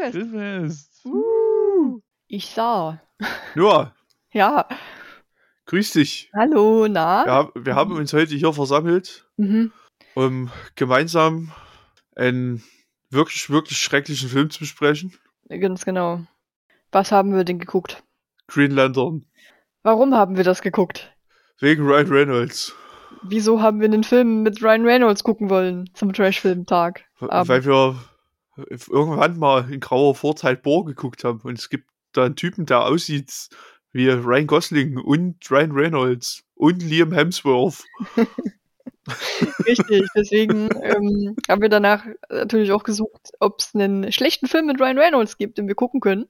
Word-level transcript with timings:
Grillfest. 0.00 0.30
Grillfest. 0.32 1.04
Uh, 1.06 2.00
ich 2.26 2.46
sah. 2.50 3.00
Noah, 3.54 3.94
Ja, 4.32 4.66
grüß 5.66 5.92
dich. 5.92 6.30
hallo, 6.34 6.86
na? 6.88 7.24
Wir, 7.26 7.32
hab- 7.32 7.52
wir 7.56 7.74
haben 7.74 7.92
uns 7.96 8.12
heute 8.12 8.34
hier 8.34 8.52
versammelt, 8.52 9.26
Mhm. 9.36 9.72
um 10.14 10.50
gemeinsam 10.76 11.52
einen 12.16 12.62
wirklich, 13.10 13.50
wirklich 13.50 13.78
schrecklichen 13.78 14.28
Film 14.28 14.50
zu 14.50 14.60
besprechen. 14.60 15.12
Ganz 15.48 15.84
genau. 15.84 16.24
Was 16.92 17.10
haben 17.12 17.34
wir 17.34 17.44
denn 17.44 17.58
geguckt? 17.58 18.02
Green 18.46 18.70
Lantern. 18.70 19.26
Warum 19.82 20.14
haben 20.14 20.36
wir 20.36 20.44
das 20.44 20.62
geguckt? 20.62 21.12
Wegen 21.58 21.84
Ryan 21.86 22.08
Reynolds. 22.08 22.74
Wieso 23.22 23.60
haben 23.60 23.80
wir 23.80 23.86
einen 23.86 24.04
Film 24.04 24.42
mit 24.42 24.62
Ryan 24.62 24.84
Reynolds 24.86 25.24
gucken 25.24 25.50
wollen 25.50 25.90
zum 25.94 26.12
Trash-Film-Tag? 26.12 27.04
Weil 27.18 27.64
wir 27.64 27.96
irgendwann 28.56 29.38
mal 29.38 29.70
in 29.72 29.80
grauer 29.80 30.14
Vorzeit 30.14 30.62
Bohr 30.62 30.84
geguckt 30.84 31.24
haben 31.24 31.40
und 31.42 31.58
es 31.58 31.68
gibt 31.70 31.88
da 32.12 32.24
einen 32.24 32.36
Typen, 32.36 32.66
der 32.66 32.84
aussieht 32.84 33.48
wie 33.92 34.08
Ryan 34.08 34.46
Gosling 34.46 34.98
und 34.98 35.50
Ryan 35.50 35.72
Reynolds 35.72 36.44
und 36.54 36.82
Liam 36.82 37.12
Hemsworth. 37.12 37.84
Richtig, 39.66 40.06
deswegen 40.14 40.68
ähm, 40.82 41.34
haben 41.48 41.62
wir 41.62 41.68
danach 41.68 42.04
natürlich 42.28 42.70
auch 42.70 42.84
gesucht, 42.84 43.30
ob 43.40 43.60
es 43.60 43.74
einen 43.74 44.12
schlechten 44.12 44.46
Film 44.46 44.66
mit 44.66 44.80
Ryan 44.80 44.98
Reynolds 44.98 45.38
gibt, 45.38 45.58
den 45.58 45.68
wir 45.68 45.74
gucken 45.74 46.00
können. 46.00 46.26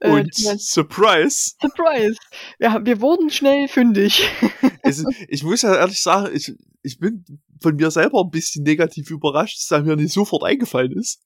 Äh, 0.00 0.10
Und 0.10 0.34
Surprise! 0.34 1.54
Surprise! 1.60 2.16
Ja, 2.58 2.84
wir 2.84 3.00
wurden 3.00 3.30
schnell 3.30 3.68
fündig. 3.68 4.28
es, 4.82 5.04
ich 5.28 5.42
muss 5.42 5.62
ja 5.62 5.74
ehrlich 5.76 6.02
sagen, 6.02 6.34
ich, 6.34 6.54
ich 6.82 6.98
bin 6.98 7.24
von 7.60 7.76
mir 7.76 7.90
selber 7.90 8.22
ein 8.22 8.30
bisschen 8.30 8.64
negativ 8.64 9.10
überrascht, 9.10 9.58
dass 9.58 9.70
er 9.70 9.84
mir 9.84 9.96
nicht 9.96 10.12
sofort 10.12 10.44
eingefallen 10.44 10.92
ist. 10.92 11.22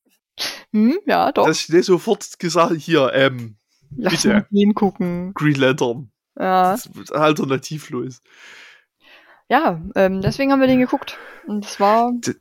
Hm, 0.72 0.98
ja, 1.06 1.32
doch. 1.32 1.46
Dass 1.46 1.62
ich 1.62 1.68
nicht 1.68 1.84
sofort 1.84 2.38
gesagt 2.38 2.74
hier, 2.76 3.12
ähm, 3.14 3.56
Lass 3.96 4.22
bitte. 4.22 4.36
uns 4.36 4.46
den 4.50 4.74
gucken. 4.74 5.34
Green 5.34 5.56
Lantern. 5.56 6.10
Ja, 6.38 6.72
Das 6.72 6.88
alternativlos. 7.12 8.20
ja 9.48 9.80
ähm, 9.94 10.22
deswegen 10.22 10.50
haben 10.52 10.60
wir 10.60 10.66
den 10.66 10.80
geguckt. 10.80 11.18
Und 11.46 11.64
es 11.66 11.78
war. 11.78 12.10
D- 12.14 12.34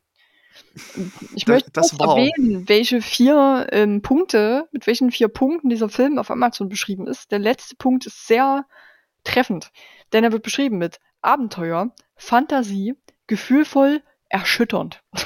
Ich 1.36 1.48
möchte 1.48 1.72
das 1.72 1.98
war- 2.00 2.18
erwähnen, 2.18 2.70
welche 2.70 3.02
vier 3.02 3.68
ähm, 3.72 4.02
Punkte, 4.02 4.68
mit 4.72 4.88
welchen 4.88 5.12
vier 5.12 5.28
Punkten 5.28 5.70
dieser 5.70 5.90
Film 5.90 6.18
auf 6.20 6.32
Amazon 6.32 6.70
beschrieben 6.70 7.08
ist. 7.08 7.32
Der 7.32 7.40
letzte 7.40 7.76
Punkt 7.76 8.06
ist 8.06 8.28
sehr 8.28 8.66
treffend, 9.26 9.72
denn 10.14 10.24
er 10.24 10.32
wird 10.32 10.44
beschrieben 10.44 10.78
mit 10.78 11.00
Abenteuer, 11.22 11.94
Fantasie, 12.16 12.96
gefühlvoll, 13.28 14.02
erschütternd. 14.30 15.02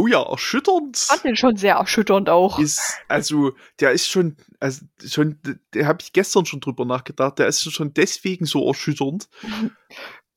Oh 0.00 0.06
ja, 0.06 0.22
erschütternd. 0.22 0.96
Ich 0.96 1.02
fand 1.04 1.24
den 1.24 1.36
schon 1.36 1.56
sehr 1.56 1.74
erschütternd 1.76 2.28
auch. 2.30 2.58
ist, 2.58 2.80
also, 3.08 3.52
der 3.80 3.92
ist 3.92 4.08
schon, 4.08 4.36
also 4.58 4.84
schon, 5.06 5.38
der 5.74 5.86
habe 5.86 5.98
ich 6.00 6.12
gestern 6.12 6.46
schon 6.46 6.60
drüber 6.60 6.84
nachgedacht, 6.84 7.38
der 7.38 7.48
ist 7.48 7.70
schon 7.72 7.92
deswegen 7.92 8.46
so 8.46 8.66
erschütternd, 8.66 9.28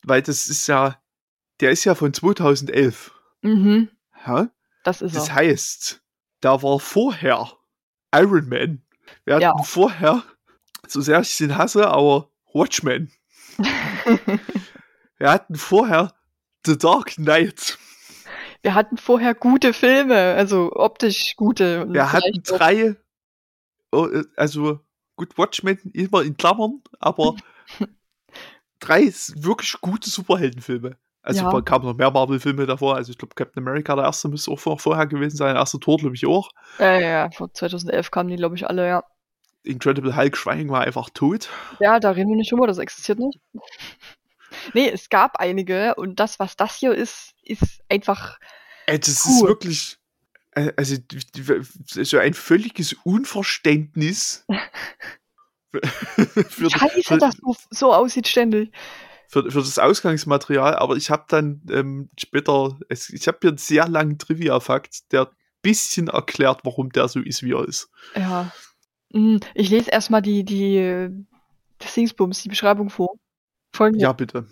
weil 0.02 0.20
das 0.22 0.46
ist 0.48 0.66
ja, 0.66 1.00
der 1.60 1.70
ist 1.70 1.84
ja 1.84 1.94
von 1.94 2.12
2011. 2.12 3.12
Mhm, 3.42 3.88
Ja? 4.26 4.48
das 4.84 5.00
ist 5.02 5.16
Das 5.16 5.28
er. 5.28 5.34
heißt, 5.36 6.02
da 6.40 6.62
war 6.62 6.78
vorher 6.80 7.52
Iron 8.14 8.48
Man. 8.48 8.82
Wir 9.24 9.34
hatten 9.36 9.42
Ja. 9.44 9.62
vorher, 9.62 10.22
so 10.86 11.00
sehr 11.00 11.20
ich 11.20 11.36
den 11.38 11.56
hasse, 11.56 11.88
aber 11.88 12.30
Watchmen. 12.52 13.10
Wir 15.18 15.30
hatten 15.30 15.54
vorher 15.54 16.12
The 16.66 16.76
Dark 16.76 17.14
Knight. 17.14 17.78
Wir 18.64 18.74
hatten 18.74 18.96
vorher 18.96 19.34
gute 19.34 19.74
Filme, 19.74 20.16
also 20.16 20.72
optisch 20.72 21.36
gute. 21.36 21.86
Wir 21.92 22.12
hatten 22.12 22.42
drei, 22.44 22.96
oh, 23.92 24.06
äh, 24.06 24.24
also 24.36 24.80
gut, 25.16 25.36
Watchmen 25.36 25.78
immer 25.92 26.22
in 26.22 26.36
Klammern, 26.38 26.80
aber 26.98 27.36
drei 28.80 29.02
wirklich 29.36 29.74
gute 29.82 30.08
Superheldenfilme. 30.08 30.96
Also 31.22 31.42
Ja. 31.44 31.60
kamen 31.60 31.84
noch 31.84 31.94
mehr 31.94 32.10
Marvel-Filme 32.10 32.64
davor. 32.64 32.96
Also 32.96 33.10
ich 33.12 33.18
glaube, 33.18 33.34
Captain 33.34 33.62
America, 33.62 33.94
der 33.96 34.04
erste, 34.04 34.28
müsste 34.28 34.50
auch 34.50 34.58
vor- 34.58 34.78
vorher 34.78 35.06
gewesen 35.06 35.36
sein. 35.36 35.48
Der 35.54 35.60
erste 35.60 35.78
Tor, 35.78 35.98
glaube 35.98 36.14
ich, 36.14 36.26
auch. 36.26 36.50
Ja, 36.78 36.98
ja, 36.98 37.08
ja, 37.08 37.30
vor 37.30 37.52
2011 37.52 38.10
kamen 38.10 38.30
die, 38.30 38.36
glaube 38.36 38.56
ich, 38.56 38.66
alle, 38.66 38.88
ja. 38.88 39.04
Incredible 39.62 40.16
Hulk 40.16 40.36
Schweigen 40.38 40.70
war 40.70 40.80
einfach 40.82 41.10
tot. 41.10 41.50
Ja, 41.80 42.00
da 42.00 42.10
reden 42.12 42.30
wir 42.30 42.36
nicht 42.36 42.50
drüber, 42.52 42.66
das 42.66 42.78
existiert 42.78 43.18
nicht. 43.18 43.38
Nee, 44.72 44.88
es 44.90 45.08
gab 45.10 45.36
einige 45.38 45.94
und 45.96 46.18
das, 46.20 46.38
was 46.38 46.56
das 46.56 46.76
hier 46.76 46.94
ist, 46.94 47.34
ist 47.42 47.80
einfach. 47.88 48.38
Ey, 48.86 48.98
das 48.98 49.08
ist 49.08 49.26
Cool. 49.26 49.48
wirklich, 49.48 49.98
äh, 50.52 50.72
also 50.76 50.96
so 51.86 52.18
ein 52.18 52.34
völliges 52.34 52.94
Unverständnis 53.04 54.44
für, 56.48 56.70
Scheiße, 56.70 57.02
für, 57.04 57.18
dass 57.18 57.34
so, 57.36 57.56
so 57.70 57.92
aussieht 57.94 58.28
ständig. 58.28 58.72
für, 59.28 59.50
für 59.50 59.58
das 59.58 59.78
Ausgangsmaterial, 59.78 60.76
aber 60.76 60.96
ich 60.96 61.10
habe 61.10 61.24
dann 61.28 61.62
ähm, 61.70 62.10
später, 62.18 62.78
es, 62.88 63.10
ich 63.10 63.26
habe 63.26 63.38
hier 63.40 63.50
einen 63.50 63.58
sehr 63.58 63.88
langen 63.88 64.18
Trivia-Fakt, 64.18 65.10
der 65.12 65.22
ein 65.28 65.36
bisschen 65.62 66.08
erklärt, 66.08 66.60
warum 66.64 66.90
der 66.90 67.08
so 67.08 67.20
ist, 67.20 67.42
wie 67.42 67.52
er 67.52 67.66
ist. 67.66 67.88
Ja. 68.14 68.52
Hm, 69.12 69.40
Ich 69.54 69.70
lese 69.70 69.90
erstmal 69.90 70.22
die, 70.22 70.44
die, 70.44 71.08
das 71.78 71.94
Dingsbums, 71.94 72.42
die 72.42 72.48
Beschreibung 72.50 72.90
vor. 72.90 73.16
Folgendes. 73.74 74.02
Ja, 74.02 74.12
bitte. 74.12 74.46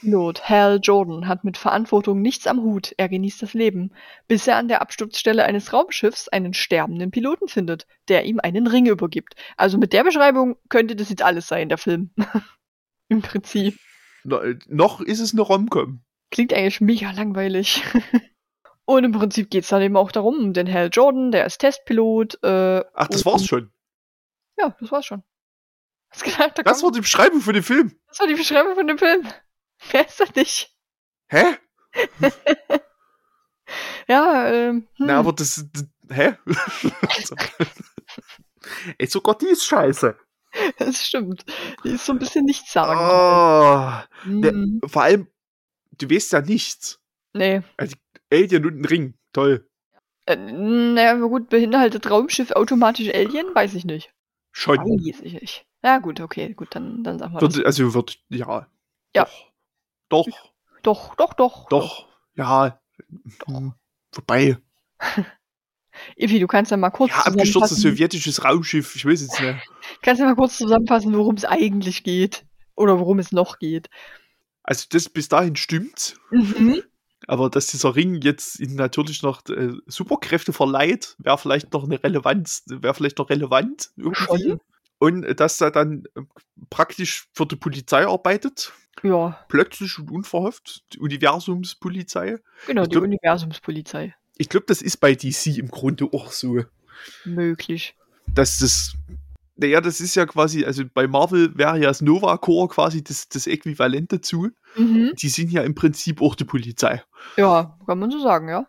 Pilot 0.00 0.48
Hal 0.48 0.80
Jordan 0.82 1.28
hat 1.28 1.44
mit 1.44 1.58
Verantwortung 1.58 2.22
nichts 2.22 2.46
am 2.46 2.62
Hut. 2.62 2.94
Er 2.96 3.08
genießt 3.08 3.42
das 3.42 3.54
Leben, 3.54 3.92
bis 4.28 4.46
er 4.46 4.56
an 4.56 4.68
der 4.68 4.80
Absturzstelle 4.80 5.44
eines 5.44 5.72
Raumschiffs 5.72 6.28
einen 6.28 6.54
sterbenden 6.54 7.10
Piloten 7.10 7.48
findet, 7.48 7.86
der 8.08 8.24
ihm 8.24 8.40
einen 8.40 8.66
Ring 8.66 8.86
übergibt. 8.86 9.34
Also 9.56 9.76
mit 9.76 9.92
der 9.92 10.04
Beschreibung 10.04 10.56
könnte 10.68 10.96
das 10.96 11.10
jetzt 11.10 11.22
alles 11.22 11.48
sein, 11.48 11.68
der 11.68 11.78
Film. 11.78 12.10
Im 13.08 13.20
Prinzip. 13.22 13.76
No, 14.24 14.38
äh, 14.38 14.58
noch 14.68 15.00
ist 15.00 15.20
es 15.20 15.32
eine 15.32 15.42
Romcom. 15.42 16.02
Klingt 16.30 16.54
eigentlich 16.54 16.80
mega 16.80 17.10
langweilig. 17.10 17.82
Und 18.84 19.04
im 19.04 19.12
Prinzip 19.12 19.50
geht's 19.50 19.68
dann 19.68 19.82
eben 19.82 19.96
auch 19.96 20.10
darum, 20.10 20.36
um 20.36 20.52
den 20.52 20.72
Hal 20.72 20.90
Jordan, 20.92 21.30
der 21.30 21.46
ist 21.46 21.58
Testpilot. 21.58 22.42
Äh, 22.42 22.82
Ach, 22.94 23.08
das 23.08 23.24
war's 23.24 23.46
schon. 23.46 23.70
Ja, 24.58 24.74
das 24.80 24.90
war's 24.90 25.06
schon. 25.06 25.22
Hast 26.10 26.24
gedacht, 26.24 26.58
da 26.58 26.62
Das 26.62 26.82
war 26.82 26.92
die 26.92 27.00
Beschreibung 27.00 27.40
für 27.40 27.52
den 27.52 27.62
Film. 27.62 27.96
das 28.08 28.20
war 28.20 28.26
die 28.26 28.34
Beschreibung 28.34 28.74
von 28.74 28.86
dem 28.86 28.98
Film. 28.98 29.26
Wer 29.90 30.06
ist 30.06 30.20
das 30.20 30.34
nicht? 30.34 30.74
Hä? 31.28 31.56
Ja, 34.08 34.48
ähm, 34.50 34.88
hm. 34.96 35.06
Na, 35.06 35.18
aber 35.20 35.32
das. 35.32 35.64
hä? 36.10 36.34
Ey, 38.98 39.06
sogar 39.06 39.38
die 39.38 39.46
ist 39.46 39.64
scheiße. 39.64 40.18
Das 40.78 41.06
stimmt. 41.06 41.44
Die 41.84 41.90
ist 41.90 42.04
so 42.04 42.12
ein 42.12 42.18
bisschen 42.18 42.44
nichtssagend. 42.44 43.00
Oh, 43.00 44.28
ne, 44.28 44.50
Mhm. 44.52 44.80
vor 44.88 45.02
allem, 45.02 45.28
du 45.92 46.10
weißt 46.10 46.32
ja 46.32 46.40
nichts. 46.40 47.00
Nee. 47.32 47.62
Alien 48.32 48.66
und 48.66 48.80
ein 48.80 48.84
Ring. 48.84 49.14
Toll. 49.32 49.68
Äh, 50.26 50.34
naja, 50.36 51.12
aber 51.12 51.28
gut, 51.28 51.48
beinhaltet 51.48 52.10
Raumschiff 52.10 52.50
automatisch 52.50 53.14
Alien? 53.14 53.54
Weiß 53.54 53.74
ich 53.74 53.84
nicht. 53.84 54.12
Schon. 54.50 54.78
Weiß 54.78 55.20
ich 55.20 55.40
nicht. 55.40 55.64
Ja, 55.82 55.98
gut, 55.98 56.20
okay, 56.20 56.52
gut, 56.54 56.68
dann, 56.74 57.02
dann 57.02 57.18
sag 57.18 57.32
mal 57.32 57.40
das. 57.40 57.56
Wird, 57.56 57.66
also 57.66 57.94
wird, 57.94 58.18
ja. 58.28 58.66
Ja. 59.14 59.28
Doch. 60.08 60.26
Doch, 60.82 61.14
Doch. 61.14 61.34
doch, 61.34 61.34
doch. 61.34 61.68
Doch. 61.68 62.08
Ja. 62.34 62.80
Hm, 63.46 63.74
Vorbei. 64.12 64.58
Ivi, 66.16 66.38
du 66.38 66.46
kannst 66.46 66.70
ja 66.70 66.76
mal 66.76 66.90
kurz 66.90 67.10
Ja, 67.10 67.22
abgestürztes 67.26 67.80
sowjetisches 67.80 68.44
Raumschiff. 68.44 68.96
Ich 68.96 69.04
weiß 69.04 69.22
jetzt 69.22 69.40
nicht. 69.40 69.58
kannst 70.02 70.20
ja 70.20 70.26
mal 70.26 70.36
kurz 70.36 70.56
zusammenfassen, 70.56 71.14
worum 71.14 71.34
es 71.34 71.44
eigentlich 71.44 72.04
geht. 72.04 72.44
Oder 72.76 72.98
worum 72.98 73.18
es 73.18 73.32
noch 73.32 73.58
geht. 73.58 73.90
Also, 74.62 74.86
das 74.90 75.08
bis 75.08 75.28
dahin 75.28 75.56
stimmt. 75.56 76.16
Mhm. 76.30 76.82
Aber 77.26 77.50
dass 77.50 77.66
dieser 77.66 77.94
Ring 77.94 78.20
jetzt 78.22 78.58
ihnen 78.60 78.76
natürlich 78.76 79.22
noch 79.22 79.46
äh, 79.48 79.72
Superkräfte 79.86 80.52
verleiht, 80.52 81.16
wäre 81.18 81.36
vielleicht 81.36 81.72
noch 81.72 81.84
eine 81.84 82.02
Relevanz, 82.02 82.64
wäre 82.66 82.94
vielleicht 82.94 83.18
noch 83.18 83.28
relevant 83.28 83.90
irgendwie. 83.96 84.24
Schon. 84.24 84.60
Und 85.00 85.22
dass 85.40 85.60
er 85.60 85.70
dann 85.72 86.04
äh, 86.14 86.20
praktisch 86.70 87.26
für 87.32 87.46
die 87.46 87.56
Polizei 87.56 88.06
arbeitet, 88.06 88.72
Ja, 89.02 89.44
plötzlich 89.48 89.98
und 89.98 90.10
unverhofft, 90.10 90.84
die 90.92 90.98
Universumspolizei. 91.00 92.38
genau, 92.66 92.82
Ich 92.82 92.88
die 92.88 92.92
glaub- 92.92 93.04
Universumspolizei. 93.04 94.14
Ich 94.36 94.48
glaube, 94.48 94.66
das 94.66 94.82
ist 94.82 94.98
bei 94.98 95.14
DC 95.14 95.56
im 95.58 95.68
Grunde 95.68 96.04
auch 96.12 96.30
so, 96.30 96.64
Möglich. 97.24 97.94
dass 98.26 98.58
das, 98.58 98.94
naja, 99.56 99.80
das 99.80 100.00
ist 100.00 100.14
ja 100.16 100.26
quasi, 100.26 100.64
also 100.64 100.84
bei 100.92 101.06
Marvel 101.06 101.56
wäre 101.56 101.78
ja 101.78 101.88
das 101.88 102.00
Nova 102.02 102.36
Corps 102.36 102.68
quasi 102.68 103.02
das, 103.02 103.28
das 103.28 103.46
Äquivalent 103.46 104.12
dazu. 104.12 104.48
Mhm. 104.76 105.12
Die 105.18 105.28
sind 105.28 105.50
ja 105.50 105.62
im 105.62 105.74
Prinzip 105.74 106.20
auch 106.22 106.34
die 106.34 106.44
Polizei. 106.44 107.02
Ja, 107.36 107.78
kann 107.86 107.98
man 107.98 108.10
so 108.10 108.20
sagen, 108.20 108.48
ja. 108.48 108.66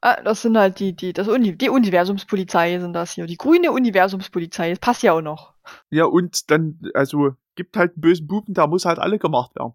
Ah, 0.00 0.22
das 0.22 0.42
sind 0.42 0.56
halt 0.56 0.78
die, 0.78 0.94
die, 0.94 1.12
das 1.12 1.26
Uni 1.28 1.56
die 1.56 1.70
Universumspolizei 1.70 2.78
sind 2.78 2.92
das 2.92 3.12
hier. 3.12 3.26
Die 3.26 3.36
grüne 3.36 3.72
Universumspolizei. 3.72 4.70
Das 4.70 4.78
passt 4.78 5.02
ja 5.02 5.12
auch 5.12 5.20
noch. 5.20 5.54
Ja, 5.90 6.04
und 6.04 6.50
dann, 6.50 6.80
also, 6.94 7.34
gibt 7.56 7.76
halt 7.76 7.92
einen 7.94 8.00
bösen 8.00 8.26
Buben, 8.28 8.54
der 8.54 8.68
muss 8.68 8.84
halt 8.84 8.98
alle 8.98 9.18
gemacht 9.18 9.56
werden. 9.56 9.72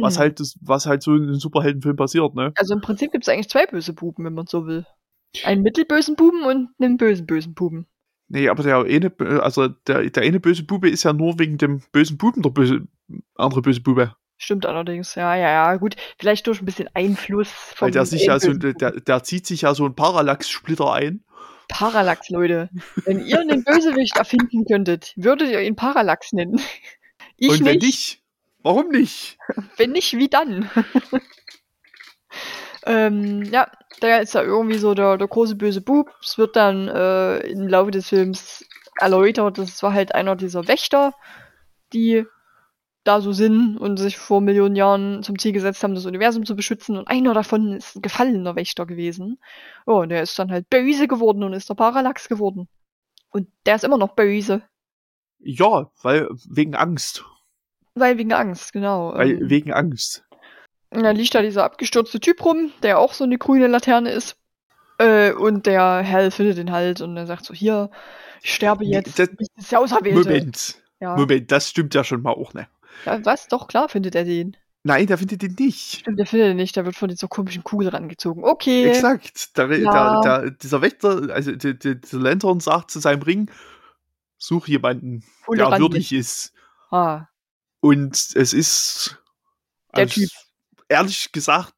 Was 0.00 0.16
Mhm. 0.16 0.20
halt 0.20 0.40
das, 0.40 0.58
was 0.62 0.86
halt 0.86 1.02
so 1.02 1.14
in 1.14 1.24
einem 1.24 1.34
Superheldenfilm 1.34 1.96
passiert, 1.96 2.34
ne? 2.34 2.52
Also 2.56 2.74
im 2.74 2.80
Prinzip 2.80 3.12
gibt 3.12 3.24
es 3.24 3.28
eigentlich 3.28 3.50
zwei 3.50 3.66
böse 3.66 3.92
Buben, 3.92 4.24
wenn 4.24 4.32
man 4.32 4.46
so 4.46 4.66
will. 4.66 4.86
Einen 5.44 5.62
mittelbösen 5.62 6.16
Buben 6.16 6.42
und 6.44 6.70
einen 6.80 6.96
bösen, 6.96 7.26
bösen 7.26 7.54
Buben. 7.54 7.86
Nee, 8.28 8.48
aber 8.48 8.62
der 8.62 8.78
eine, 8.78 9.12
also 9.42 9.68
der, 9.68 10.08
der 10.10 10.22
eine 10.22 10.40
böse 10.40 10.64
Bube 10.64 10.88
ist 10.88 11.04
ja 11.04 11.12
nur 11.12 11.38
wegen 11.38 11.58
dem 11.58 11.82
bösen 11.92 12.16
Buben 12.16 12.42
der 12.42 12.50
böse, 12.50 12.88
andere 13.36 13.62
böse 13.62 13.82
Bube. 13.82 14.16
Stimmt 14.38 14.66
allerdings, 14.66 15.14
ja, 15.14 15.34
ja, 15.34 15.50
ja, 15.50 15.76
gut. 15.76 15.96
Vielleicht 16.18 16.46
durch 16.46 16.60
ein 16.60 16.66
bisschen 16.66 16.88
Einfluss 16.94 17.48
von. 17.48 17.86
Weil 17.86 17.92
der 17.92 18.04
sich 18.04 18.26
ja 18.26 18.38
so, 18.38 18.52
der, 18.52 18.72
der 18.92 19.22
zieht 19.22 19.46
sich 19.46 19.62
ja 19.62 19.74
so 19.74 19.86
ein 19.86 19.94
Parallax-Splitter 19.94 20.92
ein. 20.92 21.24
Parallax, 21.68 22.28
Leute. 22.30 22.68
Wenn 23.04 23.24
ihr 23.24 23.40
einen 23.40 23.64
Bösewicht 23.64 24.16
erfinden 24.16 24.64
könntet, 24.66 25.12
würdet 25.16 25.50
ihr 25.50 25.62
ihn 25.62 25.76
Parallax 25.76 26.32
nennen. 26.32 26.60
Ich 27.38 27.50
Und 27.50 27.66
wenn 27.66 27.74
nicht. 27.74 27.82
nicht, 27.82 28.22
warum 28.62 28.88
nicht? 28.88 29.36
Wenn 29.76 29.92
nicht, 29.92 30.16
wie 30.16 30.28
dann? 30.28 30.70
ähm, 32.86 33.42
ja, 33.42 33.70
der 34.00 34.22
ist 34.22 34.32
ja 34.32 34.42
irgendwie 34.42 34.78
so 34.78 34.94
der, 34.94 35.18
der 35.18 35.28
große 35.28 35.54
böse 35.54 35.82
Bub. 35.82 36.10
Es 36.24 36.38
wird 36.38 36.56
dann 36.56 36.88
äh, 36.88 37.40
im 37.40 37.68
Laufe 37.68 37.90
des 37.90 38.08
Films 38.08 38.64
erläutert, 38.98 39.58
das 39.58 39.82
war 39.82 39.92
halt 39.92 40.14
einer 40.14 40.34
dieser 40.34 40.66
Wächter, 40.66 41.12
die 41.92 42.24
da 43.06 43.20
so 43.20 43.32
sind 43.32 43.78
und 43.78 43.98
sich 43.98 44.18
vor 44.18 44.40
Millionen 44.40 44.76
Jahren 44.76 45.22
zum 45.22 45.38
Ziel 45.38 45.52
gesetzt 45.52 45.82
haben, 45.82 45.94
das 45.94 46.06
Universum 46.06 46.44
zu 46.44 46.56
beschützen. 46.56 46.96
Und 46.96 47.08
einer 47.08 47.34
davon 47.34 47.72
ist 47.74 47.96
ein 47.96 48.02
gefallener 48.02 48.56
Wächter 48.56 48.86
gewesen. 48.86 49.38
Oh, 49.86 50.00
und 50.00 50.08
der 50.08 50.22
ist 50.22 50.38
dann 50.38 50.50
halt 50.50 50.68
böse 50.68 51.08
geworden 51.08 51.42
und 51.42 51.52
ist 51.52 51.68
der 51.68 51.74
Parallax 51.74 52.28
geworden. 52.28 52.68
Und 53.30 53.48
der 53.64 53.76
ist 53.76 53.84
immer 53.84 53.98
noch 53.98 54.14
böse. 54.14 54.62
Ja, 55.38 55.90
weil 56.02 56.28
wegen 56.48 56.74
Angst. 56.74 57.24
Weil 57.94 58.18
wegen 58.18 58.32
Angst, 58.32 58.72
genau. 58.72 59.14
Weil 59.14 59.32
ähm, 59.32 59.50
wegen 59.50 59.72
Angst. 59.72 60.24
Und 60.90 61.02
dann 61.02 61.16
liegt 61.16 61.34
da 61.34 61.42
dieser 61.42 61.64
abgestürzte 61.64 62.20
Typ 62.20 62.44
rum, 62.44 62.72
der 62.82 62.98
auch 62.98 63.12
so 63.12 63.24
eine 63.24 63.38
grüne 63.38 63.66
Laterne 63.66 64.10
ist. 64.10 64.36
Äh, 64.98 65.32
und 65.32 65.66
der 65.66 65.98
Hell 65.98 66.30
findet 66.30 66.58
ihn 66.58 66.72
halt 66.72 67.00
und 67.00 67.16
er 67.16 67.26
sagt 67.26 67.44
so, 67.44 67.54
hier, 67.54 67.90
ich 68.42 68.54
sterbe 68.54 68.84
jetzt. 68.84 69.18
Das, 69.18 69.28
ist 69.56 69.72
ja 69.72 69.78
Auserwählte. 69.78 70.28
Moment. 70.28 70.82
Ja. 71.00 71.16
Moment, 71.16 71.52
das 71.52 71.68
stimmt 71.68 71.94
ja 71.94 72.04
schon 72.04 72.22
mal 72.22 72.32
auch, 72.32 72.54
ne? 72.54 72.68
Ja, 73.04 73.24
was? 73.24 73.48
Doch, 73.48 73.68
klar 73.68 73.88
findet 73.88 74.14
er 74.14 74.24
den. 74.24 74.56
Nein, 74.82 75.06
der 75.08 75.18
findet 75.18 75.42
den 75.42 75.56
nicht. 75.58 76.00
Stimmt, 76.00 76.18
der 76.18 76.26
findet 76.26 76.48
den 76.50 76.56
nicht, 76.56 76.76
der 76.76 76.84
wird 76.84 76.96
von 76.96 77.08
dieser 77.08 77.26
komischen 77.26 77.64
Kugel 77.64 77.88
rangezogen. 77.88 78.44
Okay. 78.44 78.88
Exakt. 78.90 79.56
Der, 79.56 79.76
ja. 79.78 80.20
der, 80.20 80.40
der, 80.42 80.50
dieser 80.52 80.80
Wächter, 80.80 81.28
also 81.32 81.52
der, 81.52 81.74
dieser 81.74 82.18
Lantern 82.18 82.60
sagt 82.60 82.92
zu 82.92 83.00
seinem 83.00 83.22
Ring, 83.22 83.50
such 84.38 84.68
jemanden, 84.68 85.24
Hol 85.46 85.56
der 85.56 85.78
würdig 85.78 86.12
ist. 86.12 86.52
Ah. 86.90 87.26
Und 87.80 88.14
es 88.14 88.52
ist 88.52 89.18
der 89.94 90.04
also, 90.04 90.20
Typ. 90.20 90.30
Ehrlich 90.88 91.32
gesagt, 91.32 91.74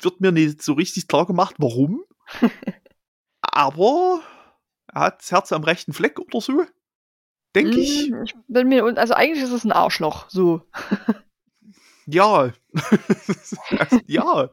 wird 0.00 0.20
mir 0.20 0.30
nicht 0.30 0.62
so 0.62 0.74
richtig 0.74 1.08
klar 1.08 1.26
gemacht, 1.26 1.56
warum. 1.58 2.04
Aber 3.40 4.20
er 4.92 5.00
hat 5.00 5.20
das 5.20 5.32
Herz 5.32 5.52
am 5.52 5.64
rechten 5.64 5.92
Fleck 5.92 6.18
oder 6.18 6.40
so. 6.40 6.64
Denke 7.56 7.80
ich. 7.80 8.08
Hm, 8.08 8.22
ich 8.22 8.34
bin 8.48 8.68
mir, 8.68 8.84
also 8.84 9.14
eigentlich 9.14 9.42
ist 9.42 9.50
es 9.50 9.64
ein 9.64 9.72
Arschloch, 9.72 10.28
so. 10.28 10.60
ja. 12.06 12.52
ja. 14.06 14.50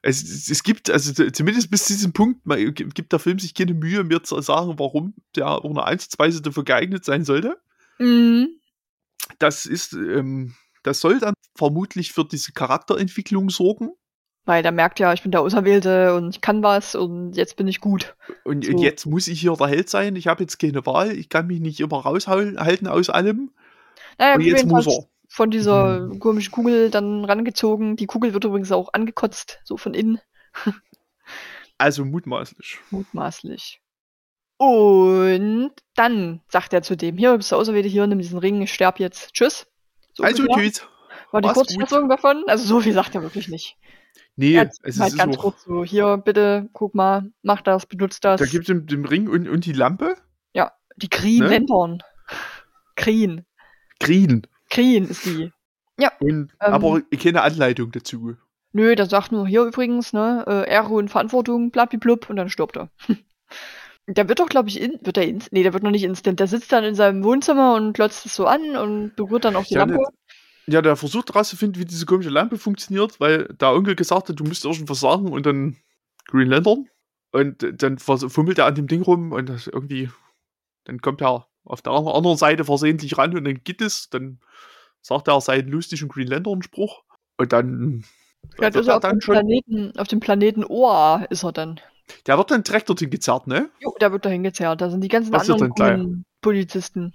Es, 0.00 0.48
es, 0.48 0.62
gibt, 0.62 0.88
also 0.88 1.12
zumindest 1.30 1.70
bis 1.70 1.84
zu 1.84 1.92
diesem 1.92 2.14
Punkt, 2.14 2.46
man, 2.46 2.72
gibt 2.74 3.12
der 3.12 3.18
Film 3.18 3.38
sich 3.38 3.52
keine 3.52 3.74
Mühe, 3.74 4.04
mir 4.04 4.22
zu 4.22 4.40
sagen, 4.40 4.78
warum 4.78 5.14
der 5.36 5.48
auch 5.48 5.64
nur 5.64 5.86
einsatzweise 5.86 6.40
dafür 6.40 6.64
geeignet 6.64 7.04
sein 7.04 7.24
sollte. 7.24 7.60
Mhm. 7.98 8.48
Das 9.38 9.66
ist, 9.66 9.92
ähm, 9.92 10.54
das 10.84 11.00
soll 11.00 11.18
dann 11.18 11.34
vermutlich 11.56 12.12
für 12.12 12.24
diese 12.24 12.52
Charakterentwicklung 12.52 13.50
sorgen. 13.50 13.90
Weil 14.48 14.62
der 14.62 14.72
merkt 14.72 14.98
ja, 14.98 15.12
ich 15.12 15.20
bin 15.20 15.30
der 15.30 15.42
Auserwählte 15.42 16.14
und 16.14 16.30
ich 16.30 16.40
kann 16.40 16.62
was 16.62 16.94
und 16.94 17.34
jetzt 17.34 17.56
bin 17.56 17.68
ich 17.68 17.82
gut. 17.82 18.16
Und, 18.44 18.64
so. 18.64 18.82
jetzt 18.82 19.04
muss 19.04 19.28
ich 19.28 19.42
hier 19.42 19.52
der 19.52 19.66
Held 19.66 19.90
sein. 19.90 20.16
Ich 20.16 20.26
habe 20.26 20.42
jetzt 20.42 20.56
keine 20.58 20.86
Wahl. 20.86 21.12
Ich 21.12 21.28
kann 21.28 21.48
mich 21.48 21.60
nicht 21.60 21.80
immer 21.80 21.98
raushalten 21.98 22.86
aus 22.86 23.10
allem. 23.10 23.50
Naja, 24.16 24.36
und 24.36 24.40
jetzt 24.40 24.64
muss 24.64 24.86
er. 24.86 25.04
Von 25.28 25.50
dieser 25.50 26.00
mhm. 26.00 26.18
komischen 26.18 26.50
Kugel 26.50 26.88
dann 26.88 27.26
rangezogen. 27.26 27.96
Die 27.96 28.06
Kugel 28.06 28.32
wird 28.32 28.46
übrigens 28.46 28.72
auch 28.72 28.94
angekotzt, 28.94 29.60
so 29.64 29.76
von 29.76 29.92
innen. 29.92 30.18
also 31.76 32.06
mutmaßlich. 32.06 32.78
Mutmaßlich. 32.88 33.82
Und 34.56 35.72
dann 35.94 36.40
sagt 36.48 36.72
er 36.72 36.80
zu 36.80 36.96
dem, 36.96 37.18
hier, 37.18 37.36
bist 37.36 37.52
du 37.52 37.56
Auserwählte, 37.56 37.90
hier, 37.90 38.06
nimm 38.06 38.18
diesen 38.18 38.38
Ring, 38.38 38.62
ich 38.62 38.72
sterb 38.72 38.98
jetzt. 38.98 39.34
Tschüss. 39.34 39.66
So 40.14 40.22
also 40.22 40.46
tschüss. 40.46 40.88
War 41.32 41.42
die 41.42 41.48
Kurzfassung 41.48 42.08
davon? 42.08 42.44
Also 42.46 42.64
so 42.64 42.80
viel 42.80 42.94
sagt 42.94 43.14
er 43.14 43.20
wirklich 43.20 43.48
nicht. 43.48 43.76
Nee, 44.36 44.52
ja, 44.52 44.62
es 44.82 45.00
halt 45.00 45.12
ist 45.12 45.18
ganz 45.18 45.36
kurz 45.36 45.64
so, 45.64 45.84
hier, 45.84 46.16
bitte, 46.18 46.68
guck 46.72 46.94
mal, 46.94 47.30
mach 47.42 47.60
das, 47.60 47.86
benutzt 47.86 48.24
das. 48.24 48.38
Da 48.38 48.46
gibt 48.46 48.68
es 48.68 48.86
den, 48.86 49.04
Ring 49.04 49.28
und, 49.28 49.48
und 49.48 49.64
die 49.64 49.72
Lampe? 49.72 50.16
Ja, 50.52 50.72
die 50.96 51.10
Green 51.10 51.40
ne? 51.40 51.50
Lantern. 51.50 52.02
Green. 52.94 53.44
Green. 53.98 54.46
Green 54.70 55.08
ist 55.08 55.26
die. 55.26 55.52
Ja. 55.98 56.12
Und, 56.20 56.52
ähm, 56.60 56.72
aber 56.72 57.02
keine 57.20 57.42
Anleitung 57.42 57.90
dazu. 57.90 58.36
Nö, 58.72 58.94
der 58.94 59.06
sagt 59.06 59.32
nur 59.32 59.48
hier 59.48 59.64
übrigens, 59.64 60.12
ne, 60.12 60.44
äh, 60.46 60.70
Ehre 60.70 60.94
und 60.94 61.08
Verantwortung, 61.08 61.70
blub 61.72 62.30
und 62.30 62.36
dann 62.36 62.48
stirbt 62.48 62.76
er. 62.76 62.90
der 64.06 64.28
wird 64.28 64.40
doch, 64.40 64.48
glaube 64.48 64.68
ich, 64.68 64.80
in, 64.80 64.98
wird 65.02 65.16
der 65.16 65.26
ins, 65.26 65.50
nee, 65.50 65.62
der 65.62 65.72
wird 65.72 65.82
noch 65.82 65.90
nicht 65.90 66.04
instant. 66.04 66.38
Der 66.38 66.46
sitzt 66.46 66.70
dann 66.72 66.84
in 66.84 66.94
seinem 66.94 67.24
Wohnzimmer 67.24 67.74
und 67.74 67.94
klotzt 67.94 68.24
es 68.26 68.34
so 68.36 68.46
an 68.46 68.76
und 68.76 69.16
berührt 69.16 69.44
dann 69.44 69.56
auch 69.56 69.64
die 69.64 69.74
ja, 69.74 69.80
Lampe. 69.80 69.98
Ja, 70.68 70.82
der 70.82 70.96
versucht 70.96 71.30
herauszufinden, 71.30 71.80
wie 71.80 71.86
diese 71.86 72.04
komische 72.04 72.28
Lampe 72.28 72.58
funktioniert, 72.58 73.20
weil 73.20 73.44
der 73.58 73.72
Onkel 73.72 73.96
gesagt 73.96 74.28
hat, 74.28 74.38
du 74.38 74.44
musst 74.44 74.64
irgendwas 74.64 75.00
sagen 75.00 75.32
und 75.32 75.46
dann 75.46 75.76
Green 76.26 76.48
Lantern. 76.48 76.88
Und 77.32 77.82
dann 77.82 77.98
fummelt 77.98 78.58
er 78.58 78.66
an 78.66 78.74
dem 78.74 78.86
Ding 78.86 79.02
rum 79.02 79.32
und 79.32 79.48
das 79.48 79.66
irgendwie, 79.66 80.10
dann 80.84 81.00
kommt 81.00 81.22
er 81.22 81.46
auf 81.64 81.82
der 81.82 81.92
anderen 81.92 82.36
Seite 82.36 82.64
versehentlich 82.64 83.18
ran 83.18 83.36
und 83.36 83.44
dann 83.44 83.62
geht 83.64 83.82
es, 83.82 84.08
dann 84.10 84.40
sagt 85.00 85.28
er 85.28 85.40
seinen 85.40 85.68
lustigen 85.68 86.08
Green 86.08 86.26
Lantern 86.26 86.62
Spruch 86.62 87.02
und 87.36 87.52
dann. 87.52 88.04
Ja, 88.60 88.68
ist 88.68 88.88
er 88.88 88.96
auf, 88.96 89.02
dem 89.02 89.18
Planeten, 89.18 89.92
auf 89.98 90.08
dem 90.08 90.20
Planeten 90.20 90.64
Oa 90.64 91.26
ist 91.28 91.44
er 91.44 91.52
dann. 91.52 91.80
Der 92.26 92.38
wird 92.38 92.50
dann 92.50 92.62
direkt 92.62 92.88
dorthin 92.88 93.10
gezerrt, 93.10 93.46
ne? 93.46 93.70
Jo, 93.80 93.94
der 94.00 94.12
wird 94.12 94.24
dahin 94.24 94.42
gezerrt. 94.42 94.80
Da 94.80 94.90
sind 94.90 95.02
die 95.02 95.08
ganzen 95.08 95.32
Was 95.32 95.50
anderen 95.50 96.24
Polizisten. 96.40 97.14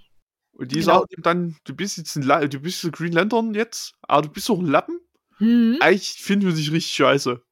Und 0.54 0.70
die 0.70 0.80
genau. 0.80 0.86
sagen 0.86 1.06
ihm 1.16 1.22
dann, 1.22 1.56
du 1.64 1.74
bist 1.74 1.98
jetzt 1.98 2.16
ein 2.16 2.22
La 2.22 2.46
du 2.46 2.60
bist 2.60 2.84
ein 2.84 2.92
Green 2.92 3.12
Lantern 3.12 3.54
jetzt, 3.54 3.94
aber 4.02 4.22
du 4.22 4.28
bist 4.28 4.48
doch 4.48 4.58
ein 4.58 4.66
Lappen. 4.66 5.00
Mhm. 5.38 5.78
Eigentlich 5.80 6.12
finden 6.12 6.46
wir 6.46 6.54
dich 6.54 6.70
richtig 6.70 6.94
scheiße. 6.94 7.42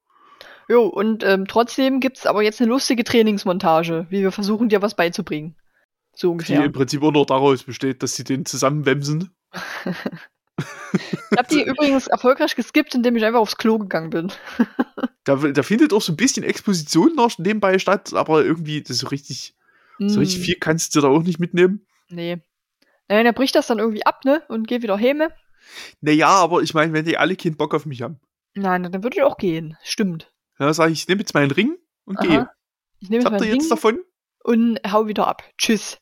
Jo, 0.68 0.86
und 0.86 1.24
ähm, 1.24 1.46
trotzdem 1.46 2.00
gibt 2.00 2.18
es 2.18 2.26
aber 2.26 2.42
jetzt 2.42 2.60
eine 2.60 2.70
lustige 2.70 3.04
Trainingsmontage, 3.04 4.06
wie 4.10 4.22
wir 4.22 4.30
versuchen, 4.30 4.68
dir 4.68 4.80
was 4.80 4.94
beizubringen. 4.94 5.56
So 6.14 6.30
ungefähr. 6.30 6.60
Die 6.60 6.66
im 6.66 6.72
Prinzip 6.72 7.02
auch 7.02 7.12
nur 7.12 7.26
daraus 7.26 7.64
besteht, 7.64 8.02
dass 8.02 8.14
sie 8.14 8.24
den 8.24 8.46
zusammenwemsen. 8.46 9.30
ich 10.92 11.38
habe 11.38 11.48
die 11.50 11.62
übrigens 11.66 12.06
erfolgreich 12.06 12.54
geskippt, 12.54 12.94
indem 12.94 13.16
ich 13.16 13.24
einfach 13.24 13.40
aufs 13.40 13.56
Klo 13.56 13.78
gegangen 13.78 14.10
bin. 14.10 14.32
da, 15.24 15.36
da 15.36 15.62
findet 15.62 15.92
auch 15.92 16.02
so 16.02 16.12
ein 16.12 16.16
bisschen 16.16 16.44
Exposition 16.44 17.14
noch 17.16 17.36
nebenbei 17.38 17.78
statt, 17.78 18.12
aber 18.14 18.44
irgendwie, 18.44 18.82
das 18.82 18.98
so 18.98 19.08
richtig, 19.08 19.54
mm. 19.98 20.08
so 20.08 20.20
richtig 20.20 20.38
hm. 20.38 20.44
viel 20.44 20.56
kannst 20.60 20.94
du 20.94 21.00
da 21.00 21.08
auch 21.08 21.22
nicht 21.22 21.40
mitnehmen. 21.40 21.86
Nee. 22.08 22.40
Naja, 23.12 23.24
der 23.24 23.32
bricht 23.34 23.54
das 23.54 23.66
dann 23.66 23.78
irgendwie 23.78 24.06
ab, 24.06 24.24
ne? 24.24 24.42
Und 24.48 24.66
geht 24.66 24.82
wieder 24.82 24.96
Häme. 24.96 25.32
Naja, 26.00 26.28
aber 26.28 26.62
ich 26.62 26.72
meine, 26.72 26.94
wenn 26.94 27.04
die 27.04 27.18
alle 27.18 27.36
keinen 27.36 27.58
Bock 27.58 27.74
auf 27.74 27.84
mich 27.84 28.00
haben. 28.00 28.18
Nein, 28.54 28.84
dann 28.84 29.02
würde 29.02 29.18
ich 29.18 29.22
auch 29.22 29.36
gehen. 29.36 29.76
Stimmt. 29.82 30.32
Ja, 30.58 30.72
sag 30.72 30.90
ich, 30.90 31.02
ich 31.02 31.08
nehme 31.08 31.20
jetzt 31.20 31.34
meinen 31.34 31.50
Ring 31.50 31.76
und 32.06 32.18
gehe. 32.20 32.48
Ich 33.00 33.10
nehme 33.10 33.22
jetzt 33.22 33.30
meinen 33.30 33.42
Ring 33.42 33.60
jetzt 33.60 33.70
davon? 33.70 34.00
und 34.42 34.80
hau 34.90 35.08
wieder 35.08 35.28
ab. 35.28 35.42
Tschüss. 35.58 35.98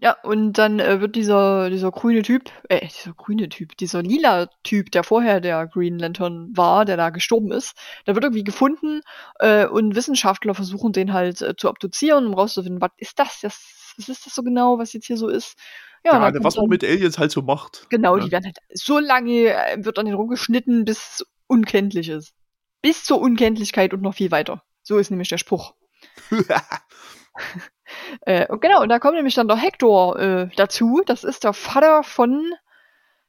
Ja, 0.00 0.16
und 0.22 0.52
dann 0.52 0.78
äh, 0.78 1.00
wird 1.00 1.16
dieser, 1.16 1.70
dieser 1.70 1.90
grüne 1.90 2.22
Typ, 2.22 2.52
äh, 2.68 2.86
dieser 2.86 3.14
grüne 3.14 3.48
Typ, 3.48 3.76
dieser 3.76 4.04
lila 4.04 4.48
Typ, 4.62 4.92
der 4.92 5.02
vorher 5.02 5.40
der 5.40 5.66
Green 5.66 5.98
Lantern 5.98 6.52
war, 6.54 6.84
der 6.84 6.96
da 6.96 7.10
gestorben 7.10 7.50
ist, 7.50 7.74
der 8.06 8.14
wird 8.14 8.24
irgendwie 8.24 8.44
gefunden 8.44 9.00
äh, 9.40 9.66
und 9.66 9.96
Wissenschaftler 9.96 10.54
versuchen 10.54 10.92
den 10.92 11.12
halt 11.12 11.42
äh, 11.42 11.56
zu 11.56 11.68
obduzieren, 11.68 12.26
um 12.26 12.34
rauszufinden, 12.34 12.80
was 12.80 12.92
ist 12.98 13.18
das, 13.18 13.40
das, 13.40 13.83
was 13.96 14.08
ist 14.08 14.26
das 14.26 14.34
so 14.34 14.42
genau, 14.42 14.78
was 14.78 14.92
jetzt 14.92 15.06
hier 15.06 15.16
so 15.16 15.28
ist. 15.28 15.56
Ja, 16.04 16.28
ja 16.28 16.44
was 16.44 16.56
man 16.56 16.68
mit 16.68 16.84
Aliens 16.84 17.18
halt 17.18 17.30
so 17.30 17.42
macht. 17.42 17.86
Genau, 17.90 18.16
ja. 18.16 18.24
die 18.24 18.32
werden 18.32 18.44
halt 18.44 18.58
so 18.72 18.98
lange, 18.98 19.54
äh, 19.54 19.84
wird 19.84 19.98
an 19.98 20.06
den 20.06 20.14
rumgeschnitten, 20.14 20.84
bis 20.84 20.98
es 20.98 21.26
unkenntlich 21.46 22.08
ist. 22.08 22.34
Bis 22.82 23.04
zur 23.04 23.20
Unkenntlichkeit 23.20 23.94
und 23.94 24.02
noch 24.02 24.14
viel 24.14 24.30
weiter. 24.30 24.62
So 24.82 24.98
ist 24.98 25.10
nämlich 25.10 25.28
der 25.28 25.38
Spruch. 25.38 25.74
äh, 28.22 28.46
und 28.48 28.60
genau, 28.60 28.82
und 28.82 28.88
da 28.88 28.98
kommt 28.98 29.16
nämlich 29.16 29.34
dann 29.34 29.48
der 29.48 29.56
Hector 29.56 30.18
äh, 30.18 30.48
dazu. 30.56 31.02
Das 31.06 31.24
ist 31.24 31.44
der 31.44 31.52
Vater 31.52 32.02
von, 32.02 32.52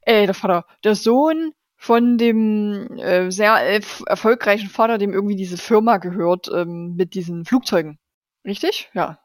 äh, 0.02 0.26
der 0.26 0.34
Vater, 0.34 0.66
der 0.84 0.94
Sohn 0.94 1.52
von 1.76 2.18
dem 2.18 2.96
äh, 2.98 3.30
sehr 3.30 3.54
erfolgreichen 4.06 4.68
Vater, 4.68 4.98
dem 4.98 5.12
irgendwie 5.12 5.36
diese 5.36 5.58
Firma 5.58 5.98
gehört 5.98 6.50
ähm, 6.52 6.94
mit 6.96 7.14
diesen 7.14 7.44
Flugzeugen. 7.44 7.98
Richtig? 8.44 8.90
Ja. 8.94 9.18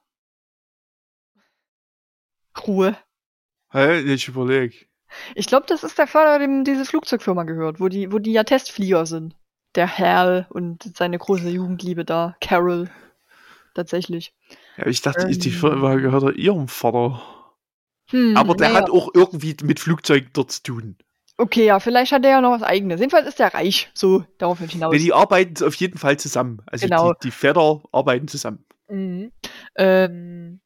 Ruhe. 2.68 2.98
Hä? 3.72 4.00
Ich 4.02 4.28
überleg. 4.28 4.90
Ich 5.36 5.48
glaube, 5.48 5.66
das 5.68 5.84
ist 5.84 5.98
der 5.98 6.08
Vater, 6.08 6.40
dem 6.40 6.64
diese 6.64 6.86
Flugzeugfirma 6.86 7.44
gehört, 7.44 7.80
wo 7.80 7.90
die, 7.90 8.12
wo 8.12 8.20
die 8.20 8.32
ja 8.34 8.44
Testflieger 8.44 9.06
sind. 9.06 9.36
Der 9.76 9.98
Hal 9.98 10.48
und 10.50 10.84
seine 10.98 11.18
große 11.18 11.50
Jugendliebe 11.50 12.04
da, 12.06 12.36
Carol. 12.42 12.90
tatsächlich. 13.74 14.34
Ja, 14.78 14.88
ich 14.88 15.02
dachte, 15.02 15.28
Ähm. 15.28 15.40
die 15.40 15.52
Firma 15.52 15.96
gehört 15.96 16.36
ihrem 16.38 16.68
Vater. 16.68 17.22
Hm, 18.10 18.36
Aber 18.36 18.56
der 18.56 18.70
naja. 18.70 18.82
hat 18.82 18.90
auch 18.90 19.10
irgendwie 19.14 19.56
mit 19.64 19.80
Flugzeugen 19.80 20.30
dort 20.34 20.52
zu 20.52 20.64
tun. 20.64 20.98
Okay, 21.38 21.66
ja, 21.66 21.80
vielleicht 21.80 22.12
hat 22.12 22.24
er 22.26 22.32
ja 22.32 22.42
noch 22.42 22.52
was 22.52 22.64
eigenes. 22.64 23.00
Jedenfalls 23.00 23.28
ist 23.28 23.40
er 23.40 23.54
reich. 23.54 23.90
So, 23.94 24.26
darauf 24.38 24.60
hinaus. 24.60 24.92
Nee, 24.94 25.00
die 25.00 25.14
arbeiten 25.14 25.64
auf 25.66 25.76
jeden 25.76 25.98
Fall 25.98 26.18
zusammen. 26.20 26.62
Also 26.68 26.86
Genau. 26.88 27.14
die, 27.14 27.28
die 27.28 27.32
Väter 27.32 27.82
arbeiten 27.92 28.28
zusammen. 28.28 28.66
Mhm. 28.90 29.32
Ähm, 29.76 30.61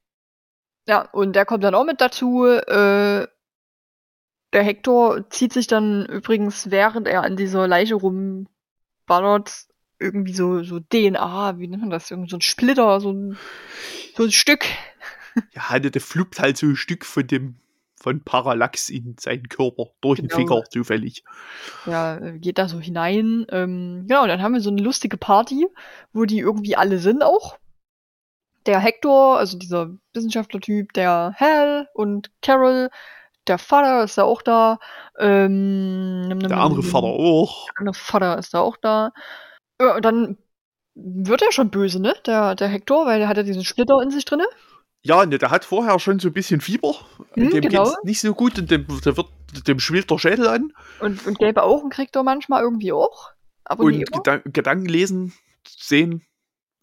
ja, 0.88 1.10
und 1.12 1.36
der 1.36 1.46
kommt 1.46 1.64
dann 1.64 1.76
auch 1.76 1.86
mit 1.86 2.02
dazu. 2.02 2.46
Äh, 2.46 3.28
der 4.54 4.64
Hector 4.64 5.30
zieht 5.30 5.54
sich 5.54 5.68
dann 5.68 6.06
übrigens, 6.06 6.72
während 6.72 7.08
er 7.08 7.24
an 7.24 7.36
dieser 7.36 7.68
Leiche 7.68 7.96
rumballert, 7.96 9.68
irgendwie 10.00 10.34
so, 10.34 10.64
so 10.64 10.80
DNA, 10.80 11.58
wie 11.58 11.68
nennt 11.68 11.82
man 11.82 11.90
das? 11.90 12.12
Irgendwie 12.12 12.30
so 12.30 12.38
ein 12.38 12.42
Splitter, 12.42 13.00
so 13.00 13.12
ein, 13.12 13.38
so 14.16 14.24
ein 14.24 14.32
Stück. 14.32 14.66
Ja, 15.52 15.78
der, 15.80 15.92
der 15.92 16.00
fluppt 16.00 16.40
halt 16.40 16.56
so 16.56 16.66
ein 16.66 16.78
Stück 16.78 17.04
von 17.04 17.28
dem 17.28 17.58
von 18.00 18.22
Parallax 18.22 18.88
in 18.88 19.18
seinen 19.20 19.50
Körper 19.50 19.88
durch 20.00 20.20
den 20.20 20.30
Genau. 20.30 20.38
Finger 20.38 20.64
zufällig. 20.70 21.26
Ja, 21.86 22.18
äh, 22.18 22.40
geht 22.40 22.58
da 22.58 22.70
so 22.70 22.80
hinein. 22.80 23.46
Ähm, 23.50 24.06
genau, 24.08 24.24
und 24.24 24.30
dann 24.30 24.42
haben 24.42 24.54
wir 24.54 24.62
so 24.62 24.70
eine 24.70 24.82
lustige 24.82 25.18
Party, 25.18 25.68
wo 26.14 26.24
die 26.24 26.40
irgendwie 26.40 26.78
alle 26.78 27.00
sind 27.00 27.22
auch. 27.22 27.58
Der 28.66 28.80
Hector, 28.80 29.38
also 29.38 29.58
dieser 29.58 29.92
Wissenschaftlertyp, 30.14 30.94
der 30.94 31.36
Hal 31.40 31.88
und 31.94 32.32
Carol, 32.42 32.90
der 33.48 33.58
Vater 33.58 34.04
ist 34.04 34.18
da 34.18 34.24
auch 34.24 34.42
da. 34.42 34.80
Ähm, 35.20 36.22
nimm, 36.22 36.40
nimm, 36.40 36.50
Der 36.50 36.58
andere 36.58 36.82
nimm, 36.82 36.90
Vater 36.90 37.08
auch. 37.08 37.68
Der 37.68 37.80
andere 37.80 37.94
Vater 37.94 38.38
ist 38.40 38.54
da 38.54 38.60
auch 38.62 38.78
da. 38.78 39.12
Ja, 39.80 39.96
und 39.96 40.06
dann 40.06 40.38
wird 40.96 41.42
er 41.42 41.52
schon 41.52 41.70
böse, 41.70 42.02
ne? 42.02 42.16
Der, 42.26 42.56
der 42.56 42.68
Hector, 42.68 43.06
weil 43.06 43.20
der 43.20 43.28
hat 43.28 43.38
ja 43.38 43.44
diesen 43.44 43.64
Splitter 43.64 44.02
in 44.02 44.12
sich 44.12 44.26
drinne. 44.26 44.48
Ja, 45.04 45.24
ne, 45.26 45.38
der 45.38 45.52
hat 45.52 45.66
vorher 45.66 46.00
schon 46.00 46.20
so 46.20 46.30
ein 46.30 46.34
bisschen 46.34 46.62
Fieber. 46.62 46.96
Hm, 47.34 47.52
dem 47.52 47.62
genau. 47.62 47.84
geht's 47.84 47.98
nicht 48.04 48.22
so 48.22 48.34
gut 48.34 48.58
und 48.58 48.72
dem, 48.72 48.88
der 48.88 49.16
wird, 49.16 49.28
dem 49.68 49.80
schwillt 49.80 50.10
der 50.10 50.18
Schädel 50.18 50.48
an. 50.48 50.74
Und, 51.00 51.28
und 51.28 51.38
gelbe 51.38 51.62
Augen 51.62 51.90
kriegt 51.90 52.16
er 52.16 52.24
manchmal 52.24 52.64
irgendwie 52.64 52.92
auch. 52.92 53.30
Aber 53.66 53.84
Und. 53.84 54.12
Gedan 54.12 54.42
Gedanken 54.46 54.88
lesen, 54.88 55.34
sehen, 55.68 56.26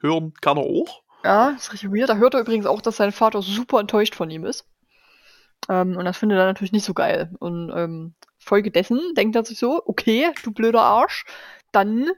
hören 0.00 0.34
kann 0.40 0.56
er 0.56 0.64
auch. 0.64 1.01
Ja, 1.24 1.50
ist 1.50 1.72
richtig 1.72 1.90
weird. 1.92 2.08
Da 2.08 2.16
hört 2.16 2.34
er 2.34 2.40
übrigens 2.40 2.66
auch, 2.66 2.80
dass 2.80 2.96
sein 2.96 3.12
Vater 3.12 3.42
super 3.42 3.80
enttäuscht 3.80 4.14
von 4.14 4.30
ihm 4.30 4.44
ist. 4.44 4.66
Ähm, 5.68 5.96
und 5.96 6.04
das 6.04 6.16
findet 6.16 6.38
er 6.38 6.46
natürlich 6.46 6.72
nicht 6.72 6.84
so 6.84 6.94
geil. 6.94 7.30
Und 7.38 7.72
ähm, 7.74 8.14
folgedessen 8.38 9.00
denkt 9.16 9.36
er 9.36 9.44
sich 9.44 9.58
so, 9.58 9.82
okay, 9.86 10.30
du 10.42 10.52
blöder 10.52 10.82
Arsch, 10.82 11.24
dann 11.70 12.10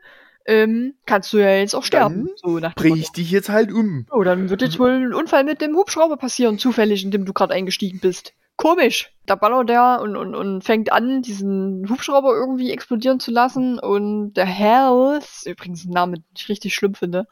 ähm, 0.46 0.94
kannst 1.06 1.32
du 1.32 1.38
ja 1.38 1.56
jetzt 1.56 1.74
auch 1.74 1.84
sterben. 1.84 2.30
Dann 2.42 2.60
so 2.60 2.68
Bring 2.76 2.96
ich 2.96 3.12
dich 3.12 3.30
jetzt 3.30 3.48
halt 3.48 3.72
um. 3.72 4.06
Oh, 4.10 4.22
dann 4.22 4.50
wird 4.50 4.62
jetzt 4.62 4.78
wohl 4.78 4.90
ein 4.90 5.14
Unfall 5.14 5.44
mit 5.44 5.60
dem 5.60 5.76
Hubschrauber 5.76 6.16
passieren, 6.16 6.58
zufällig, 6.58 7.04
in 7.04 7.10
dem 7.10 7.24
du 7.24 7.32
gerade 7.32 7.54
eingestiegen 7.54 8.00
bist. 8.00 8.34
Komisch. 8.56 9.10
Da 9.26 9.34
ballert 9.34 9.68
der 9.68 10.00
und, 10.02 10.16
und, 10.16 10.34
und 10.34 10.62
fängt 10.62 10.92
an, 10.92 11.22
diesen 11.22 11.88
Hubschrauber 11.88 12.34
irgendwie 12.34 12.70
explodieren 12.70 13.20
zu 13.20 13.30
lassen. 13.30 13.78
Und 13.78 14.34
der 14.34 15.18
ist 15.18 15.46
übrigens 15.46 15.84
ein 15.84 15.90
Name, 15.90 16.16
den 16.16 16.24
ich 16.36 16.48
richtig 16.48 16.74
schlimm 16.74 16.94
finde, 16.94 17.26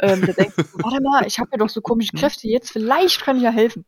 ähm, 0.00 0.24
der 0.24 0.34
denkt, 0.34 0.56
warte 0.74 1.02
mal, 1.02 1.26
ich 1.26 1.38
habe 1.38 1.50
ja 1.52 1.58
doch 1.58 1.68
so 1.68 1.80
komische 1.80 2.16
Kräfte, 2.16 2.48
jetzt 2.48 2.70
vielleicht 2.70 3.22
kann 3.22 3.36
ich 3.36 3.42
ja 3.42 3.50
helfen. 3.50 3.84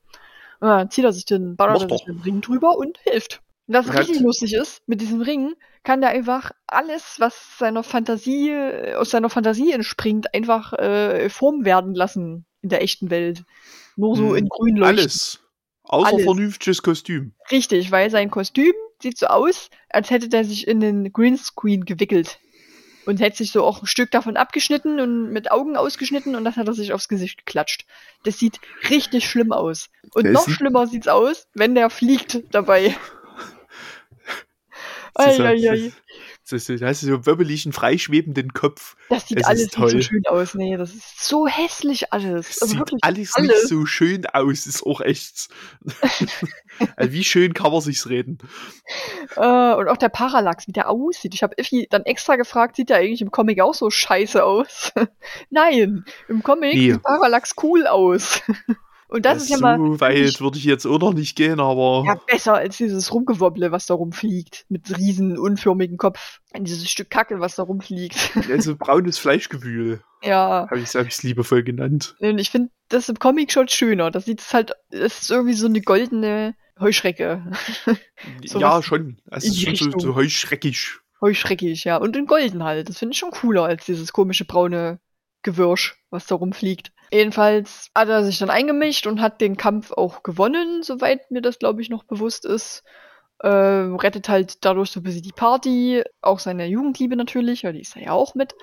Und 0.60 0.68
dann 0.68 0.90
zieht 0.90 1.04
er 1.04 1.12
sich 1.12 1.24
den, 1.24 1.56
ballert 1.56 1.82
er 1.82 1.88
sich 1.88 2.04
den 2.04 2.20
Ring 2.20 2.40
drüber 2.40 2.76
und 2.76 2.98
hilft. 3.04 3.40
Und 3.66 3.74
das 3.74 3.92
richtig 3.94 4.20
lustig 4.20 4.52
ist, 4.52 4.82
mit 4.86 5.00
diesem 5.00 5.20
Ring 5.22 5.54
kann 5.84 6.00
der 6.00 6.10
einfach 6.10 6.50
alles, 6.66 7.16
was 7.18 7.56
seiner 7.58 7.82
Fantasie, 7.82 8.54
aus 8.96 9.10
seiner 9.10 9.30
Fantasie 9.30 9.72
entspringt, 9.72 10.34
einfach 10.34 10.72
äh, 10.72 11.28
Form 11.30 11.64
werden 11.64 11.94
lassen 11.94 12.46
in 12.62 12.68
der 12.68 12.82
echten 12.82 13.10
Welt. 13.10 13.44
Nur 13.96 14.16
so 14.16 14.30
Hm, 14.30 14.36
in 14.36 14.48
grün 14.48 14.76
leuchten. 14.76 14.98
Alles. 14.98 15.40
Außer 15.84 16.14
Alles. 16.14 16.24
vernünftiges 16.24 16.82
Kostüm. 16.82 17.32
Richtig, 17.50 17.90
weil 17.90 18.10
sein 18.10 18.30
Kostüm 18.30 18.72
sieht 19.02 19.18
so 19.18 19.26
aus, 19.26 19.70
als 19.88 20.10
hätte 20.10 20.28
der 20.28 20.44
sich 20.44 20.68
in 20.68 20.80
den 20.80 21.12
Greenscreen 21.12 21.84
gewickelt. 21.84 22.38
Und 23.06 23.20
hätte 23.20 23.38
sich 23.38 23.50
so 23.50 23.64
auch 23.64 23.82
ein 23.82 23.86
Stück 23.86 24.10
davon 24.10 24.36
abgeschnitten 24.36 25.00
und 25.00 25.30
mit 25.32 25.50
Augen 25.50 25.76
ausgeschnitten 25.76 26.36
und 26.36 26.44
das 26.44 26.56
hat 26.56 26.68
er 26.68 26.74
sich 26.74 26.92
aufs 26.92 27.08
Gesicht 27.08 27.38
geklatscht. 27.46 27.86
Das 28.24 28.38
sieht 28.38 28.60
richtig 28.90 29.28
schlimm 29.28 29.52
aus. 29.52 29.88
Und 30.12 30.24
Der 30.24 30.32
noch 30.32 30.44
sieht- 30.44 30.56
schlimmer 30.56 30.86
sieht's 30.86 31.08
aus, 31.08 31.46
wenn 31.54 31.74
der 31.74 31.88
fliegt 31.90 32.42
dabei. 32.52 32.94
Ei, 35.14 35.36
ei, 35.44 35.70
ei. 35.70 35.92
Das 36.50 36.68
ist, 36.68 36.82
hast 36.82 37.02
du 37.02 37.06
so 37.06 37.14
einen 37.14 37.26
wobbeligen, 37.26 37.72
freischwebenden 37.72 38.52
Kopf. 38.52 38.96
Das 39.08 39.26
sieht 39.28 39.38
Es 39.40 39.46
alles 39.46 39.76
nicht 39.76 39.90
so 39.90 40.00
schön 40.00 40.26
aus. 40.26 40.54
Nee, 40.54 40.76
das 40.76 40.94
ist 40.94 41.26
so 41.26 41.46
hässlich 41.46 42.12
alles. 42.12 42.50
Es 42.50 42.62
Also 42.62 42.72
sieht 42.72 42.78
wirklich 42.80 43.04
alles, 43.04 43.34
alles. 43.34 43.48
nicht 43.50 43.68
so 43.68 43.86
schön 43.86 44.26
aus. 44.26 44.66
Ist 44.66 44.84
auch 44.84 45.00
echt. 45.00 45.48
also 46.96 47.12
wie 47.12 47.24
schön 47.24 47.54
kann 47.54 47.72
man 47.72 47.80
sich's 47.80 48.08
reden? 48.08 48.38
Äh, 49.36 49.74
und 49.74 49.88
auch 49.88 49.96
der 49.96 50.08
Parallax, 50.08 50.66
wie 50.66 50.72
der 50.72 50.88
aussieht. 50.90 51.34
Ich 51.34 51.42
habe 51.42 51.54
Iffi 51.56 51.86
dann 51.90 52.02
extra 52.04 52.36
gefragt, 52.36 52.76
sieht 52.76 52.90
der 52.90 52.98
eigentlich 52.98 53.22
im 53.22 53.30
Comic 53.30 53.60
auch 53.60 53.74
so 53.74 53.90
scheiße 53.90 54.44
aus? 54.44 54.92
Nein, 55.50 56.04
im 56.28 56.42
Comic 56.42 56.74
Nee. 56.74 56.92
sieht 56.92 57.02
Parallax 57.02 57.54
cool 57.62 57.86
aus. 57.86 58.42
und 59.10 59.24
das, 59.26 59.42
ist 59.42 59.50
ja 59.50 59.56
so 59.56 59.62
mal 59.62 60.00
weit 60.00 60.16
wirklich- 60.16 60.40
würde 60.40 60.58
ich 60.58 60.64
jetzt 60.64 60.86
auch 60.86 60.98
noch 60.98 61.12
nicht 61.12 61.36
gehen, 61.36 61.58
aber 61.58 62.04
ja, 62.06 62.14
besser 62.26 62.54
als 62.54 62.76
dieses 62.76 63.12
Rumgewobble, 63.12 63.72
was 63.72 63.86
da 63.86 63.94
rumfliegt. 63.94 64.66
Mit 64.68 64.96
riesen 64.96 65.36
unförmigen 65.36 65.98
Kopf. 65.98 66.40
Dieses 66.56 66.88
Stück 66.88 67.10
Kacke, 67.10 67.40
was 67.40 67.56
da 67.56 67.64
rumfliegt. 67.64 68.16
also 68.50 68.76
braunes 68.76 69.18
Fleischgewühl, 69.18 70.02
ja. 70.22 70.68
habe 70.70 70.80
ich 70.80 70.94
es 70.94 71.22
liebevoll 71.22 71.64
genannt. 71.64 72.14
Und 72.20 72.38
ich 72.38 72.50
finde 72.50 72.70
das 72.88 73.08
im 73.08 73.18
Comic 73.18 73.50
schon 73.50 73.68
schöner. 73.68 74.10
Das 74.10 74.26
sieht 74.26 74.40
es 74.40 74.54
halt, 74.54 74.72
es 74.90 75.22
ist 75.22 75.30
irgendwie 75.30 75.54
so 75.54 75.66
eine 75.66 75.80
goldene 75.80 76.54
Heuschrecke. 76.78 77.52
So 78.44 78.60
ja, 78.60 78.82
schon. 78.82 79.16
Also 79.30 79.46
in 79.46 79.54
die 79.54 79.60
schon 79.60 79.74
so, 79.76 79.84
Richtung. 79.86 80.00
so 80.00 80.14
heuschreckisch. 80.14 81.00
Heuschreckig, 81.22 81.84
ja. 81.84 81.96
Und 81.96 82.16
in 82.16 82.26
golden 82.26 82.62
halt. 82.64 82.88
Das 82.88 82.98
finde 82.98 83.12
ich 83.14 83.18
schon 83.18 83.30
cooler 83.30 83.64
als 83.64 83.86
dieses 83.86 84.12
komische 84.12 84.44
braune 84.44 85.00
Gewirsch, 85.42 85.96
was 86.10 86.26
da 86.26 86.34
rumfliegt. 86.34 86.92
Jedenfalls 87.12 87.90
hat 87.94 88.08
er 88.08 88.24
sich 88.24 88.38
dann 88.38 88.50
eingemischt 88.50 89.06
und 89.06 89.20
hat 89.20 89.40
den 89.40 89.56
Kampf 89.56 89.92
auch 89.92 90.22
gewonnen, 90.22 90.82
soweit 90.82 91.30
mir 91.30 91.42
das, 91.42 91.58
glaube 91.58 91.82
ich, 91.82 91.90
noch 91.90 92.04
bewusst 92.04 92.44
ist. 92.44 92.84
Ähm, 93.42 93.96
rettet 93.96 94.28
halt 94.28 94.64
dadurch 94.64 94.90
so 94.90 95.00
ein 95.00 95.02
bisschen 95.02 95.22
die 95.22 95.32
Party, 95.32 96.02
auch 96.20 96.38
seine 96.38 96.66
Jugendliebe 96.66 97.16
natürlich, 97.16 97.64
weil 97.64 97.72
die 97.72 97.80
ist 97.80 97.96
da 97.96 98.00
ja 98.00 98.12
auch 98.12 98.34
mit. 98.34 98.54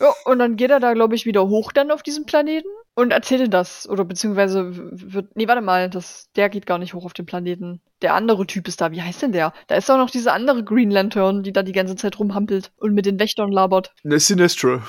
Ja, 0.00 0.12
und 0.24 0.38
dann 0.38 0.56
geht 0.56 0.70
er 0.70 0.80
da, 0.80 0.92
glaube 0.92 1.14
ich, 1.14 1.26
wieder 1.26 1.48
hoch 1.48 1.72
dann 1.72 1.90
auf 1.90 2.02
diesem 2.02 2.24
Planeten 2.24 2.68
und 2.94 3.12
erzählt 3.12 3.52
das. 3.52 3.88
Oder 3.88 4.04
beziehungsweise 4.04 4.70
wird. 4.72 5.36
Nee, 5.36 5.48
warte 5.48 5.62
mal, 5.62 5.88
das, 5.88 6.30
der 6.36 6.48
geht 6.48 6.66
gar 6.66 6.78
nicht 6.78 6.94
hoch 6.94 7.04
auf 7.04 7.14
den 7.14 7.26
Planeten. 7.26 7.80
Der 8.02 8.14
andere 8.14 8.46
Typ 8.46 8.68
ist 8.68 8.80
da. 8.80 8.92
Wie 8.92 9.02
heißt 9.02 9.22
denn 9.22 9.32
der? 9.32 9.52
Da 9.66 9.76
ist 9.76 9.90
auch 9.90 9.96
noch 9.96 10.10
diese 10.10 10.32
andere 10.32 10.62
Green 10.62 10.90
Lantern, 10.90 11.42
die 11.42 11.52
da 11.52 11.62
die 11.62 11.72
ganze 11.72 11.96
Zeit 11.96 12.18
rumhampelt 12.18 12.70
und 12.76 12.94
mit 12.94 13.06
den 13.06 13.18
Wächtern 13.18 13.50
labert. 13.50 13.92
Ne, 14.02 14.20
Sinestro 14.20 14.80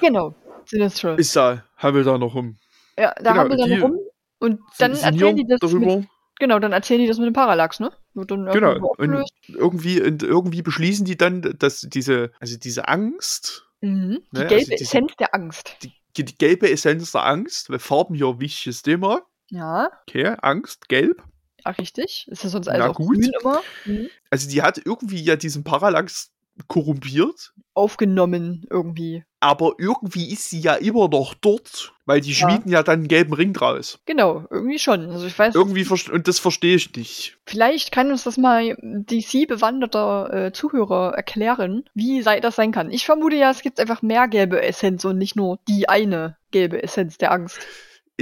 Genau. 0.00 0.34
Sinestro. 0.66 1.14
ist 1.14 1.34
da, 1.36 1.64
haben 1.76 1.96
wir 1.96 2.04
da 2.04 2.18
noch 2.18 2.34
rum. 2.34 2.56
Ja, 2.98 3.14
da 3.22 3.32
genau, 3.32 3.56
er 3.56 3.66
die 3.66 3.76
noch 3.76 3.84
rum. 3.88 3.98
Und 4.38 4.60
dann 4.78 4.92
erzählen 4.92 5.36
die 5.36 5.46
das 5.46 5.60
darüber. 5.60 5.96
mit, 5.98 6.08
genau, 6.38 6.58
dann 6.58 6.72
erzählen 6.72 7.00
die 7.00 7.06
das 7.06 7.18
mit 7.18 7.26
dem 7.26 7.32
Parallax, 7.32 7.80
ne? 7.80 7.92
Genau. 8.14 8.92
Und 8.98 9.24
irgendwie, 9.48 10.02
und 10.02 10.22
irgendwie 10.22 10.62
beschließen 10.62 11.04
die 11.06 11.16
dann, 11.16 11.40
dass 11.58 11.80
diese, 11.82 12.30
also 12.40 12.56
diese 12.58 12.88
Angst, 12.88 13.66
Mhm. 13.84 14.22
Die 14.32 14.38
ne, 14.38 14.46
gelbe 14.46 14.54
also 14.54 14.70
diese- 14.70 14.84
Essenz 14.84 15.12
der 15.18 15.34
Angst. 15.34 15.76
die, 15.82 16.24
die 16.24 16.38
gelbe 16.38 16.70
Essenz 16.70 17.10
der 17.10 17.24
Angst, 17.24 17.68
weil 17.68 17.80
Farben 17.80 18.14
hier 18.14 18.28
ein 18.28 18.38
wichtiges 18.38 18.82
Thema. 18.82 19.22
Ja, 19.50 19.90
Okay, 20.08 20.36
Angst, 20.40 20.88
gelb. 20.88 21.20
ja, 21.64 21.72
richtig. 21.72 22.26
Ist 22.30 22.44
ja 22.44 22.50
sonst 22.50 22.66
Na 22.66 22.74
alles 22.74 22.86
auch 22.90 22.94
gut. 22.94 23.16
grün 23.16 23.32
immer. 23.40 23.60
Mhm. 23.86 24.08
Also 24.30 24.48
die 24.48 24.62
hat 24.62 24.80
irgendwie 24.84 25.20
ja 25.20 25.34
diesen 25.34 25.64
Parallax 25.64 26.30
korrumpiert, 26.68 27.52
Aufgenommen 27.74 28.66
irgendwie. 28.70 29.24
aber 29.40 29.72
irgendwie 29.78 30.30
ist 30.32 30.50
sie 30.50 30.60
ja 30.60 30.74
immer 30.74 31.08
noch 31.08 31.32
dort, 31.34 31.94
weil 32.04 32.20
die 32.20 32.32
Ja. 32.32 32.36
schmieden 32.50 32.70
ja 32.70 32.82
dann 32.82 33.00
einen 33.00 33.08
gelben 33.08 33.32
Ring 33.32 33.52
draus. 33.54 33.98
Genau, 34.04 34.44
irgendwie 34.50 34.78
schon. 34.78 35.08
Also 35.10 35.26
ich 35.26 35.38
weiß, 35.38 35.54
Irgendwie, 35.54 35.86
und 36.10 36.28
das 36.28 36.38
verstehe 36.38 36.76
ich 36.76 36.94
nicht. 36.94 37.38
vielleicht 37.46 37.90
kann 37.92 38.10
uns 38.10 38.24
das 38.24 38.36
mal 38.36 38.76
DC-bewanderter 38.80 40.32
äh, 40.46 40.52
Zuhörer 40.52 41.14
erklären, 41.14 41.84
wie 41.94 42.22
sei, 42.22 42.40
das 42.40 42.56
sein 42.56 42.72
kann. 42.72 42.90
Ich 42.90 43.06
vermute 43.06 43.36
ja, 43.36 43.50
es 43.50 43.62
gibt 43.62 43.80
einfach 43.80 44.02
mehr 44.02 44.28
gelbe 44.28 44.62
Essenz 44.62 45.04
und 45.04 45.18
nicht 45.18 45.36
nur 45.36 45.58
die 45.68 45.88
eine 45.88 46.36
gelbe 46.50 46.82
Essenz 46.82 47.18
der 47.18 47.32
Angst. 47.32 47.58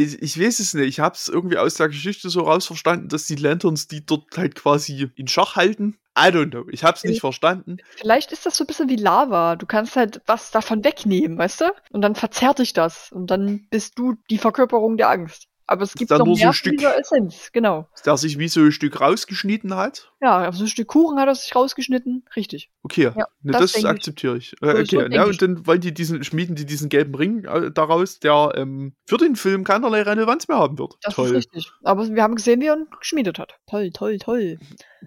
Ich, 0.00 0.22
ich 0.22 0.40
weiß 0.40 0.60
es 0.60 0.72
nicht. 0.72 0.88
Ich 0.88 1.00
habe 1.00 1.14
es 1.14 1.28
irgendwie 1.28 1.58
aus 1.58 1.74
der 1.74 1.88
Geschichte 1.88 2.30
so 2.30 2.40
rausverstanden, 2.40 3.08
dass 3.08 3.26
die 3.26 3.34
Lanterns 3.34 3.86
die 3.86 4.04
dort 4.04 4.36
halt 4.36 4.54
quasi 4.54 5.10
in 5.14 5.28
Schach 5.28 5.56
halten. 5.56 5.98
I 6.18 6.28
don't 6.28 6.50
know. 6.50 6.66
Ich 6.70 6.84
habe 6.84 6.96
es 6.96 7.04
nicht 7.04 7.20
verstanden. 7.20 7.76
Vielleicht 7.96 8.32
ist 8.32 8.46
das 8.46 8.56
so 8.56 8.64
ein 8.64 8.66
bisschen 8.66 8.88
wie 8.88 8.96
Lava. 8.96 9.56
Du 9.56 9.66
kannst 9.66 9.96
halt 9.96 10.22
was 10.26 10.50
davon 10.50 10.82
wegnehmen, 10.84 11.36
weißt 11.38 11.60
du? 11.60 11.72
Und 11.90 12.00
dann 12.00 12.14
verzerrt 12.14 12.58
dich 12.60 12.72
das. 12.72 13.12
Und 13.12 13.30
dann 13.30 13.66
bist 13.70 13.98
du 13.98 14.14
die 14.30 14.38
Verkörperung 14.38 14.96
der 14.96 15.10
Angst. 15.10 15.49
Aber 15.70 15.82
es 15.84 15.94
gibt 15.94 16.10
noch 16.10 16.18
nur 16.26 16.34
so 16.34 16.40
mehr 16.40 16.48
ein 16.48 16.52
von 16.52 16.54
Stück- 16.54 16.78
dieser 16.78 16.98
Essenz, 16.98 17.50
genau. 17.52 17.86
Der 18.04 18.16
sich 18.16 18.38
wie 18.40 18.48
so 18.48 18.58
ein 18.60 18.72
Stück 18.72 19.00
rausgeschnitten 19.00 19.76
hat. 19.76 20.10
Ja, 20.20 20.50
so 20.50 20.64
ein 20.64 20.66
Stück 20.66 20.88
Kuchen 20.88 21.16
hat 21.20 21.28
er 21.28 21.34
sich 21.36 21.54
rausgeschnitten. 21.54 22.24
Richtig. 22.34 22.70
Okay, 22.82 23.12
Ja, 23.16 23.26
ne, 23.42 23.52
das 23.52 23.60
das, 23.60 23.76
ich. 23.76 23.86
akzeptiere 23.86 24.36
ich. 24.36 24.56
So- 24.60 24.66
Äh, 24.66 24.72
so 24.74 24.80
okay, 24.82 24.96
denke 25.04 25.14
ja, 25.14 25.22
ich. 25.22 25.28
und 25.30 25.42
dann 25.42 25.66
wollen 25.68 25.80
die 25.80 25.94
diesen, 25.94 26.24
schmieden 26.24 26.56
die 26.56 26.66
diesen 26.66 26.88
gelben 26.88 27.14
Ring 27.14 27.44
äh, 27.44 27.70
daraus, 27.70 28.18
der 28.18 28.50
ähm, 28.56 28.94
für 29.06 29.16
den 29.16 29.36
Film 29.36 29.62
keinerlei 29.62 30.02
Relevanz 30.02 30.48
mehr 30.48 30.58
haben 30.58 30.76
wird. 30.76 30.94
Das 31.02 31.12
ist 31.12 31.14
toll, 31.16 31.30
richtig. 31.36 31.70
Aber 31.84 32.08
wir 32.08 32.20
haben 32.22 32.34
gesehen, 32.34 32.60
wie 32.60 32.66
er 32.66 32.74
ihn 32.76 32.86
geschmiedet 32.98 33.38
hat. 33.38 33.54
Toll, 33.68 33.90
toll, 33.92 34.18
toll. 34.18 34.58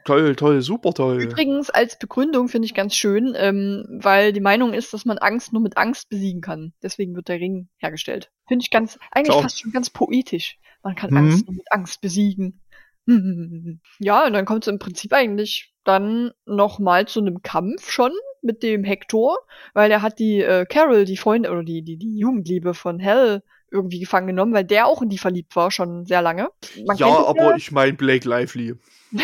toll, 0.06 0.36
toll, 0.38 0.62
super 0.62 0.94
toll. 0.94 1.22
Übrigens 1.24 1.70
als 1.70 2.00
Begründung 2.00 2.48
finde 2.48 2.68
ich 2.68 2.74
ganz 2.74 2.96
schön, 2.96 3.34
ähm, 3.38 3.86
weil 4.02 4.32
die 4.34 4.40
Meinung 4.40 4.74
ist, 4.74 4.94
dass 4.94 5.04
man 5.04 5.18
Angst 5.18 5.52
nur 5.52 5.62
mit 5.62 5.76
Angst 5.78 6.08
besiegen 6.10 6.40
kann. 6.42 6.74
Deswegen 6.82 7.16
wird 7.16 7.28
der 7.28 7.40
Ring 7.40 7.68
hergestellt. 7.78 8.32
Finde 8.48 8.64
ich 8.64 8.72
ganz, 8.72 9.00
eigentlich 9.12 9.42
fast 9.42 9.60
schon 9.62 9.72
ganz 9.72 9.90
poetisch. 9.90 10.58
Man 10.84 10.96
kann 10.96 11.12
Mhm. 11.12 11.18
Angst 11.18 11.50
mit 11.50 11.72
Angst 11.72 12.02
besiegen. 12.02 12.60
Ja, 14.00 14.26
und 14.26 14.34
dann 14.34 14.46
kommt 14.46 14.64
es 14.64 14.70
im 14.70 14.80
Prinzip 14.80 15.12
eigentlich 15.12 15.74
dann 15.84 16.32
noch 16.46 16.80
mal 16.80 17.06
zu 17.06 17.20
einem 17.20 17.42
Kampf 17.42 17.92
schon 17.92 18.14
mit 18.42 18.64
dem 18.64 18.86
Hector, 18.86 19.38
weil 19.74 19.92
er 19.92 20.02
hat 20.02 20.20
die 20.20 20.40
äh, 20.40 20.66
Carol, 20.66 21.04
die 21.04 21.18
Freundin 21.18 21.52
oder 21.52 21.64
die, 21.64 21.82
die, 21.82 21.98
die 21.98 22.18
Jugendliebe 22.18 22.74
von 22.74 23.00
Hell 23.00 23.44
irgendwie 23.72 24.00
gefangen 24.00 24.28
genommen, 24.28 24.54
weil 24.54 24.64
der 24.64 24.86
auch 24.86 25.02
in 25.02 25.10
die 25.10 25.18
verliebt 25.18 25.56
war, 25.56 25.72
schon 25.72 26.06
sehr 26.06 26.22
lange. 26.22 26.50
Man 26.86 26.96
ja, 26.96 27.08
aber 27.08 27.56
ich 27.56 27.72
meine 27.72 27.94
Blake 27.94 28.28
Lively. 28.28 28.76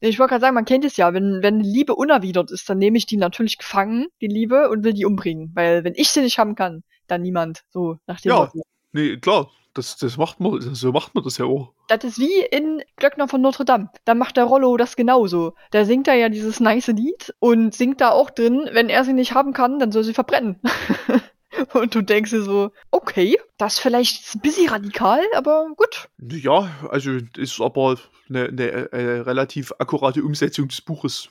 Ich 0.00 0.18
wollte 0.18 0.30
gerade 0.30 0.42
sagen, 0.42 0.54
man 0.54 0.64
kennt 0.66 0.84
es 0.84 0.96
ja, 0.96 1.14
wenn, 1.14 1.42
wenn 1.42 1.60
Liebe 1.60 1.94
unerwidert 1.94 2.50
ist, 2.50 2.68
dann 2.68 2.78
nehme 2.78 2.98
ich 2.98 3.06
die 3.06 3.16
natürlich 3.16 3.56
gefangen, 3.58 4.06
die 4.20 4.26
Liebe, 4.26 4.68
und 4.68 4.84
will 4.84 4.92
die 4.92 5.06
umbringen. 5.06 5.52
Weil 5.54 5.84
wenn 5.84 5.94
ich 5.96 6.10
sie 6.10 6.20
nicht 6.20 6.38
haben 6.38 6.54
kann, 6.54 6.82
dann 7.06 7.22
niemand. 7.22 7.64
So 7.70 7.98
nach 8.06 8.20
dem 8.20 8.30
Ja. 8.30 8.38
Motto. 8.40 8.62
Nee, 8.92 9.16
klar, 9.18 9.50
das, 9.74 9.96
das 9.98 10.16
macht 10.16 10.40
man, 10.40 10.60
so 10.74 10.90
macht 10.92 11.14
man 11.14 11.22
das 11.22 11.38
ja 11.38 11.44
auch. 11.44 11.72
Das 11.88 12.02
ist 12.02 12.18
wie 12.18 12.40
in 12.50 12.82
Glöckner 12.96 13.28
von 13.28 13.40
Notre 13.42 13.64
Dame. 13.64 13.90
Da 14.04 14.14
macht 14.14 14.36
der 14.36 14.44
Rollo 14.44 14.76
das 14.76 14.96
genauso. 14.96 15.54
Da 15.70 15.84
singt 15.84 16.08
er 16.08 16.14
ja 16.14 16.28
dieses 16.28 16.60
nice 16.60 16.88
Lied 16.88 17.34
und 17.38 17.74
singt 17.74 18.00
da 18.00 18.10
auch 18.10 18.30
drin, 18.30 18.68
wenn 18.72 18.88
er 18.88 19.04
sie 19.04 19.12
nicht 19.12 19.34
haben 19.34 19.52
kann, 19.52 19.78
dann 19.78 19.92
soll 19.92 20.04
sie 20.04 20.14
verbrennen. 20.14 20.60
und 21.74 21.94
du 21.94 22.02
denkst 22.02 22.30
dir 22.30 22.42
so, 22.42 22.70
okay, 22.90 23.38
das 23.58 23.74
ist 23.74 23.80
vielleicht 23.80 24.34
ein 24.34 24.40
bisschen 24.40 24.68
radikal, 24.68 25.20
aber 25.34 25.68
gut. 25.76 26.08
Ja, 26.18 26.70
also 26.90 27.18
ist 27.36 27.60
aber 27.60 27.96
eine, 28.28 28.48
eine, 28.48 28.92
äh, 28.92 29.20
relativ 29.20 29.72
akkurate 29.78 30.22
Umsetzung 30.22 30.68
des 30.68 30.80
Buches. 30.80 31.28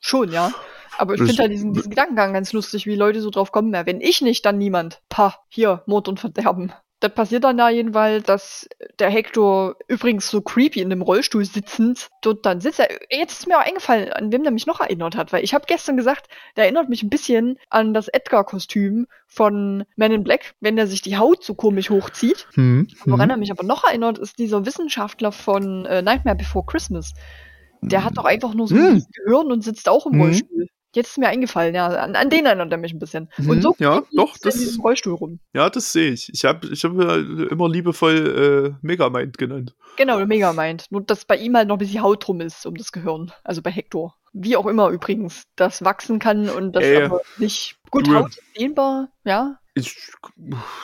Schon, 0.00 0.30
ja. 0.30 0.52
Aber 0.98 1.14
ich 1.14 1.22
finde 1.22 1.42
halt 1.42 1.52
diesen, 1.52 1.72
diesen 1.72 1.90
Gedankengang 1.90 2.32
ganz 2.32 2.52
lustig, 2.52 2.86
wie 2.86 2.96
Leute 2.96 3.20
so 3.20 3.30
drauf 3.30 3.52
kommen, 3.52 3.72
ja, 3.72 3.86
wenn 3.86 4.00
ich 4.00 4.20
nicht, 4.20 4.44
dann 4.44 4.58
niemand. 4.58 5.00
Pah, 5.08 5.36
hier, 5.48 5.82
Mord 5.86 6.08
und 6.08 6.18
Verderben. 6.18 6.72
Das 7.00 7.14
passiert 7.14 7.44
dann 7.44 7.56
da 7.56 7.70
jedenfalls, 7.70 8.24
dass 8.24 8.68
der 8.98 9.08
Hector 9.08 9.76
übrigens 9.86 10.28
so 10.28 10.40
creepy 10.40 10.80
in 10.80 10.90
dem 10.90 11.00
Rollstuhl 11.02 11.44
sitzend 11.44 12.08
dort 12.22 12.44
dann 12.44 12.60
sitzt. 12.60 12.80
Er, 12.80 12.88
jetzt 13.08 13.38
ist 13.38 13.46
mir 13.46 13.56
auch 13.56 13.64
eingefallen, 13.64 14.12
an 14.12 14.32
wem 14.32 14.42
der 14.42 14.50
mich 14.50 14.66
noch 14.66 14.80
erinnert 14.80 15.14
hat, 15.14 15.32
weil 15.32 15.44
ich 15.44 15.54
habe 15.54 15.64
gestern 15.68 15.96
gesagt, 15.96 16.26
der 16.56 16.64
erinnert 16.64 16.88
mich 16.88 17.04
ein 17.04 17.08
bisschen 17.08 17.56
an 17.70 17.94
das 17.94 18.08
Edgar-Kostüm 18.08 19.06
von 19.28 19.84
Man 19.94 20.10
in 20.10 20.24
Black, 20.24 20.54
wenn 20.60 20.74
der 20.74 20.88
sich 20.88 21.00
die 21.00 21.16
Haut 21.16 21.44
so 21.44 21.54
komisch 21.54 21.88
hochzieht. 21.90 22.48
Hm. 22.54 22.88
Woran 23.06 23.30
er 23.30 23.36
mich 23.36 23.52
aber 23.52 23.62
noch 23.62 23.84
erinnert, 23.84 24.18
ist 24.18 24.38
dieser 24.40 24.66
Wissenschaftler 24.66 25.30
von 25.30 25.86
äh, 25.86 26.02
Nightmare 26.02 26.36
Before 26.36 26.66
Christmas. 26.66 27.14
Der 27.80 28.02
hat 28.02 28.18
doch 28.18 28.24
einfach 28.24 28.54
nur 28.54 28.66
so 28.66 28.74
Hm. 28.74 28.96
ein 28.96 29.06
Gehirn 29.12 29.52
und 29.52 29.62
sitzt 29.62 29.88
auch 29.88 30.06
im 30.06 30.14
Hm. 30.14 30.20
Rollstuhl. 30.22 30.66
Jetzt 30.98 31.10
ist 31.10 31.18
mir 31.18 31.28
eingefallen, 31.28 31.74
ja. 31.74 31.86
An, 31.86 32.16
an 32.16 32.28
den 32.28 32.44
erinnert 32.44 32.72
er 32.72 32.78
mich 32.78 32.92
ein 32.92 32.98
bisschen. 32.98 33.30
Mhm, 33.38 33.50
Und 33.50 33.62
so 33.62 33.76
ja, 33.78 34.02
doch, 34.16 34.36
das- 34.38 34.56
in 34.56 34.60
diesem 34.62 34.80
Rollstuhl 34.82 35.14
rum. 35.14 35.38
Ja, 35.52 35.70
das 35.70 35.92
sehe 35.92 36.10
ich. 36.12 36.28
Ich 36.34 36.44
habe 36.44 36.66
ich 36.68 36.84
hab 36.84 36.92
ja 37.00 37.16
immer 37.16 37.68
liebevoll 37.68 38.74
äh, 38.82 38.86
Megamind 38.86 39.38
genannt. 39.38 39.74
Genau, 39.96 40.18
Megamind. 40.26 40.86
Nur, 40.90 41.02
dass 41.02 41.24
bei 41.24 41.36
ihm 41.36 41.56
halt 41.56 41.68
noch 41.68 41.76
ein 41.76 41.78
bisschen 41.78 42.02
Haut 42.02 42.26
drum 42.26 42.40
ist 42.40 42.66
um 42.66 42.74
das 42.74 42.92
Gehirn. 42.92 43.32
Also 43.44 43.62
bei 43.62 43.70
Hector. 43.70 44.14
Wie 44.32 44.56
auch 44.56 44.66
immer 44.66 44.88
übrigens, 44.90 45.44
das 45.56 45.82
wachsen 45.84 46.18
kann 46.18 46.50
und 46.50 46.72
das 46.72 46.84
Äh, 46.84 47.04
aber 47.04 47.22
nicht. 47.38 47.76
Gut, 47.90 48.06
du- 48.06 48.14
Haut 48.14 48.28
ist 48.30 48.42
dehnbar, 48.58 49.08
ja. 49.24 49.58
Ich, 49.74 49.96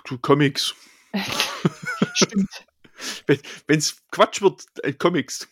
du 0.05 0.19
Comics. 0.19 0.75
Stimmt. 2.15 2.65
Wenn 3.27 3.79
es 3.79 3.97
Quatsch 4.11 4.43
wird, 4.43 4.63
äh, 4.83 4.93
Comics. 4.93 5.49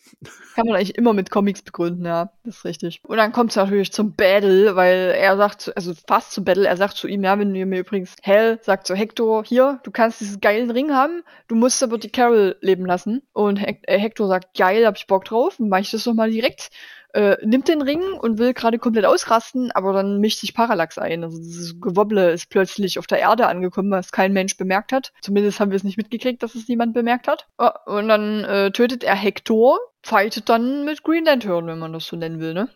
Kann 0.55 0.67
man 0.67 0.77
eigentlich 0.77 0.97
immer 0.97 1.13
mit 1.13 1.31
Comics 1.31 1.63
begründen, 1.63 2.05
ja, 2.05 2.31
das 2.45 2.59
ist 2.59 2.65
richtig. 2.65 3.01
Und 3.05 3.17
dann 3.17 3.33
kommt 3.33 3.51
es 3.51 3.57
natürlich 3.57 3.93
zum 3.93 4.15
Battle, 4.15 4.77
weil 4.77 5.15
er 5.17 5.37
sagt, 5.37 5.73
also 5.77 5.95
fast 6.07 6.33
zum 6.33 6.45
Battle, 6.45 6.67
er 6.67 6.77
sagt 6.77 6.97
zu 6.97 7.09
ihm, 7.09 7.25
ja, 7.25 7.39
wenn 7.39 7.53
du 7.53 7.67
mir 7.67 7.81
übrigens, 7.81 8.17
Hell 8.23 8.59
sagt 8.63 8.87
zu 8.87 8.95
Hector, 8.95 9.45
hier, 9.45 9.81
du 9.83 9.91
kannst 9.91 10.21
diesen 10.21 10.41
geilen 10.41 10.71
Ring 10.71 10.93
haben, 10.93 11.23
du 11.49 11.55
musst 11.55 11.83
aber 11.83 11.99
die 11.99 12.11
Carol 12.11 12.57
leben 12.61 12.87
lassen. 12.87 13.23
Und 13.33 13.59
äh, 13.61 13.99
Hector 13.99 14.29
sagt, 14.29 14.57
geil, 14.57 14.87
hab 14.87 14.97
ich 14.97 15.07
Bock 15.07 15.25
drauf, 15.25 15.59
mach 15.59 15.81
ich 15.81 15.91
das 15.91 16.05
doch 16.05 16.15
mal 16.15 16.31
direkt. 16.31 16.71
Äh, 17.15 17.37
nimmt 17.45 17.69
den 17.69 17.83
Ring 17.83 18.01
und 18.01 18.39
will 18.39 18.55
gerade 18.55 18.79
komplett 18.79 19.05
ausrasten, 19.05 19.71
aber 19.73 19.93
dann 19.93 20.19
mischt 20.19 20.41
sich 20.41 20.55
Parallax 20.55 20.97
ein. 20.97 21.23
Also 21.25 21.37
dieses 21.39 21.79
Gewobble 21.81 22.33
ist 22.33 22.49
plötzlich 22.49 22.99
auf 22.99 23.07
der 23.07 23.19
Erde 23.19 23.49
angekommen, 23.49 23.91
was 23.91 24.13
kein 24.13 24.33
Mensch 24.33 24.57
bemerkt 24.57 24.93
hat. 24.93 25.13
Zumindest 25.21 25.61
haben 25.61 25.71
wir 25.71 25.77
es 25.77 25.85
nicht 25.85 25.99
mitgekriegt, 25.99 26.43
dass 26.43 26.55
es 26.55 26.69
niemand 26.69 26.95
bemerkt 26.95 27.29
hat. 27.29 27.47
Und 27.87 28.09
dann 28.09 28.45
äh, 28.45 28.71
tötet 28.71 29.05
er 29.05 29.15
Hector, 29.15 29.79
fightet 30.03 30.49
dann 30.49 30.85
mit 30.85 31.03
Green 31.03 31.25
Lantern, 31.27 31.67
wenn 31.67 31.79
man 31.79 31.93
das 31.93 32.07
so 32.07 32.17
nennen 32.17 32.41
will, 32.41 32.55
ne? 32.55 32.69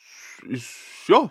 Ist, 0.49 0.75
ja. 1.09 1.31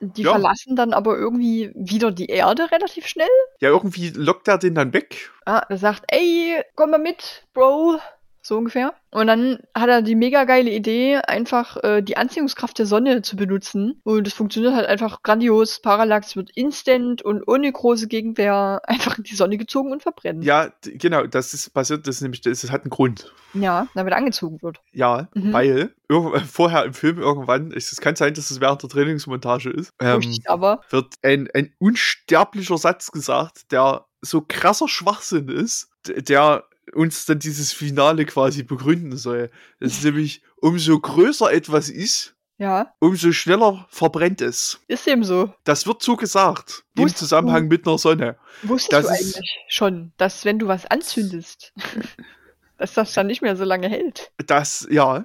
Die 0.00 0.22
Ja. 0.22 0.32
verlassen 0.32 0.76
dann 0.76 0.92
aber 0.92 1.16
irgendwie 1.16 1.72
wieder 1.74 2.10
die 2.10 2.26
Erde 2.26 2.70
relativ 2.70 3.06
schnell. 3.06 3.28
Ja, 3.60 3.70
irgendwie 3.70 4.10
lockt 4.10 4.46
er 4.48 4.58
den 4.58 4.74
dann 4.74 4.92
weg. 4.92 5.30
Ah, 5.46 5.62
er 5.68 5.78
sagt, 5.78 6.04
ey, 6.08 6.62
komm 6.74 6.90
mal 6.90 6.98
mit, 6.98 7.44
Bro. 7.54 7.98
So 8.46 8.58
ungefähr. 8.58 8.94
Und 9.10 9.26
dann 9.26 9.58
hat 9.74 9.88
er 9.88 10.02
die 10.02 10.14
mega 10.14 10.44
geile 10.44 10.70
Idee, 10.70 11.16
einfach 11.16 11.82
äh, 11.82 12.02
die 12.02 12.16
Anziehungskraft 12.16 12.78
der 12.78 12.86
Sonne 12.86 13.22
zu 13.22 13.34
benutzen. 13.36 14.00
Und 14.04 14.26
es 14.26 14.34
funktioniert 14.34 14.74
halt 14.74 14.86
einfach 14.86 15.22
grandios. 15.22 15.80
Parallax 15.80 16.36
wird 16.36 16.50
instant 16.54 17.22
und 17.22 17.42
ohne 17.48 17.72
große 17.72 18.06
Gegenwehr 18.08 18.80
einfach 18.86 19.18
in 19.18 19.24
die 19.24 19.34
Sonne 19.34 19.56
gezogen 19.58 19.90
und 19.90 20.02
verbrennt. 20.02 20.44
Ja, 20.44 20.70
genau, 20.84 21.26
das 21.26 21.54
ist 21.54 21.74
passiert, 21.74 22.06
das 22.06 22.16
ist 22.16 22.20
nämlich, 22.22 22.40
das 22.42 22.70
hat 22.70 22.82
einen 22.82 22.90
Grund. 22.90 23.32
Ja, 23.54 23.88
damit 23.94 24.12
angezogen 24.14 24.62
wird. 24.62 24.78
Ja, 24.92 25.28
Mhm. 25.34 25.52
weil 25.52 25.92
irgend- 26.08 26.42
vorher 26.46 26.84
im 26.84 26.94
Film 26.94 27.18
irgendwann, 27.18 27.72
es 27.72 27.96
kann 28.00 28.14
sein, 28.16 28.34
dass 28.34 28.50
es 28.50 28.60
während 28.60 28.82
der 28.82 28.90
Trainingsmontage 28.90 29.70
ist, 29.70 29.90
ähm, 30.00 30.22
aber. 30.46 30.82
wird 30.90 31.14
ein, 31.22 31.48
ein 31.54 31.74
unsterblicher 31.78 32.78
Satz 32.78 33.10
gesagt, 33.10 33.72
der 33.72 34.04
so 34.20 34.44
krasser 34.46 34.88
Schwachsinn 34.88 35.48
ist, 35.48 35.88
der 36.06 36.64
uns 36.94 37.26
dann 37.26 37.38
dieses 37.38 37.72
Finale 37.72 38.24
quasi 38.26 38.62
begründen 38.62 39.16
soll. 39.16 39.50
Das 39.80 39.92
ist 39.92 40.04
nämlich, 40.04 40.42
umso 40.56 40.98
größer 40.98 41.52
etwas 41.52 41.88
ist, 41.88 42.34
Ja, 42.58 42.94
umso 43.00 43.32
schneller 43.32 43.86
verbrennt 43.90 44.40
es. 44.40 44.80
ist 44.88 45.06
eben 45.08 45.24
so. 45.24 45.52
Das 45.64 45.86
wird 45.86 46.02
so 46.02 46.16
gesagt, 46.16 46.84
im 46.94 47.02
Wusstest 47.04 47.18
Zusammenhang 47.20 47.64
du- 47.68 47.76
mit 47.76 47.86
einer 47.86 47.98
Sonne. 47.98 48.36
Wusstest 48.62 48.92
Das 48.92 49.06
du 49.06 49.12
eigentlich 49.12 49.64
schon, 49.68 50.12
dass 50.16 50.44
wenn 50.44 50.58
du 50.58 50.66
was 50.68 50.86
anzündest, 50.86 51.72
dass 52.78 52.94
das 52.94 53.12
dann 53.14 53.26
nicht 53.26 53.42
mehr 53.42 53.56
so 53.56 53.64
lange 53.64 53.88
hält? 53.88 54.30
Das, 54.46 54.86
ja, 54.90 55.24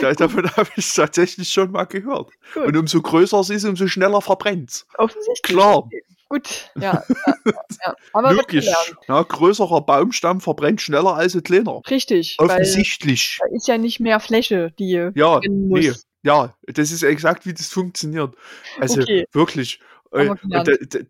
da, 0.00 0.12
davon 0.14 0.50
habe 0.56 0.70
ich 0.76 0.92
tatsächlich 0.94 1.52
schon 1.52 1.70
mal 1.72 1.84
gehört. 1.84 2.30
Gut. 2.54 2.64
Und 2.66 2.76
umso 2.76 3.02
größer 3.02 3.40
es 3.40 3.50
ist, 3.50 3.64
umso 3.64 3.86
schneller 3.88 4.22
verbrennt 4.22 4.86
Offensichtlich. 4.96 5.42
Klar. 5.56 5.88
Gut, 6.32 6.70
ja. 6.76 7.04
ja, 7.08 7.34
ja, 7.44 7.52
ja. 7.84 7.94
Aber 8.14 8.32
Logisch. 8.32 8.72
Ja, 9.06 9.22
größerer 9.22 9.82
Baumstamm 9.82 10.40
verbrennt 10.40 10.80
schneller 10.80 11.14
als 11.14 11.34
ein 11.34 11.42
kleiner. 11.42 11.82
Richtig, 11.90 12.36
Offensichtlich. 12.38 13.38
da 13.38 13.54
ist 13.54 13.68
ja 13.68 13.76
nicht 13.76 14.00
mehr 14.00 14.18
Fläche, 14.18 14.72
die 14.78 15.10
Ja, 15.14 15.40
nee. 15.46 15.92
Ja, 16.22 16.56
das 16.64 16.90
ist 16.90 17.02
exakt, 17.02 17.44
wie 17.44 17.52
das 17.52 17.66
funktioniert. 17.68 18.34
Also 18.80 19.02
Okay. 19.02 19.26
wirklich. 19.32 19.80
Äh, 20.10 20.30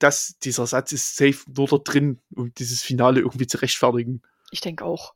das, 0.00 0.38
dieser 0.42 0.66
Satz 0.66 0.90
ist 0.90 1.16
safe 1.16 1.38
nur 1.56 1.68
da 1.68 1.78
drin, 1.78 2.18
um 2.35 2.52
dieses 2.54 2.82
Finale 2.82 3.20
irgendwie 3.20 3.46
zu 3.46 3.58
rechtfertigen. 3.58 4.22
Ich 4.50 4.61
denke 4.61 4.85
auch. 4.85 5.14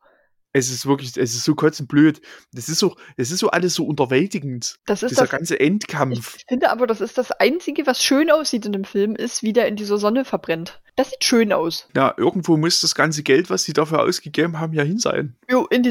Es 0.57 0.71
ist 0.71 0.87
wirklich, 0.87 1.14
es 1.19 1.35
ist 1.35 1.45
so 1.45 1.55
kotzenblöd. 1.55 2.23
Das 2.53 2.71
ist 2.71 2.79
so, 2.79 2.97
es 3.19 3.31
ist 3.31 3.40
so 3.40 3.51
alles 3.51 3.75
so 3.75 3.85
unterwältigend. 3.85 4.77
Das 4.87 5.03
ist 5.03 5.11
Dieser 5.11 5.23
das. 5.25 5.31
ganze 5.31 5.57
Ich 5.57 5.61
Endkampf. 5.61 6.38
finde 6.49 6.71
aber, 6.71 6.87
das 6.87 7.03
ist 7.03 7.19
das 7.19 7.31
Einzige, 7.31 7.87
was 7.87 8.03
schön 8.03 8.31
aussieht 8.31 8.64
in 8.64 8.73
dem 8.73 8.85
Film, 8.85 9.14
ist, 9.16 9.42
wie 9.42 9.53
der 9.53 9.69
in 9.69 9.77
dieser 9.77 9.99
Sonne 9.99 10.25
verbrennt. 10.25 10.81
Das 10.97 11.11
sieht 11.11 11.25
schön 11.25 11.53
aus. 11.53 11.88
Ja, 11.95 12.14
irgendwo 12.16 12.57
muss 12.57 12.81
das 12.81 12.95
ganze 12.95 13.23
Geld, 13.23 13.51
was 13.51 13.64
sie 13.64 13.75
dafür 13.75 14.01
ausgegeben 14.01 14.59
haben, 14.59 14.73
ja 14.73 14.83
hin 14.83 14.99
sein. 14.99 15.37
Jo, 15.51 15.66
in 15.66 15.83
die 15.83 15.90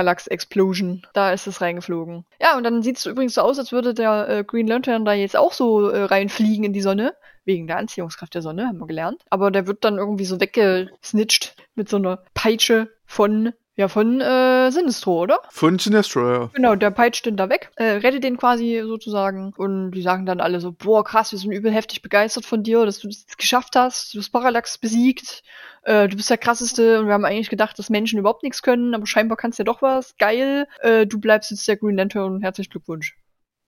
Sonnen-Parallax-Explosion. 0.00 1.06
Da 1.14 1.32
ist 1.32 1.46
es 1.46 1.62
reingeflogen. 1.62 2.26
Ja, 2.40 2.56
und 2.58 2.64
dann 2.64 2.82
sieht 2.82 2.98
es 2.98 3.06
übrigens 3.06 3.34
so 3.34 3.40
aus, 3.40 3.58
als 3.58 3.72
würde 3.72 3.94
der 3.94 4.28
äh, 4.28 4.44
Green 4.44 4.66
Lantern 4.66 5.06
da 5.06 5.14
jetzt 5.14 5.36
auch 5.36 5.54
so 5.54 5.88
äh, 5.88 6.02
reinfliegen 6.04 6.64
in 6.64 6.72
die 6.72 6.82
Sonne. 6.82 7.14
Wegen 7.46 7.66
der 7.66 7.78
Anziehungskraft 7.78 8.34
der 8.34 8.42
Sonne, 8.42 8.66
haben 8.66 8.78
wir 8.78 8.86
gelernt. 8.86 9.22
Aber 9.30 9.50
der 9.50 9.66
wird 9.66 9.84
dann 9.84 9.96
irgendwie 9.96 10.26
so 10.26 10.38
weggesnitcht 10.38 11.56
mit 11.74 11.88
so 11.88 11.96
einer 11.96 12.22
Peitsche 12.34 12.90
von 13.06 13.52
Ja, 13.80 13.88
von 13.88 14.20
äh, 14.20 14.70
Sinistro, 14.70 15.22
oder? 15.22 15.40
Von 15.48 15.78
Sinestro, 15.78 16.30
ja. 16.30 16.50
Genau, 16.52 16.74
der 16.74 16.90
peitscht 16.90 17.24
den 17.24 17.38
da 17.38 17.48
weg, 17.48 17.70
äh, 17.76 17.92
rettet 17.92 18.24
den 18.24 18.36
quasi 18.36 18.82
sozusagen. 18.84 19.54
Und 19.56 19.92
die 19.92 20.02
sagen 20.02 20.26
dann 20.26 20.42
alle 20.42 20.60
so, 20.60 20.70
boah, 20.70 21.02
krass, 21.02 21.32
wir 21.32 21.38
sind 21.38 21.50
übel 21.50 21.72
heftig 21.72 22.02
begeistert 22.02 22.44
von 22.44 22.62
dir, 22.62 22.84
dass 22.84 22.98
du 22.98 23.08
das 23.08 23.24
geschafft 23.38 23.76
hast, 23.76 24.12
du 24.12 24.18
hast 24.18 24.28
Parallax 24.28 24.76
besiegt, 24.76 25.42
äh, 25.84 26.08
du 26.08 26.16
bist 26.18 26.28
der 26.28 26.36
krasseste 26.36 27.00
und 27.00 27.06
wir 27.06 27.14
haben 27.14 27.24
eigentlich 27.24 27.48
gedacht, 27.48 27.78
dass 27.78 27.88
Menschen 27.88 28.18
überhaupt 28.18 28.42
nichts 28.42 28.60
können, 28.60 28.94
aber 28.94 29.06
scheinbar 29.06 29.38
kannst 29.38 29.58
du 29.58 29.62
ja 29.62 29.64
doch 29.64 29.80
was, 29.80 30.14
geil, 30.18 30.68
äh, 30.80 31.06
du 31.06 31.18
bleibst 31.18 31.50
jetzt 31.50 31.66
der 31.66 31.78
Green 31.78 31.96
Lantern, 31.96 32.42
herzlichen 32.42 32.72
Glückwunsch. 32.72 33.16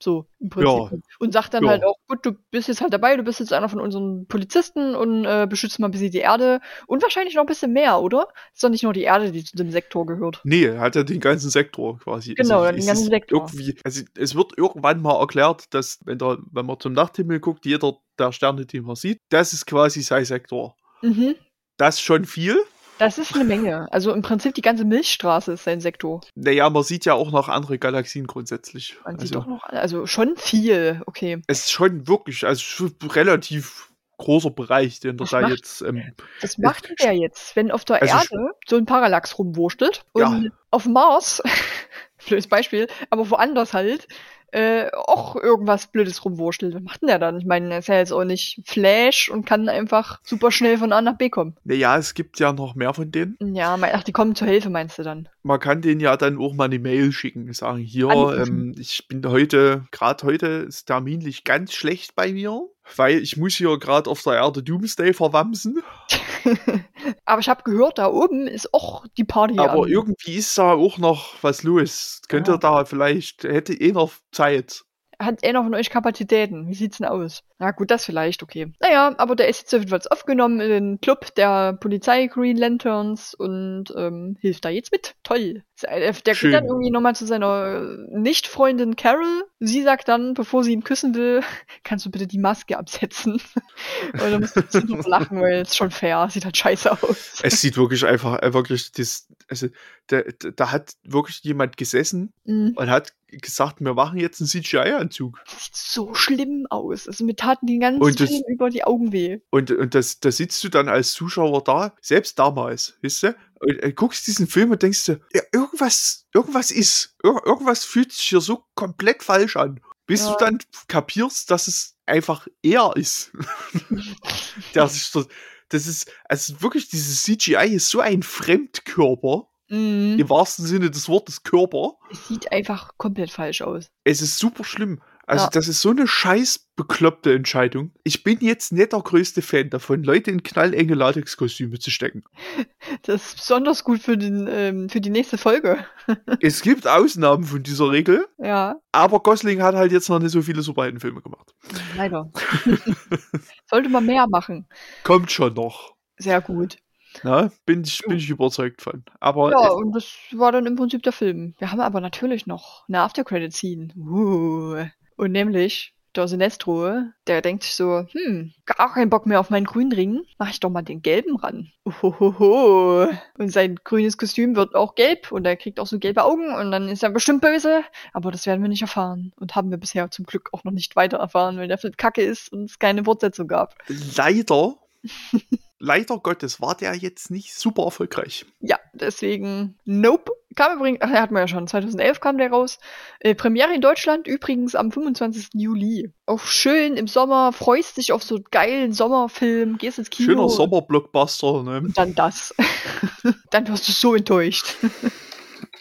So, 0.02 0.26
im 0.40 0.48
Prinzip. 0.48 0.90
Ja. 0.90 0.98
Und 1.20 1.32
sagt 1.32 1.54
dann 1.54 1.62
Ja. 1.62 1.70
halt 1.70 1.84
auch, 1.84 1.94
gut, 2.08 2.26
du 2.26 2.32
bist 2.50 2.66
jetzt 2.66 2.80
halt 2.80 2.92
dabei, 2.92 3.16
du 3.16 3.22
bist 3.22 3.38
jetzt 3.38 3.52
einer 3.52 3.68
von 3.68 3.80
unseren 3.80 4.26
Polizisten 4.26 4.96
und 4.96 5.24
äh, 5.24 5.46
beschützt 5.48 5.78
mal 5.78 5.86
ein 5.86 5.92
bisschen 5.92 6.10
die 6.10 6.18
Erde 6.18 6.60
und 6.88 7.02
wahrscheinlich 7.04 7.36
noch 7.36 7.44
ein 7.44 7.46
bisschen 7.46 7.72
mehr, 7.72 8.00
oder? 8.00 8.26
Ist 8.52 8.64
doch 8.64 8.68
nicht 8.68 8.82
nur 8.82 8.92
die 8.92 9.02
Erde, 9.02 9.30
die 9.30 9.44
zu 9.44 9.56
dem 9.56 9.70
Sektor 9.70 10.04
gehört. 10.04 10.40
Nee, 10.42 10.76
hat 10.76 10.96
ja 10.96 11.04
den 11.04 11.20
ganzen 11.20 11.50
Sektor 11.50 12.00
quasi. 12.00 12.34
Genau, 12.34 12.64
den 12.66 12.78
es 12.78 12.86
ganzen 12.86 13.10
Sektor. 13.10 13.46
Irgendwie, 13.46 13.76
also 13.84 14.02
es 14.18 14.34
wird 14.34 14.58
irgendwann 14.58 15.00
mal 15.00 15.20
erklärt, 15.20 15.72
dass, 15.72 16.00
wenn, 16.04 16.18
der, 16.18 16.38
wenn 16.50 16.66
man 16.66 16.80
zum 16.80 16.94
Nachthimmel 16.94 17.38
guckt, 17.38 17.64
jeder 17.64 17.96
der 18.18 18.32
Sterne, 18.32 18.66
die 18.66 18.80
man 18.80 18.96
sieht, 18.96 19.20
das 19.28 19.52
ist 19.52 19.66
quasi 19.66 20.02
sein 20.02 20.24
Sektor. 20.24 20.74
Mhm. 21.02 21.36
Das 21.76 21.94
ist 21.94 22.00
schon 22.00 22.24
viel. 22.24 22.56
Das 22.98 23.18
ist 23.18 23.34
eine 23.34 23.44
Menge. 23.44 23.88
Also 23.92 24.12
im 24.12 24.22
Prinzip 24.22 24.54
die 24.54 24.62
ganze 24.62 24.84
Milchstraße 24.84 25.52
ist 25.52 25.64
sein 25.64 25.80
Sektor. 25.80 26.20
Naja, 26.34 26.68
man 26.70 26.82
sieht 26.84 27.04
ja 27.04 27.14
auch 27.14 27.32
noch 27.32 27.48
andere 27.48 27.78
Galaxien 27.78 28.26
grundsätzlich. 28.26 28.96
Man 29.04 29.18
sieht 29.18 29.34
Also, 29.34 29.40
doch 29.40 29.46
noch, 29.46 29.64
also 29.64 30.06
schon 30.06 30.36
viel, 30.36 31.02
okay. 31.06 31.42
es 31.48 31.60
ist 31.64 31.72
schon 31.72 32.06
wirklich, 32.06 32.46
also 32.46 32.60
schon 32.60 32.94
relativ 33.02 33.88
großer 34.18 34.50
Bereich, 34.50 35.00
den 35.00 35.16
Das 35.16 35.30
da 35.30 35.40
macht- 35.40 35.50
jetzt. 35.56 35.82
Ähm, 35.82 36.12
Was 36.40 36.58
macht 36.58 36.88
denn 36.88 36.96
der 37.02 37.12
jetzt, 37.14 37.56
wenn 37.56 37.72
auf 37.72 37.84
der 37.84 38.02
Also 38.02 38.14
Erde 38.18 38.50
so 38.68 38.76
ein 38.76 38.86
Parallax 38.86 39.36
rumwurschtelt 39.38 40.04
und 40.12 40.20
Ja. 40.44 40.50
auf 40.70 40.86
Mars, 40.86 41.42
blödes 42.28 42.46
Beispiel, 42.46 42.86
aber 43.10 43.28
woanders 43.30 43.72
halt, 43.74 44.06
äh, 44.52 44.90
auch 44.92 45.34
irgendwas 45.36 45.86
Blödes 45.88 46.24
rumwurschtelt. 46.24 46.74
Was 46.74 46.82
macht 46.82 47.02
denn 47.02 47.08
der 47.08 47.18
dann? 47.18 47.38
Ich 47.38 47.46
meine, 47.46 47.70
er 47.72 47.78
ist 47.78 47.88
ja 47.88 47.96
jetzt 47.96 48.12
auch 48.12 48.24
nicht 48.24 48.60
Flash 48.64 49.28
und 49.30 49.44
kann 49.46 49.68
einfach 49.68 50.20
super 50.22 50.50
schnell 50.52 50.78
von 50.78 50.92
A 50.92 51.00
nach 51.02 51.16
B 51.16 51.28
kommen. 51.30 51.56
naja, 51.64 51.96
es 51.98 52.14
gibt 52.14 52.38
ja 52.38 52.52
noch 52.52 52.74
mehr 52.74 52.94
von 52.94 53.10
denen. 53.10 53.36
Ja, 53.40 53.76
mein- 53.76 53.92
ach, 53.94 54.02
die 54.04 54.12
kommen 54.12 54.34
zur 54.34 54.46
Hilfe, 54.48 54.70
meinst 54.70 54.98
du 54.98 55.02
dann? 55.02 55.28
Man 55.42 55.58
kann 55.58 55.80
denen 55.82 56.00
ja 56.00 56.16
dann 56.16 56.38
auch 56.38 56.52
mal 56.54 56.64
eine 56.66 56.78
Mail 56.78 57.12
schicken, 57.12 57.52
sagen, 57.52 57.78
hier, 57.78 58.08
ähm, 58.10 58.74
ich 58.78 59.08
bin 59.08 59.26
heute, 59.26 59.86
gerade 59.90 60.24
heute 60.26 60.46
ist 60.46 60.84
terminlich 60.84 61.44
ganz 61.44 61.72
schlecht 61.72 62.14
bei 62.14 62.32
mir, 62.32 62.60
weil 62.96 63.18
ich 63.18 63.36
muss 63.36 63.54
hier 63.54 63.78
gerade 63.78 64.08
auf 64.10 64.22
der 64.22 64.34
Erde 64.34 64.62
Doomsday 64.62 65.12
verwamsen. 65.14 65.82
aber 67.24 67.40
ich 67.40 67.48
habe 67.48 67.62
gehört, 67.64 67.98
da 67.98 68.06
oben 68.08 68.46
ist 68.46 68.72
auch 68.74 69.06
die 69.16 69.24
Party. 69.24 69.58
Aber 69.58 69.82
am- 69.84 69.88
irgendwie 69.88 70.36
ist 70.36 70.56
da 70.58 70.72
auch 70.72 70.98
noch 70.98 71.34
was 71.42 71.62
los. 71.62 72.20
Könnt 72.28 72.48
Ja. 72.48 72.54
ihr 72.54 72.58
da 72.58 72.84
vielleicht, 72.84 73.44
hätte 73.44 73.72
eh 73.74 73.92
noch 73.92 74.12
Zeit. 74.32 74.82
Hat 75.18 75.44
einer 75.44 75.62
von 75.62 75.74
euch 75.74 75.88
Kapazitäten? 75.90 76.66
Wie 76.66 76.74
sieht's 76.74 76.96
denn 76.98 77.06
aus? 77.06 77.44
Na 77.58 77.70
gut, 77.70 77.92
das 77.92 78.04
vielleicht, 78.04 78.42
okay. 78.42 78.72
Naja, 78.80 79.14
aber 79.18 79.36
der 79.36 79.46
ist 79.48 79.60
jetzt 79.60 79.72
jedenfalls 79.72 80.08
aufgenommen 80.08 80.60
in 80.60 80.68
den 80.70 81.00
Club 81.00 81.32
der 81.36 81.74
Polizei 81.74 82.26
Green 82.26 82.56
Lanterns 82.56 83.32
und 83.34 83.92
ähm, 83.96 84.36
hilft 84.40 84.64
da 84.64 84.68
jetzt 84.70 84.90
mit. 84.90 85.14
Toll. 85.22 85.62
Der, 85.82 86.12
der 86.12 86.34
Schön. 86.34 86.50
geht 86.50 86.60
dann 86.60 86.66
irgendwie 86.66 86.90
nochmal 86.90 87.14
zu 87.14 87.26
seiner 87.26 87.96
Nicht-Freundin 88.10 88.96
Carol. 88.96 89.44
Sie 89.60 89.82
sagt 89.82 90.08
dann, 90.08 90.34
bevor 90.34 90.64
sie 90.64 90.72
ihn 90.72 90.84
küssen 90.84 91.14
will, 91.14 91.42
kannst 91.84 92.06
du 92.06 92.10
bitte 92.10 92.26
die 92.26 92.38
Maske 92.38 92.78
absetzen? 92.78 93.34
und 94.12 94.20
dann 94.20 94.40
muss 94.40 94.54
sie 94.54 94.84
noch 94.84 95.06
lachen, 95.06 95.40
weil 95.40 95.62
es 95.62 95.76
schon 95.76 95.90
fair, 95.90 96.28
sieht 96.30 96.44
halt 96.44 96.56
scheiße 96.56 96.92
aus. 96.92 97.40
Es 97.42 97.60
sieht 97.60 97.76
wirklich 97.76 98.04
einfach, 98.06 98.40
äh, 98.42 98.52
wirklich, 98.54 98.92
das, 98.92 99.28
also, 99.48 99.68
da, 100.08 100.22
da- 100.56 100.72
hat 100.72 100.92
wirklich 101.04 101.40
jemand 101.42 101.76
gesessen 101.76 102.32
Mhm. 102.44 102.72
und 102.76 102.90
hat 102.90 103.12
gesagt, 103.30 103.76
wir 103.80 103.94
machen 103.94 104.18
jetzt 104.18 104.40
einen 104.40 104.48
CGI-Anzug. 104.48 105.38
Sieht 105.46 105.74
so 105.76 106.12
schlimm 106.14 106.66
aus. 106.70 107.06
Also 107.08 107.24
mir 107.24 107.34
taten 107.36 107.66
die 107.66 107.78
ganzen 107.78 108.02
Und 108.02 108.20
das- 108.20 108.28
Film 108.28 108.42
über 108.48 108.68
die 108.68 108.84
Augen 108.84 109.12
weh. 109.12 109.38
Und, 109.50 109.70
und 109.70 109.94
das, 109.94 110.20
da 110.20 110.30
sitzt 110.32 110.62
du 110.64 110.68
dann 110.68 110.88
als 110.88 111.12
Zuschauer 111.12 111.62
da, 111.64 111.94
selbst 112.00 112.38
damals, 112.38 112.98
weißt 113.02 113.22
du, 113.24 113.36
und 113.62 113.82
äh, 113.82 113.92
guckst 113.92 114.26
diesen 114.26 114.46
Film 114.46 114.70
und 114.72 114.82
denkst 114.82 115.04
dir, 115.06 115.20
ja, 115.32 115.42
irgendwas, 115.52 116.26
irgendwas 116.34 116.70
ist, 116.70 117.16
ir 117.24 117.40
irgendwas 117.46 117.84
fühlt 117.84 118.12
sich 118.12 118.26
hier 118.28 118.40
so 118.40 118.64
komplett 118.74 119.22
falsch 119.22 119.56
an. 119.56 119.80
Bis 120.06 120.22
Ja. 120.22 120.32
du 120.32 120.36
dann 120.44 120.58
kapierst, 120.88 121.50
dass 121.50 121.68
es 121.68 121.96
einfach 122.06 122.46
er 122.62 122.92
ist. 122.96 123.30
Der 124.74 124.88
sich 124.88 125.04
so- 125.04 125.26
das 125.68 125.86
ist, 125.86 126.10
also 126.28 126.60
wirklich, 126.60 126.88
dieses 126.90 127.22
CGI 127.22 127.74
ist 127.74 127.88
so 127.88 128.00
ein 128.00 128.22
Fremdkörper, 128.22 129.48
Mhm. 129.70 130.18
im 130.18 130.28
wahrsten 130.28 130.66
Sinne 130.66 130.90
des 130.90 131.08
Wortes 131.08 131.44
Körper. 131.44 131.94
Es 132.10 132.28
sieht 132.28 132.52
einfach 132.52 132.90
komplett 132.98 133.30
falsch 133.30 133.62
aus. 133.62 133.86
Es 134.04 134.20
ist 134.20 134.38
super 134.38 134.64
schlimm. 134.64 135.00
Also, 135.26 135.44
Ja. 135.44 135.50
das 135.50 135.68
ist 135.68 135.80
so 135.80 135.90
eine 135.90 136.06
scheiß 136.08 136.70
bekloppte 136.74 137.32
Entscheidung. 137.32 137.92
Ich 138.02 138.24
bin 138.24 138.38
jetzt 138.40 138.72
nicht 138.72 138.92
der 138.92 139.00
größte 139.00 139.40
Fan 139.40 139.70
davon, 139.70 140.02
Leute 140.02 140.30
in 140.30 140.42
knallenge 140.42 140.94
Latexkostüme 140.94 141.78
zu 141.78 141.90
stecken. 141.90 142.24
Das 143.04 143.26
ist 143.26 143.36
besonders 143.36 143.84
gut 143.84 144.00
für, 144.00 144.18
den, 144.18 144.46
ähm, 144.50 144.88
für 144.88 145.00
die 145.00 145.10
nächste 145.10 145.38
Folge. 145.38 145.86
es 146.40 146.60
gibt 146.62 146.86
Ausnahmen 146.86 147.44
von 147.44 147.62
dieser 147.62 147.90
Regel, 147.90 148.26
Ja, 148.38 148.76
aber 148.92 149.20
Gosling 149.20 149.62
hat 149.62 149.74
halt 149.74 149.92
jetzt 149.92 150.08
noch 150.08 150.18
nicht 150.18 150.32
so 150.32 150.42
viele 150.42 150.62
Superheldenfilme 150.62 151.22
gemacht. 151.22 151.54
leider. 151.96 152.30
Sollte 153.70 153.88
man 153.88 154.04
mehr 154.06 154.26
machen. 154.28 154.66
Kommt 155.04 155.30
schon 155.32 155.54
noch. 155.54 155.94
Sehr 156.18 156.40
gut. 156.40 156.78
Na, 157.22 157.50
bin 157.66 157.82
ich, 157.84 158.00
bin 158.06 158.16
ich 158.16 158.28
überzeugt 158.30 158.82
von. 158.82 159.04
Aber 159.20 159.50
Ja, 159.50 159.70
und 159.70 159.92
das 159.92 160.12
war 160.32 160.50
dann 160.52 160.66
im 160.66 160.76
Prinzip 160.76 161.02
der 161.02 161.12
Film. 161.12 161.54
Wir 161.58 161.70
haben 161.70 161.80
aber 161.80 162.00
natürlich 162.00 162.46
noch 162.46 162.84
eine 162.88 163.00
After-Credit-Scene. 163.00 163.88
Uh. 163.96 164.84
Und 165.22 165.30
nämlich 165.30 165.94
der 166.16 166.26
Sinestro, 166.26 167.04
der 167.28 167.42
denkt 167.42 167.62
sich 167.62 167.76
so, 167.76 168.08
hm, 168.10 168.52
gar 168.66 168.92
keinen 168.92 169.08
Bock 169.08 169.24
mehr 169.24 169.38
auf 169.38 169.50
meinen 169.50 169.66
grünen 169.66 169.92
Ring, 169.92 170.22
mach 170.36 170.50
ich 170.50 170.58
doch 170.58 170.68
mal 170.68 170.82
den 170.82 171.00
gelben 171.00 171.36
ran. 171.36 171.70
Uhohoho. 171.84 173.08
Und 173.38 173.48
sein 173.52 173.76
grünes 173.84 174.18
Kostüm 174.18 174.56
wird 174.56 174.74
auch 174.74 174.96
gelb 174.96 175.30
und 175.30 175.46
er 175.46 175.54
kriegt 175.54 175.78
auch 175.78 175.86
so 175.86 176.00
gelbe 176.00 176.24
Augen 176.24 176.52
und 176.52 176.72
dann 176.72 176.88
ist 176.88 177.04
er 177.04 177.10
bestimmt 177.10 177.40
böse. 177.40 177.84
Aber 178.12 178.32
das 178.32 178.46
werden 178.46 178.62
wir 178.62 178.68
nicht 178.68 178.82
erfahren 178.82 179.32
und 179.38 179.54
haben 179.54 179.70
wir 179.70 179.78
bisher 179.78 180.10
zum 180.10 180.26
Glück 180.26 180.48
auch 180.50 180.64
noch 180.64 180.72
nicht 180.72 180.96
weiter 180.96 181.18
erfahren, 181.18 181.56
weil 181.56 181.68
der 181.68 181.78
Film 181.78 181.96
kacke 181.96 182.22
ist 182.22 182.52
und 182.52 182.64
es 182.64 182.80
keine 182.80 183.04
Fortsetzung 183.04 183.46
gab. 183.46 183.76
leider, 184.16 184.74
leider 185.82 186.18
Gottes, 186.18 186.60
war 186.60 186.74
der 186.74 186.94
jetzt 186.94 187.30
nicht 187.30 187.54
super 187.54 187.84
erfolgreich. 187.84 188.46
Ja, 188.60 188.78
deswegen 188.94 189.78
Nope. 189.84 190.32
Kam 190.54 190.76
übrigens, 190.76 191.00
ach, 191.00 191.10
der 191.10 191.22
hat 191.22 191.30
man 191.30 191.42
ja 191.42 191.48
schon, 191.48 191.66
2011 191.66 192.20
kam 192.20 192.36
der 192.38 192.50
raus. 192.50 192.78
Äh, 193.20 193.34
Premiere 193.34 193.74
in 193.74 193.80
Deutschland 193.80 194.26
übrigens 194.26 194.74
am 194.74 194.92
25. 194.92 195.48
Juli. 195.54 196.12
Auch 196.26 196.40
schön 196.40 196.96
im 196.96 197.08
Sommer, 197.08 197.52
freust 197.52 197.96
dich 197.96 198.12
auf 198.12 198.22
so 198.22 198.36
einen 198.36 198.44
geilen 198.50 198.92
Sommerfilm, 198.92 199.78
gehst 199.78 199.98
ins 199.98 200.10
Kino. 200.10 200.32
Schöner 200.32 200.48
Sommerblockbuster, 200.48 201.62
ne? 201.62 201.78
Und 201.78 201.96
dann 201.96 202.14
das. 202.14 202.54
dann 203.50 203.66
wirst 203.68 203.88
du 203.88 203.92
so 203.92 204.14
enttäuscht. 204.14 204.76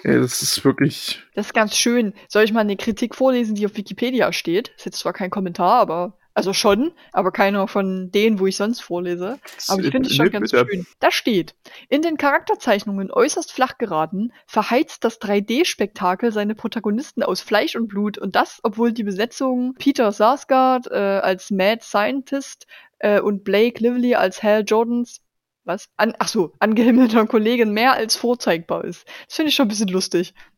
Ja, 0.04 0.20
das 0.20 0.42
ist 0.42 0.66
wirklich. 0.66 1.22
Das 1.36 1.48
ist 1.48 1.54
ganz 1.54 1.76
schön. 1.76 2.14
Soll 2.28 2.44
ich 2.44 2.54
mal 2.54 2.62
eine 2.62 2.76
Kritik 2.76 3.14
vorlesen, 3.14 3.54
die 3.54 3.68
auf 3.68 3.78
Wikipedia 3.78 4.34
steht? 4.34 4.70
Ist 4.76 4.86
jetzt 4.86 5.00
zwar 5.00 5.14
kein 5.14 5.30
Kommentar, 5.30 5.80
aber. 5.80 6.18
Also 6.34 6.54
schon, 6.54 6.94
aber 7.12 7.32
keiner 7.32 7.68
von 7.68 8.10
denen, 8.12 8.40
wo 8.40 8.48
ich 8.48 8.56
sonst 8.56 8.82
vorlese. 8.82 9.38
Aber 9.68 9.82
ich 9.82 9.92
finde 9.92 10.08
es 10.08 10.16
schon 10.16 10.32
ganz 10.32 10.52
schön. 10.52 10.86
Da 11.00 11.12
steht, 11.12 11.56
in 11.90 12.02
den 12.02 12.18
Charakterzeichnungen 12.18 13.12
äußerst 13.12 13.52
flach 13.52 13.78
geraten, 13.78 14.32
verheizt 14.48 15.04
das 15.04 15.20
3D-Spektakel 15.20 16.32
seine 16.32 16.56
Protagonisten 16.56 17.24
aus 17.24 17.42
Fleisch 17.42 17.76
und 17.76 17.88
Blut 17.88 18.18
und 18.18 18.36
das, 18.36 18.60
obwohl 18.64 18.94
die 18.94 19.04
Besetzung 19.04 19.74
Peter 19.78 20.12
Sarsgaard 20.12 20.88
äh, 20.88 20.96
als 20.96 21.52
Mad 21.52 21.84
Scientist 21.84 22.66
äh, 23.00 23.20
und 23.20 23.44
Blake 23.44 23.84
Lively 23.84 24.16
als 24.16 24.42
Hal 24.42 24.64
Jordans 24.66 25.22
was? 25.64 25.90
An, 25.98 26.14
ach 26.20 26.28
so, 26.28 26.54
angehimmelter 26.60 27.26
Kollegin 27.28 27.72
mehr 27.72 27.94
als 27.94 28.16
vorzeigbar 28.16 28.84
ist. 28.84 29.06
Das 29.28 29.36
finde 29.36 29.50
ich 29.50 29.56
schon 29.56 29.66
ein 29.66 29.70
bisschen 29.70 29.88
lustig. 29.90 30.34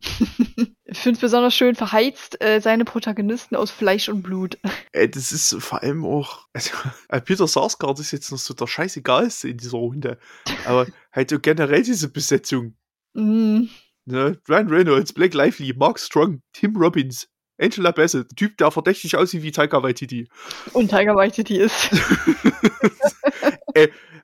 ich 0.84 0.98
finde 0.98 1.16
es 1.16 1.20
besonders 1.20 1.54
schön 1.54 1.74
verheizt 1.74 2.40
äh, 2.42 2.60
seine 2.60 2.84
Protagonisten 2.84 3.56
aus 3.56 3.70
Fleisch 3.70 4.08
und 4.08 4.22
Blut. 4.22 4.58
Ey, 4.92 5.10
das 5.10 5.32
ist 5.32 5.56
vor 5.60 5.82
allem 5.82 6.04
auch. 6.04 6.46
Also, 6.52 6.70
äh, 7.08 7.20
Peter 7.20 7.46
Sarsgaard 7.46 8.00
ist 8.00 8.12
jetzt 8.12 8.30
noch 8.30 8.38
so 8.38 8.54
der 8.54 8.66
scheißegalste 8.66 9.48
in 9.48 9.58
dieser 9.58 9.78
Runde. 9.78 10.18
Aber 10.66 10.86
halt 11.12 11.30
so 11.30 11.38
generell 11.38 11.82
diese 11.82 12.08
Besetzung. 12.08 12.76
Mm, 13.14 13.64
Ne? 14.06 14.38
Ryan 14.48 14.68
Reynolds, 14.68 15.12
Blake 15.12 15.36
Lively, 15.36 15.72
Mark 15.74 15.98
Strong, 15.98 16.42
Tim 16.52 16.76
Robbins, 16.76 17.26
Angela 17.58 17.90
Bassett, 17.90 18.30
der 18.30 18.36
Typ, 18.36 18.58
der 18.58 18.70
verdächtig 18.70 19.16
aussieht 19.16 19.42
wie 19.42 19.52
Taika 19.52 19.82
Waititi. 19.82 20.28
und 20.72 20.90
Tiger 20.90 21.14
Waititi 21.14 21.56
ist. 21.56 21.90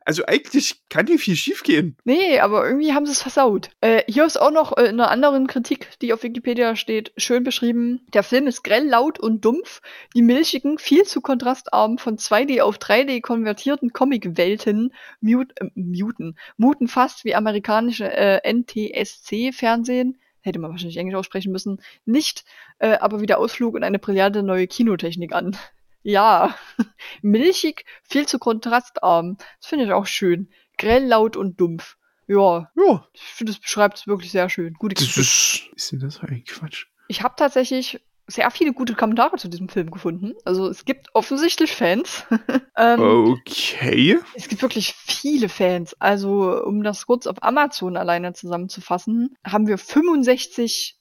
Also 0.05 0.25
eigentlich 0.27 0.81
kann 0.89 1.05
nicht 1.05 1.23
viel 1.23 1.37
schief 1.37 1.63
gehen. 1.63 1.97
Nee, 2.05 2.41
aber 2.41 2.67
irgendwie 2.67 2.95
haben 2.95 3.05
sie 3.07 3.13
es 3.13 3.23
versaut. 3.23 3.71
Äh, 3.81 4.03
hier 4.09 4.25
ist 4.25 4.41
auch 4.41 4.51
noch 4.51 4.77
äh, 4.77 4.87
in 4.87 5.01
einer 5.01 5.11
anderen 5.11 5.47
Kritik, 5.47 5.89
die 6.01 6.13
auf 6.13 6.23
Wikipedia 6.23 6.75
steht, 6.75 7.13
schön 7.17 7.45
beschrieben. 7.45 8.01
Der 8.15 8.23
Film 8.23 8.47
ist 8.47 8.65
grell, 8.65 8.89
laut 8.89 9.21
und 9.21 9.45
dumpf. 9.45 9.83
Die 10.15 10.23
milchigen, 10.23 10.79
viel 10.79 11.05
zu 11.05 11.21
kontrastarmen, 11.21 11.99
von 11.99 12.17
2D 12.17 12.63
auf 12.63 12.79
3D 12.79 13.21
konvertierten 13.21 13.93
Comic-Welten 13.93 14.95
mute, 15.21 15.55
äh, 15.61 15.71
muten, 15.75 16.37
muten 16.57 16.89
fast 16.89 17.25
wie 17.25 17.35
amerikanische 17.35 18.11
äh, 18.11 18.41
NTSC-Fernsehen 18.53 20.19
hätte 20.43 20.59
man 20.59 20.71
wahrscheinlich 20.71 20.97
Englisch 20.97 21.17
aussprechen 21.17 21.53
müssen, 21.53 21.83
nicht, 22.07 22.45
äh, 22.79 22.97
aber 22.99 23.21
wie 23.21 23.27
der 23.27 23.39
Ausflug 23.39 23.77
in 23.77 23.85
eine 23.85 23.99
brillante 23.99 24.43
neue 24.43 24.67
Kinotechnik 24.67 25.35
an. 25.35 25.55
Ja, 26.03 26.55
milchig, 27.23 27.85
viel 28.03 28.27
zu 28.27 28.39
kontrastarm. 28.39 29.37
Das 29.61 29.67
finde 29.69 29.85
ich 29.87 29.93
auch 29.93 30.07
schön. 30.07 30.51
Grell, 30.79 31.07
laut 31.07 31.37
und 31.37 31.61
dumpf. 31.61 31.97
Ja, 32.27 32.71
Ja, 32.77 33.07
ich 33.13 33.23
finde, 33.23 33.53
das 33.53 33.61
beschreibt 33.61 33.99
es 33.99 34.07
wirklich 34.07 34.31
sehr 34.31 34.49
schön. 34.49 34.75
Gute 34.75 34.95
das 34.95 35.17
ist. 35.17 35.69
Ist 35.75 35.93
denn 35.93 35.99
das 35.99 36.21
eigentlich 36.21 36.45
Quatsch? 36.47 36.87
Ich 37.09 37.23
habe 37.23 37.35
tatsächlich 37.37 38.01
sehr 38.31 38.51
viele 38.51 38.73
gute 38.73 38.95
Kommentare 38.95 39.37
zu 39.37 39.49
diesem 39.49 39.69
Film 39.69 39.91
gefunden. 39.91 40.35
Also 40.45 40.69
es 40.69 40.85
gibt 40.85 41.09
offensichtlich 41.15 41.73
Fans. 41.73 42.25
ähm, 42.77 43.01
Okay. 43.01 44.19
Es 44.35 44.49
gibt 44.49 44.63
wirklich 44.63 44.95
viele 44.95 45.49
Fans. 45.49 45.95
Also, 45.99 46.63
um 46.65 46.83
das 46.83 47.07
kurz 47.07 47.27
auf 47.27 47.43
Amazon 47.43 47.97
alleine 47.97 48.33
zusammenzufassen, 48.33 49.37
haben 49.45 49.67
wir 49.67 49.79
65% 49.79 50.95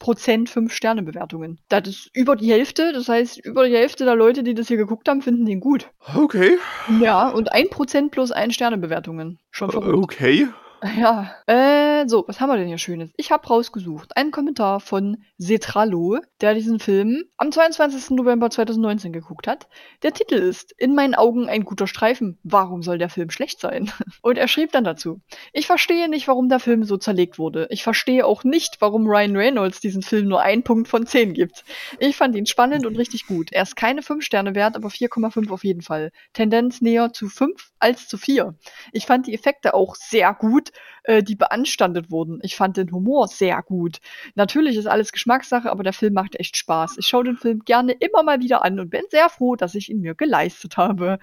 5-Sterne-Bewertungen. 0.49 1.59
Das 1.69 1.87
ist 1.87 2.09
über 2.13 2.35
die 2.35 2.51
Hälfte. 2.51 2.93
Das 2.93 3.07
heißt, 3.07 3.37
über 3.45 3.67
die 3.67 3.75
Hälfte 3.75 4.05
der 4.05 4.15
Leute, 4.15 4.43
die 4.43 4.53
das 4.53 4.67
hier 4.67 4.77
geguckt 4.77 5.07
haben, 5.07 5.21
finden 5.21 5.45
den 5.45 5.59
gut. 5.59 5.89
Okay. 6.15 6.57
Ja, 6.99 7.29
und 7.29 7.53
1% 7.53 8.09
plus 8.09 8.33
1-Sterne-Bewertungen. 8.33 9.39
Schon 9.51 9.71
verrückt. 9.71 10.03
Okay. 10.03 10.47
Ja, 10.97 11.35
äh, 11.45 12.07
so, 12.07 12.23
was 12.27 12.39
haben 12.39 12.49
wir 12.49 12.57
denn 12.57 12.67
hier 12.67 12.77
Schönes? 12.77 13.09
Ich 13.17 13.31
habe 13.31 13.45
rausgesucht 13.47 14.15
einen 14.15 14.31
Kommentar 14.31 14.79
von 14.79 15.17
Setralo, 15.37 16.19
der 16.41 16.53
diesen 16.53 16.79
Film 16.79 17.23
am 17.37 17.51
22. 17.51 18.11
November 18.11 18.49
2019 18.49 19.11
geguckt 19.11 19.47
hat. 19.47 19.67
Der 20.03 20.13
Titel 20.13 20.35
ist 20.35 20.73
In 20.77 20.95
meinen 20.95 21.15
Augen 21.15 21.49
ein 21.49 21.65
guter 21.65 21.87
Streifen. 21.87 22.37
Warum 22.43 22.81
soll 22.81 22.97
der 22.97 23.09
Film 23.09 23.29
schlecht 23.29 23.59
sein? 23.59 23.91
Und 24.21 24.37
er 24.37 24.47
schrieb 24.47 24.71
dann 24.71 24.83
dazu, 24.83 25.21
ich 25.51 25.67
verstehe 25.67 26.09
nicht, 26.09 26.27
warum 26.27 26.49
der 26.49 26.59
Film 26.59 26.83
so 26.83 26.97
zerlegt 26.97 27.39
wurde. 27.39 27.67
Ich 27.71 27.83
verstehe 27.83 28.25
auch 28.25 28.43
nicht, 28.43 28.77
warum 28.79 29.07
Ryan 29.07 29.35
Reynolds 29.35 29.81
diesen 29.81 30.01
Film 30.01 30.27
nur 30.27 30.41
einen 30.41 30.63
Punkt 30.63 30.87
von 30.87 31.05
10 31.05 31.33
gibt. 31.33 31.63
Ich 31.99 32.15
fand 32.15 32.35
ihn 32.35 32.45
spannend 32.45 32.85
und 32.85 32.97
richtig 32.97 33.27
gut. 33.27 33.51
Er 33.51 33.63
ist 33.63 33.75
keine 33.75 34.01
5 34.01 34.23
Sterne 34.23 34.55
wert, 34.55 34.75
aber 34.75 34.89
4,5 34.89 35.49
auf 35.49 35.63
jeden 35.63 35.81
Fall. 35.81 36.11
Tendenz 36.33 36.81
näher 36.81 37.11
zu 37.11 37.27
5 37.27 37.71
als 37.79 38.07
zu 38.07 38.17
4. 38.17 38.55
Ich 38.93 39.05
fand 39.05 39.27
die 39.27 39.33
Effekte 39.33 39.73
auch 39.73 39.95
sehr 39.95 40.33
gut, 40.33 40.68
äh, 41.03 41.23
die 41.23 41.35
beanstandet 41.35 42.11
wurden. 42.11 42.39
Ich 42.41 42.55
fand 42.55 42.77
den 42.77 42.91
Humor 42.91 43.27
sehr 43.27 43.61
gut. 43.63 43.99
Natürlich 44.35 44.75
ist 44.77 44.87
alles 44.87 45.11
Geschmackssache, 45.11 45.69
aber 45.71 45.83
der 45.83 45.93
Film 45.93 46.13
macht 46.13 46.39
echt 46.39 46.57
Spaß. 46.57 46.97
Ich 46.99 47.07
schaue 47.07 47.23
den 47.23 47.37
Film 47.37 47.59
gerne 47.65 47.93
immer 47.93 48.23
mal 48.23 48.39
wieder 48.39 48.63
an 48.63 48.79
und 48.79 48.89
bin 48.89 49.03
sehr 49.09 49.29
froh, 49.29 49.55
dass 49.55 49.75
ich 49.75 49.89
ihn 49.89 50.01
mir 50.01 50.15
geleistet 50.15 50.77
habe. 50.77 51.19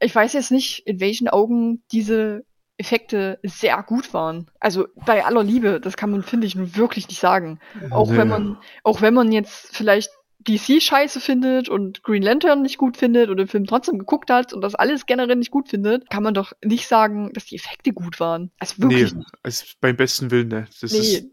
Ich 0.00 0.14
weiß 0.14 0.32
jetzt 0.32 0.50
nicht, 0.50 0.86
in 0.86 1.00
welchen 1.00 1.28
Augen 1.28 1.82
diese 1.92 2.44
Effekte 2.76 3.38
sehr 3.44 3.80
gut 3.84 4.12
waren. 4.12 4.50
Also 4.58 4.88
bei 5.06 5.24
aller 5.24 5.44
Liebe, 5.44 5.80
das 5.80 5.96
kann 5.96 6.10
man, 6.10 6.22
finde 6.24 6.46
ich, 6.48 6.56
nun 6.56 6.74
wirklich 6.76 7.06
nicht 7.08 7.20
sagen. 7.20 7.60
Auch 7.90 8.10
Nee. 8.10 8.18
wenn 8.18 8.28
man, 8.28 8.58
auch 8.82 9.00
wenn 9.00 9.14
man 9.14 9.30
jetzt 9.30 9.76
vielleicht 9.76 10.10
DC 10.40 10.82
scheiße 10.82 11.20
findet 11.20 11.68
und 11.68 12.02
Green 12.02 12.22
Lantern 12.22 12.62
nicht 12.62 12.78
gut 12.78 12.96
findet 12.96 13.30
und 13.30 13.38
den 13.38 13.48
Film 13.48 13.66
trotzdem 13.66 13.98
geguckt 13.98 14.30
hat 14.30 14.52
und 14.52 14.60
das 14.60 14.74
alles 14.74 15.06
generell 15.06 15.36
nicht 15.36 15.50
gut 15.50 15.68
findet, 15.68 16.10
kann 16.10 16.22
man 16.22 16.34
doch 16.34 16.52
nicht 16.62 16.86
sagen, 16.86 17.32
dass 17.32 17.46
die 17.46 17.56
Effekte 17.56 17.92
gut 17.92 18.20
waren. 18.20 18.50
Also 18.58 18.74
wirklich 18.78 19.14
Nee, 19.14 19.22
also 19.42 19.64
beim 19.80 19.96
besten 19.96 20.30
Willen, 20.30 20.48
ne? 20.48 20.66
Das 20.80 20.92
Nee, 20.92 20.98
ist. 20.98 21.26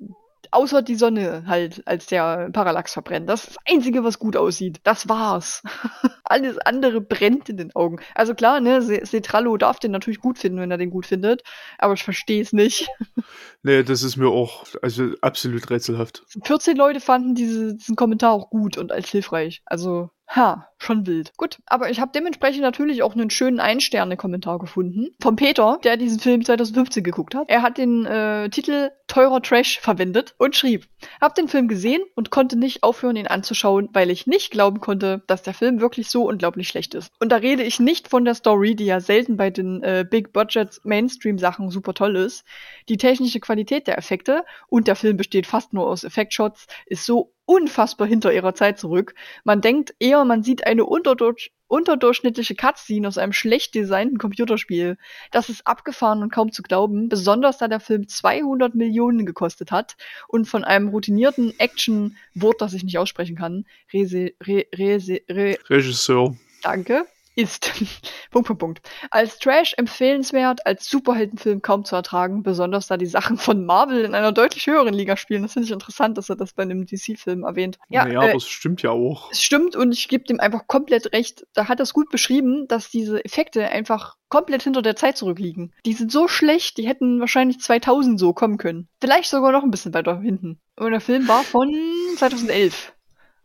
Außer 0.51 0.81
die 0.81 0.95
Sonne 0.95 1.43
halt, 1.47 1.81
als 1.85 2.05
der 2.05 2.49
Parallax 2.51 2.93
verbrennt. 2.93 3.29
Das 3.29 3.43
ist 3.45 3.55
das 3.55 3.73
Einzige, 3.73 4.03
was 4.03 4.19
gut 4.19 4.35
aussieht. 4.35 4.79
Das 4.83 5.09
war's. 5.09 5.63
Alles 6.23 6.57
andere 6.59 7.01
brennt 7.01 7.49
in 7.49 7.57
den 7.57 7.75
Augen. 7.75 7.97
Also 8.15 8.35
klar, 8.35 8.59
ne, 8.59 8.81
Setrallo 8.81 9.57
darf 9.57 9.79
den 9.79 9.91
natürlich 9.91 10.19
gut 10.19 10.37
finden, 10.37 10.59
wenn 10.59 10.71
er 10.71 10.77
den 10.77 10.89
gut 10.91 11.05
findet, 11.05 11.43
aber 11.77 11.93
ich 11.93 12.03
verstehe 12.03 12.41
es 12.41 12.53
nicht. 12.53 12.87
Nee, 13.63 13.83
das 13.83 14.01
ist 14.01 14.17
mir 14.17 14.27
auch 14.27 14.65
also 14.81 15.11
absolut 15.21 15.69
rätselhaft. 15.69 16.23
14 16.43 16.75
Leute 16.75 16.99
fanden 16.99 17.35
diese, 17.35 17.75
diesen 17.75 17.95
Kommentar 17.95 18.31
auch 18.31 18.49
gut 18.49 18.75
und 18.75 18.91
als 18.91 19.09
hilfreich. 19.09 19.61
Also, 19.65 20.09
ha, 20.35 20.67
schon 20.77 21.05
wild. 21.05 21.33
Gut, 21.37 21.59
aber 21.65 21.89
ich 21.89 21.99
habe 21.99 22.11
dementsprechend 22.13 22.61
natürlich 22.61 23.03
auch 23.03 23.13
einen 23.13 23.29
schönen 23.29 23.59
Ein-Sterne-Kommentar 23.59 24.59
gefunden. 24.59 25.09
Vom 25.21 25.35
Peter, 25.35 25.79
der 25.83 25.97
diesen 25.97 26.19
Film 26.19 26.43
2015 26.43 27.03
geguckt 27.03 27.35
hat. 27.35 27.49
Er 27.49 27.61
hat 27.61 27.77
den 27.77 28.05
äh, 28.05 28.49
Titel 28.49 28.91
Teurer 29.07 29.41
Trash 29.41 29.79
verwendet 29.79 30.35
und 30.37 30.55
schrieb, 30.55 30.87
hab 31.19 31.35
den 31.35 31.49
Film 31.49 31.67
gesehen 31.67 32.01
und 32.15 32.31
konnte 32.31 32.57
nicht 32.57 32.81
aufhören, 32.81 33.17
ihn 33.17 33.27
anzuschauen, 33.27 33.89
weil 33.91 34.09
ich 34.09 34.25
nicht 34.25 34.51
glauben 34.51 34.79
konnte, 34.79 35.21
dass 35.27 35.43
der 35.43 35.53
Film 35.53 35.81
wirklich 35.81 36.09
so 36.09 36.27
unglaublich 36.27 36.69
schlecht 36.69 36.95
ist. 36.95 37.11
Und 37.19 37.29
da 37.29 37.35
rede 37.35 37.63
ich 37.63 37.79
nicht 37.79 38.07
von 38.07 38.23
der 38.23 38.35
Story, 38.35 38.75
die 38.75 38.85
ja 38.85 39.01
selten 39.01 39.35
bei 39.35 39.49
den 39.49 39.83
äh, 39.83 40.05
Big 40.09 40.31
Budget 40.31 40.79
Mainstream-Sachen 40.83 41.69
super 41.69 41.93
toll 41.93 42.15
ist. 42.15 42.45
Die 42.87 42.97
technische 42.97 43.41
Qualität 43.41 43.87
der 43.87 43.97
Effekte 43.97 44.45
und 44.67 44.87
der 44.87 44.95
Film 44.95 45.17
besteht 45.17 45.45
fast 45.45 45.73
nur 45.73 45.87
aus 45.87 46.05
Effektshots, 46.05 46.67
ist 46.85 47.05
so 47.05 47.33
unfassbar 47.45 48.07
hinter 48.07 48.33
ihrer 48.33 48.53
Zeit 48.55 48.79
zurück. 48.79 49.13
Man 49.43 49.61
denkt 49.61 49.93
eher, 49.99 50.23
man 50.25 50.43
sieht 50.43 50.65
eine 50.65 50.85
unterdurch 50.85 51.51
unterdurchschnittliche 51.71 52.53
Cutscene 52.53 53.07
aus 53.07 53.17
einem 53.17 53.31
schlecht 53.31 53.73
designten 53.75 54.17
Computerspiel. 54.17 54.97
Das 55.31 55.47
ist 55.47 55.65
abgefahren 55.65 56.21
und 56.21 56.29
kaum 56.29 56.51
zu 56.51 56.63
glauben, 56.63 57.07
besonders 57.07 57.59
da 57.59 57.69
der 57.69 57.79
Film 57.79 58.09
200 58.09 58.75
Millionen 58.75 59.25
gekostet 59.25 59.71
hat 59.71 59.95
und 60.27 60.49
von 60.49 60.65
einem 60.65 60.89
routinierten 60.89 61.57
Action-Wort, 61.59 62.59
das 62.59 62.73
ich 62.73 62.83
nicht 62.83 62.97
aussprechen 62.97 63.37
kann, 63.37 63.65
Rese, 63.93 64.33
Re, 64.43 64.65
Rese, 64.75 65.21
Re, 65.29 65.57
Regisseur. 65.69 66.35
Danke. 66.61 67.05
Ist. 67.35 67.71
Punkt, 68.31 68.47
Punkt, 68.47 68.59
Punkt. 68.59 68.81
Als 69.09 69.39
Trash 69.39 69.73
empfehlenswert, 69.77 70.65
als 70.65 70.89
Superheldenfilm 70.89 71.61
kaum 71.61 71.85
zu 71.85 71.95
ertragen, 71.95 72.43
besonders 72.43 72.87
da 72.87 72.97
die 72.97 73.05
Sachen 73.05 73.37
von 73.37 73.65
Marvel 73.65 74.03
in 74.03 74.15
einer 74.15 74.31
deutlich 74.31 74.67
höheren 74.67 74.93
Liga 74.93 75.15
spielen. 75.15 75.43
Das 75.43 75.53
finde 75.53 75.67
ich 75.67 75.71
interessant, 75.71 76.17
dass 76.17 76.29
er 76.29 76.35
das 76.35 76.53
bei 76.53 76.63
einem 76.63 76.85
DC-Film 76.85 77.43
erwähnt. 77.43 77.79
Ja, 77.89 78.05
naja, 78.05 78.21
äh, 78.21 78.29
aber 78.29 78.37
es 78.37 78.47
stimmt 78.47 78.81
ja 78.81 78.91
auch. 78.91 79.31
es 79.31 79.41
stimmt 79.41 79.75
und 79.75 79.93
ich 79.93 80.09
gebe 80.09 80.25
dem 80.25 80.39
einfach 80.39 80.67
komplett 80.67 81.13
recht. 81.13 81.45
Da 81.53 81.67
hat 81.69 81.79
er 81.79 81.83
es 81.83 81.93
gut 81.93 82.09
beschrieben, 82.09 82.67
dass 82.67 82.89
diese 82.89 83.23
Effekte 83.23 83.69
einfach 83.69 84.17
komplett 84.27 84.63
hinter 84.63 84.81
der 84.81 84.95
Zeit 84.95 85.17
zurückliegen. 85.17 85.73
Die 85.85 85.93
sind 85.93 86.11
so 86.11 86.27
schlecht, 86.27 86.77
die 86.77 86.87
hätten 86.87 87.19
wahrscheinlich 87.19 87.59
2000 87.59 88.19
so 88.19 88.33
kommen 88.33 88.57
können. 88.57 88.87
Vielleicht 88.99 89.29
sogar 89.29 89.51
noch 89.51 89.63
ein 89.63 89.71
bisschen 89.71 89.93
weiter 89.93 90.19
hinten. 90.19 90.59
Und 90.77 90.91
der 90.91 91.01
Film 91.01 91.27
war 91.27 91.43
von 91.43 91.69
2011. 92.17 92.93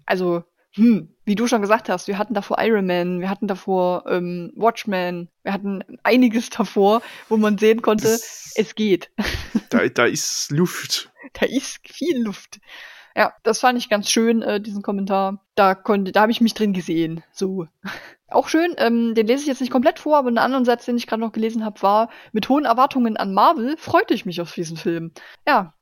Also, 0.07 0.45
hm, 0.75 1.16
wie 1.27 1.35
du 1.35 1.47
schon 1.47 1.61
gesagt 1.61 1.89
hast, 1.89 2.09
wir 2.09 2.19
hatten 2.19 2.35
davor 2.35 2.59
Iron 2.61 2.87
Man, 2.87 3.21
wir 3.21 3.29
hatten 3.29 3.49
davor 3.49 4.05
ähm, 4.09 4.53
Watchmen, 4.55 5.29
wir 5.43 5.53
hatten 5.53 5.83
einiges 6.05 6.49
davor, 6.51 7.03
wo 7.29 7.37
man 7.37 7.59
sehen 7.59 7.83
konnte, 7.83 8.05
Das, 8.05 8.53
es 8.55 8.75
geht. 8.75 9.11
da, 9.71 9.87
da 9.89 10.07
ist 10.07 10.51
Luft. 10.53 11.11
Da 11.35 11.45
ist 11.47 11.81
viel 11.87 12.23
Luft. 12.23 12.61
Ja, 13.17 13.33
das 13.43 13.61
fand 13.61 13.79
ich 13.79 13.89
ganz 13.89 14.09
schön, 14.09 14.43
äh, 14.43 14.61
diesen 14.61 14.83
Kommentar. 14.83 15.43
Da 15.57 15.75
konnte, 15.75 16.13
da 16.13 16.23
habe 16.23 16.33
ich 16.33 16.41
mich 16.41 16.55
drin 16.55 16.73
gesehen. 16.73 17.25
So. 17.33 17.67
Auch 18.29 18.49
schön, 18.49 18.75
ähm, 18.79 19.15
den 19.15 19.27
lese 19.27 19.43
ich 19.43 19.47
jetzt 19.47 19.61
nicht 19.61 19.71
komplett 19.71 20.01
vor, 20.01 20.17
aber 20.17 20.29
einen 20.29 20.39
anderen 20.39 20.65
Satz, 20.65 20.85
den 20.85 20.97
ich 20.97 21.07
gerade 21.07 21.23
noch 21.23 21.33
gelesen 21.33 21.65
habe, 21.65 21.81
war, 21.83 22.11
mit 22.33 22.49
hohen 22.49 22.65
Erwartungen 22.65 23.17
an 23.17 23.33
Marvel 23.33 23.77
freute 23.79 24.15
ich 24.15 24.27
mich 24.27 24.41
auf 24.41 24.53
diesen 24.53 24.77
Film. 24.77 25.13
Ja, 25.47 25.75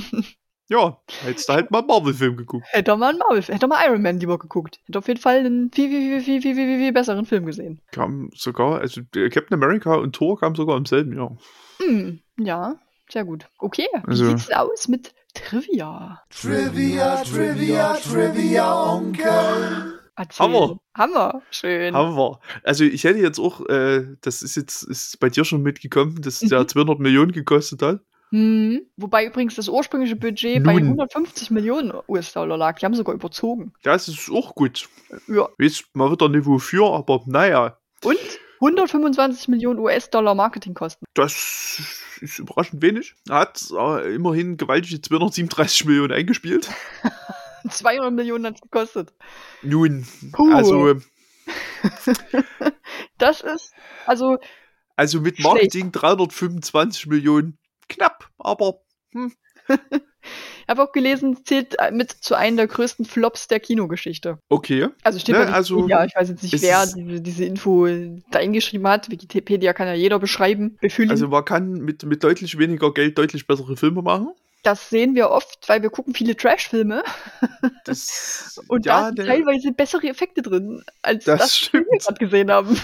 Ja, 0.72 0.96
hättest 1.24 1.48
du 1.48 1.52
halt 1.52 1.70
mal 1.70 1.78
einen 1.80 1.86
Marvel-Film 1.88 2.36
geguckt. 2.36 2.64
hätte 2.70 2.92
er 2.92 2.96
mal 2.96 3.10
einen 3.10 3.18
Marvel, 3.18 3.42
hätte 3.42 3.66
er 3.66 3.68
mal 3.68 3.84
Iron 3.86 4.00
Man 4.00 4.18
lieber 4.18 4.38
geguckt. 4.38 4.80
Hätte 4.86 4.98
auf 4.98 5.06
jeden 5.08 5.20
Fall 5.20 5.38
einen 5.40 5.70
viel, 5.70 5.88
viel, 5.90 6.00
viel, 6.00 6.20
viel, 6.22 6.40
viel, 6.42 6.54
viel, 6.54 6.66
viel, 6.66 6.78
viel 6.78 6.92
besseren 6.92 7.26
Film 7.26 7.44
gesehen. 7.44 7.80
Kam 7.92 8.30
sogar, 8.34 8.80
also 8.80 9.02
äh, 9.14 9.28
Captain 9.28 9.54
America 9.62 9.94
und 9.96 10.14
Thor 10.14 10.38
kamen 10.40 10.54
sogar 10.54 10.76
im 10.78 10.86
selben 10.86 11.12
Jahr. 11.16 11.36
Hm, 11.80 12.20
ja, 12.38 12.76
sehr 13.10 13.24
gut. 13.24 13.46
Okay, 13.58 13.86
wie 13.92 14.10
Also- 14.10 14.24
sieht's 14.26 14.50
aus 14.50 14.88
mit 14.88 15.12
Trivia? 15.34 16.22
Trivia, 16.30 17.16
Trivia, 17.22 17.94
Trivia, 17.94 18.92
Onkel. 18.94 19.98
Erzähl. 20.14 20.44
Hammer. 20.46 20.78
Hammer. 20.94 21.42
Schön. 21.50 21.94
Wir. 21.94 22.38
Also 22.64 22.84
ich 22.84 23.04
hätte 23.04 23.18
jetzt 23.18 23.38
auch, 23.38 23.66
äh, 23.68 24.04
das 24.20 24.42
ist 24.42 24.56
jetzt 24.56 24.82
ist 24.82 25.18
bei 25.20 25.30
dir 25.30 25.44
schon 25.44 25.62
mitgekommen, 25.62 26.20
dass 26.20 26.40
der 26.40 26.60
Mhm. 26.60 26.68
200 26.68 26.98
Millionen 26.98 27.32
gekostet 27.32 27.80
hat. 27.82 28.00
Hm. 28.32 28.86
Wobei 28.96 29.26
übrigens 29.26 29.56
das 29.56 29.68
ursprüngliche 29.68 30.16
Budget 30.16 30.64
bei 30.64 30.72
Nun. 30.72 30.84
150 30.84 31.50
Millionen 31.50 31.92
US-Dollar 32.08 32.56
lag. 32.56 32.78
Die 32.78 32.86
haben 32.86 32.94
sogar 32.94 33.14
überzogen. 33.14 33.74
Das 33.82 34.08
ist 34.08 34.30
auch 34.30 34.54
gut. 34.54 34.88
Ja. 35.28 35.48
Weiß 35.58 35.84
mal 35.92 36.10
wieder 36.10 36.30
nicht 36.30 36.46
wofür, 36.46 36.94
aber 36.94 37.22
naja, 37.26 37.76
Und 38.02 38.16
125 38.60 39.48
Millionen 39.48 39.78
US-Dollar 39.80 40.34
Marketingkosten. 40.34 41.04
das 41.14 41.82
ist 42.22 42.38
überraschend 42.38 42.80
wenig. 42.80 43.14
Hat 43.28 43.60
äh, 43.76 44.14
immerhin 44.14 44.56
gewaltige 44.56 45.00
237 45.00 45.84
Millionen 45.84 46.12
eingespielt. 46.12 46.70
200 47.68 48.12
Millionen 48.12 48.46
hat's 48.46 48.60
gekostet. 48.62 49.12
Nun, 49.62 50.06
Puh. 50.32 50.52
also 50.52 50.94
Das 53.18 53.40
ist, 53.40 53.72
also, 54.06 54.38
Also 54.96 55.20
mit 55.20 55.36
Schlecht. 55.36 55.48
Marketing 55.48 55.92
325 55.92 57.06
Millionen. 57.08 57.58
Knapp, 57.88 58.28
aber 58.38 58.80
hm, 59.12 59.32
Ich 60.62 60.68
habe 60.68 60.82
auch 60.84 60.92
gelesen, 60.92 61.44
zählt 61.44 61.74
äh, 61.80 61.90
mit 61.90 62.10
zu 62.12 62.36
einem 62.36 62.56
der 62.56 62.68
größten 62.68 63.04
Flops 63.04 63.48
der 63.48 63.58
Kinogeschichte. 63.60 64.38
okay. 64.48 64.88
Also 65.02 65.18
steht 65.18 65.34
Ne, 65.34 65.46
bei 65.46 65.52
also, 65.52 65.76
Wikipedia, 65.76 66.04
ich 66.04 66.14
weiß 66.14 66.28
jetzt 66.28 66.42
nicht, 66.44 66.62
wer 66.62 66.86
diese, 66.86 67.20
diese 67.20 67.44
Info 67.44 67.86
da 68.30 68.38
eingeschrieben 68.38 68.86
hat. 68.86 69.10
Wikipedia 69.10 69.72
kann 69.72 69.88
ja 69.88 69.94
jeder 69.94 70.18
beschreiben, 70.20 70.76
befüllen. 70.80 71.10
Also 71.10 71.28
man 71.28 71.44
kann 71.44 71.72
mit, 71.72 72.04
mit 72.04 72.22
deutlich 72.22 72.56
weniger 72.58 72.92
Geld 72.94 73.18
deutlich 73.18 73.46
bessere 73.48 73.76
Filme 73.76 74.02
machen. 74.02 74.30
das 74.62 74.88
sehen 74.90 75.16
wir 75.16 75.30
oft, 75.30 75.68
weil 75.68 75.82
wir 75.82 75.90
gucken 75.90 76.14
viele 76.14 76.36
Trash-Filme 76.36 77.02
Das, 77.84 78.60
und 78.68 78.86
ja, 78.86 79.10
da 79.10 79.16
sind 79.16 79.26
teilweise 79.26 79.72
bessere 79.72 80.06
Effekte 80.06 80.42
drin, 80.42 80.84
als 81.02 81.24
Das 81.24 81.40
das, 81.40 81.50
was 81.64 81.72
wir 81.72 81.98
gerade 81.98 82.18
gesehen 82.24 82.50
haben. 82.52 82.80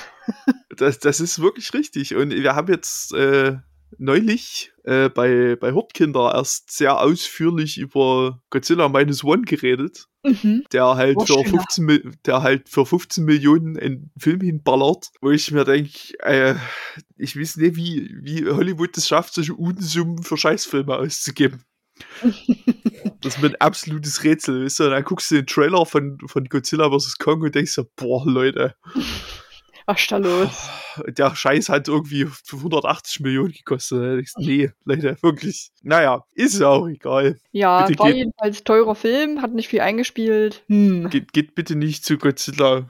das, 0.76 0.98
das 0.98 1.20
ist 1.20 1.40
wirklich 1.40 1.72
richtig. 1.72 2.16
Und 2.16 2.30
wir 2.32 2.56
haben 2.56 2.72
jetzt 2.72 3.14
äh, 3.14 3.56
neulich 3.96 4.72
äh, 4.84 5.08
bei, 5.08 5.56
bei 5.56 5.72
Hortkinder 5.72 6.32
erst 6.34 6.70
sehr 6.70 7.00
ausführlich 7.00 7.78
über 7.78 8.42
Godzilla 8.50 8.88
Minus 8.88 9.24
One 9.24 9.42
geredet, 9.42 10.06
Mhm. 10.24 10.64
der 10.72 10.96
halt, 10.96 11.16
Oh, 11.16 11.20
für 11.24 11.44
schöner. 11.44 11.48
15, 11.62 11.84
Mi- 11.86 12.12
der 12.26 12.42
halt 12.42 12.68
für 12.68 12.84
15 12.84 13.24
Millionen 13.24 13.78
einen 13.78 14.10
Film 14.18 14.40
hinballert, 14.40 15.10
wo 15.20 15.30
ich 15.30 15.50
mir 15.52 15.64
denke, 15.64 15.90
äh, 16.20 16.54
ich 17.16 17.38
weiß 17.38 17.56
nicht, 17.58 17.76
wie, 17.76 18.10
wie 18.20 18.44
Hollywood 18.46 18.96
es 18.98 19.08
schafft, 19.08 19.34
solche 19.34 19.54
Unsummen 19.54 20.22
für 20.22 20.36
Scheißfilme 20.36 20.94
auszugeben. 20.96 21.62
Das 23.20 23.34
ist 23.36 23.42
mir 23.42 23.48
ein 23.48 23.56
absolutes 23.56 24.22
Rätsel. 24.22 24.64
Weißt 24.64 24.78
du? 24.80 24.84
Und 24.84 24.90
dann 24.90 25.02
guckst 25.04 25.30
du 25.30 25.36
den 25.36 25.46
Trailer 25.46 25.84
von, 25.86 26.18
von 26.26 26.44
Godzilla 26.44 26.88
vs. 26.90 27.18
Kong 27.18 27.40
und 27.42 27.54
denkst 27.54 27.72
so, 27.72 27.84
boah, 27.96 28.24
Leute, 28.24 28.74
Was 29.88 30.00
ist 30.02 30.12
da 30.12 30.18
los? 30.18 30.68
der 31.06 31.34
Scheiß 31.34 31.70
hat 31.70 31.88
irgendwie 31.88 32.26
180 32.52 33.20
Millionen 33.20 33.52
gekostet. 33.52 34.28
Du, 34.36 34.40
Nee, 34.42 34.70
Leute, 34.84 35.16
wirklich. 35.22 35.70
Naja, 35.82 36.24
ist 36.34 36.60
ja 36.60 36.68
auch 36.68 36.86
egal. 36.88 37.40
Ja, 37.52 37.86
bitte 37.86 37.98
war 37.98 38.08
geht- 38.08 38.16
jedenfalls 38.16 38.64
teurer 38.64 38.94
Film, 38.94 39.40
hat 39.40 39.54
nicht 39.54 39.68
viel 39.68 39.80
eingespielt. 39.80 40.62
Hm. 40.66 41.08
Geht, 41.08 41.32
geht 41.32 41.54
bitte 41.54 41.74
nicht 41.74 42.04
zu 42.04 42.18
Godzilla 42.18 42.86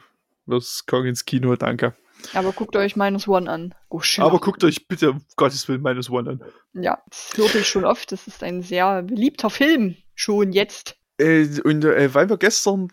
vs. 0.48 0.86
Kong 0.86 1.06
ins 1.06 1.24
Kino, 1.24 1.54
danke. 1.54 1.94
Aber 2.34 2.50
guckt 2.50 2.74
euch 2.74 2.96
Minus 2.96 3.28
One 3.28 3.48
an. 3.48 3.74
Oh. 3.90 4.00
Aber 4.16 4.40
guckt 4.40 4.64
euch 4.64 4.88
bitte, 4.88 5.12
um 5.12 5.22
Gottes 5.36 5.68
Willen, 5.68 5.82
Minus 5.82 6.10
One 6.10 6.30
an. 6.30 6.42
Ja, 6.74 6.98
das 7.08 7.36
lobe 7.36 7.58
ich 7.58 7.68
schon 7.68 7.84
oft. 7.84 8.10
Das 8.10 8.26
ist 8.26 8.42
ein 8.42 8.62
sehr 8.62 9.04
beliebter 9.04 9.50
Film. 9.50 9.94
Schon 10.16 10.52
jetzt. 10.52 10.96
Äh, 11.18 11.46
und 11.62 11.84
äh, 11.84 12.12
weil 12.12 12.28
wir 12.28 12.38
gestern 12.38 12.88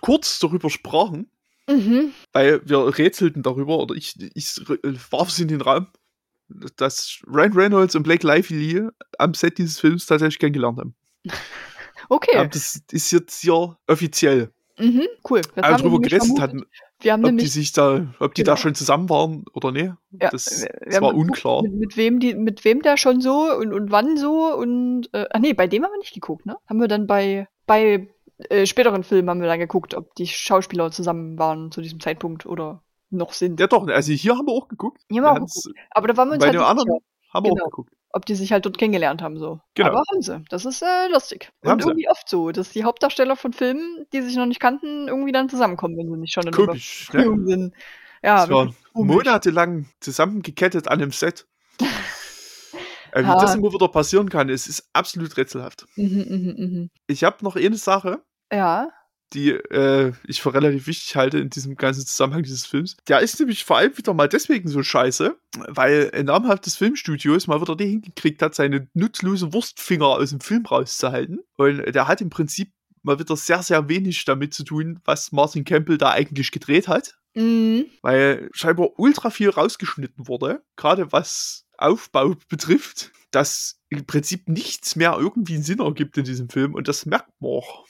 kurz 0.00 0.38
darüber 0.38 0.70
sprachen, 0.70 1.28
Mhm. 1.68 2.12
weil 2.32 2.60
wir 2.64 2.96
rätselten 2.98 3.42
darüber, 3.42 3.78
oder 3.78 3.94
ich, 3.94 4.14
ich 4.34 4.56
warf 5.10 5.28
es 5.28 5.38
in 5.40 5.48
den 5.48 5.60
Raum, 5.60 5.88
dass 6.76 7.18
Ryan 7.26 7.52
Reynolds 7.54 7.96
und 7.96 8.04
Blake 8.04 8.24
Lively 8.26 8.86
am 9.18 9.34
Set 9.34 9.58
dieses 9.58 9.80
Films 9.80 10.06
tatsächlich 10.06 10.38
kennengelernt 10.38 10.78
haben. 10.78 10.94
Okay. 12.08 12.30
Ja, 12.36 12.44
das 12.44 12.80
ist 12.92 13.10
jetzt 13.10 13.40
hier 13.40 13.76
offiziell. 13.88 14.52
Mhm. 14.78 15.02
Cool. 15.28 15.40
Das 15.56 15.68
wir 15.68 15.76
drüber 15.78 16.08
vermutet. 16.08 16.40
hatten, 16.40 16.66
Wir 17.00 17.14
haben 17.14 17.22
ob 17.24 17.30
die 17.30 17.34
nämlich 17.36 17.52
sich 17.52 17.72
da, 17.72 18.14
ob 18.20 18.34
die 18.34 18.44
da 18.44 18.52
Genau. 18.52 18.62
schon 18.62 18.74
zusammen 18.76 19.08
waren 19.10 19.44
oder 19.54 19.72
nicht. 19.72 19.92
Ja, 20.12 20.30
das 20.30 20.66
das 20.84 21.00
war 21.00 21.14
unklar. 21.14 21.62
Mit, 21.62 21.72
mit 21.72 21.96
wem 21.96 22.20
die, 22.20 22.34
mit 22.34 22.64
wem 22.64 22.82
der 22.82 22.96
schon 22.96 23.20
so 23.20 23.50
und, 23.56 23.72
und 23.72 23.90
wann 23.90 24.16
so 24.18 24.54
und 24.54 25.08
äh, 25.14 25.26
ach 25.32 25.40
nee, 25.40 25.54
bei 25.54 25.66
dem 25.66 25.82
haben 25.82 25.92
wir 25.92 25.98
nicht 25.98 26.14
geguckt, 26.14 26.46
ne? 26.46 26.56
Haben 26.68 26.80
wir 26.80 26.86
dann 26.88 27.06
bei 27.08 27.48
bei 27.66 28.08
äh, 28.38 28.66
späteren 28.66 29.02
Filmen 29.04 29.28
haben 29.30 29.40
wir 29.40 29.48
dann 29.48 29.58
geguckt, 29.58 29.94
ob 29.94 30.14
die 30.14 30.26
Schauspieler 30.26 30.90
zusammen 30.90 31.38
waren 31.38 31.70
zu 31.72 31.80
diesem 31.80 32.00
Zeitpunkt 32.00 32.46
oder 32.46 32.82
noch 33.10 33.32
sind. 33.32 33.60
Ja 33.60 33.66
doch, 33.66 33.86
also 33.86 34.12
hier 34.12 34.36
haben 34.36 34.46
wir 34.46 34.52
auch 34.52 34.68
geguckt. 34.68 35.00
Hier 35.08 35.22
haben 35.22 35.36
wir 35.36 35.42
auch 35.42 35.46
geguckt. 35.46 35.78
Aber 35.90 36.08
da 36.08 36.16
waren 36.16 36.28
wir 36.28 36.34
uns 36.34 36.40
bei 36.40 36.46
halt 36.46 36.54
dem 36.54 36.60
nicht 36.60 36.68
anderen 36.68 36.88
sicher, 36.90 37.32
haben 37.34 37.44
wir 37.44 37.50
Genau. 37.52 37.64
auch 37.64 37.70
geguckt. 37.70 37.92
ob 38.12 38.26
die 38.26 38.34
sich 38.34 38.52
halt 38.52 38.64
dort 38.64 38.78
kennengelernt 38.78 39.22
haben 39.22 39.38
so. 39.38 39.60
Genau. 39.74 39.88
Aber 39.90 40.02
haben 40.10 40.22
sie. 40.22 40.42
Das 40.48 40.64
ist 40.64 40.82
äh, 40.82 41.08
lustig. 41.12 41.50
Haben 41.64 41.72
und 41.74 41.82
sie. 41.82 41.88
irgendwie 41.88 42.08
oft 42.08 42.28
so, 42.28 42.50
dass 42.50 42.70
die 42.70 42.84
Hauptdarsteller 42.84 43.36
von 43.36 43.52
Filmen, 43.52 44.06
die 44.12 44.22
sich 44.22 44.36
noch 44.36 44.46
nicht 44.46 44.60
kannten, 44.60 45.08
irgendwie 45.08 45.32
dann 45.32 45.48
zusammenkommen, 45.48 45.96
wenn 45.96 46.10
sie 46.10 46.16
nicht 46.18 46.32
schon 46.32 46.46
in 46.46 46.52
der 46.52 46.66
ne? 46.66 47.46
Sind. 47.46 47.74
Ja, 48.22 48.46
Das 48.46 48.50
war 48.50 48.74
monatelang 48.94 49.86
zusammengekettet 50.00 50.88
an 50.88 51.00
einem 51.00 51.12
Set. 51.12 51.46
Äh, 53.16 53.22
wie 53.22 53.28
Ha. 53.28 53.40
das 53.40 53.54
immer 53.54 53.72
wieder 53.72 53.88
passieren 53.88 54.28
kann, 54.28 54.48
es 54.48 54.66
ist 54.66 54.88
absolut 54.92 55.36
rätselhaft. 55.36 55.86
Mhm, 55.96 56.24
mhm, 56.28 56.54
mhm. 56.58 56.90
Ich 57.06 57.24
habe 57.24 57.44
noch 57.44 57.56
eine 57.56 57.76
Sache, 57.76 58.22
Ja. 58.52 58.88
die 59.32 59.50
äh, 59.50 60.12
ich 60.26 60.40
für 60.42 60.54
relativ 60.54 60.86
wichtig 60.86 61.16
halte 61.16 61.38
in 61.38 61.50
diesem 61.50 61.76
ganzen 61.76 62.06
Zusammenhang 62.06 62.42
dieses 62.42 62.66
Films. 62.66 62.96
Der 63.08 63.20
ist 63.20 63.38
nämlich 63.40 63.64
vor 63.64 63.78
allem 63.78 63.96
wieder 63.96 64.14
mal 64.14 64.28
deswegen 64.28 64.68
so 64.68 64.82
scheiße, 64.82 65.36
weil 65.68 66.10
ein 66.14 66.26
namhaftes 66.26 66.76
Filmstudio 66.76 67.34
es 67.34 67.46
mal 67.46 67.60
wieder 67.60 67.74
nicht 67.74 67.90
hingekriegt 67.90 68.42
hat, 68.42 68.54
seine 68.54 68.88
nutzlosen 68.94 69.52
Wurstfinger 69.52 70.06
aus 70.06 70.30
dem 70.30 70.40
Film 70.40 70.64
rauszuhalten. 70.66 71.40
Und 71.56 71.78
der 71.94 72.06
hat 72.08 72.20
im 72.20 72.30
Prinzip 72.30 72.72
mal 73.02 73.18
wieder 73.18 73.36
sehr, 73.36 73.62
sehr 73.62 73.88
wenig 73.88 74.24
damit 74.24 74.52
zu 74.54 74.62
tun, 74.64 75.00
was 75.04 75.32
Martin 75.32 75.64
Campbell 75.64 75.96
da 75.98 76.10
eigentlich 76.10 76.50
gedreht 76.50 76.86
hat. 76.88 77.14
Mhm. 77.38 77.84
weil 78.00 78.48
scheinbar 78.54 78.98
ultra 78.98 79.28
viel 79.28 79.50
rausgeschnitten 79.50 80.26
wurde, 80.26 80.62
gerade 80.76 81.12
was 81.12 81.65
Aufbau 81.78 82.34
betrifft, 82.48 83.12
dass 83.30 83.80
im 83.88 84.04
Prinzip 84.06 84.48
nichts 84.48 84.96
mehr 84.96 85.16
irgendwie 85.18 85.54
einen 85.54 85.62
Sinn 85.62 85.80
ergibt 85.80 86.16
in 86.18 86.24
diesem 86.24 86.48
Film 86.48 86.74
und 86.74 86.88
das 86.88 87.06
merkt 87.06 87.30
man 87.40 87.50
auch. 87.52 87.86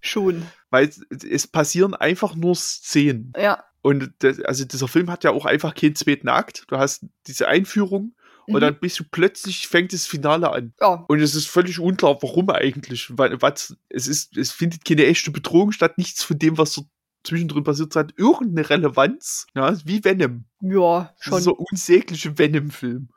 Schon. 0.00 0.46
Weil 0.70 0.90
es- 1.10 1.46
passieren 1.46 1.94
einfach 1.94 2.34
nur 2.34 2.54
Szenen. 2.54 3.32
Ja. 3.36 3.64
Und 3.82 4.12
das, 4.20 4.40
also 4.40 4.64
dieser 4.64 4.88
Film 4.88 5.10
hat 5.10 5.24
ja 5.24 5.30
auch 5.30 5.46
einfach 5.46 5.74
keinen 5.74 5.94
zweiten 5.96 6.28
Akt. 6.28 6.64
Du 6.68 6.76
hast 6.78 7.04
diese 7.26 7.48
Einführung 7.48 8.14
Mhm. 8.46 8.54
und 8.54 8.60
dann 8.60 8.78
bist 8.78 8.98
du 9.00 9.04
plötzlich 9.10 9.66
fängt 9.68 9.92
das 9.92 10.06
Finale 10.06 10.50
an. 10.52 10.72
Ja. 10.80 11.04
Und 11.08 11.20
es 11.20 11.34
ist 11.34 11.48
völlig 11.48 11.78
unklar, 11.80 12.18
warum 12.22 12.48
eigentlich. 12.50 13.08
Weil, 13.16 13.40
was, 13.42 13.76
es 13.88 14.06
ist, 14.06 14.36
es 14.36 14.50
findet 14.52 14.84
keine 14.84 15.06
echte 15.06 15.30
Bedrohung 15.30 15.72
statt, 15.72 15.98
nichts 15.98 16.22
von 16.22 16.38
dem, 16.38 16.58
was 16.58 16.72
so 16.72 16.84
zwischendrin 17.24 17.64
passiert 17.64 17.94
hat, 17.96 18.12
irgendeine 18.16 18.68
Relevanz. 18.68 19.46
Ja, 19.54 19.74
wie 19.84 20.02
Venom. 20.04 20.44
Ja, 20.60 21.14
schon. 21.20 21.40
so 21.40 21.54
unsägliche 21.54 22.38
Venom-Film. 22.38 23.08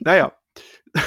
Naja, 0.00 0.32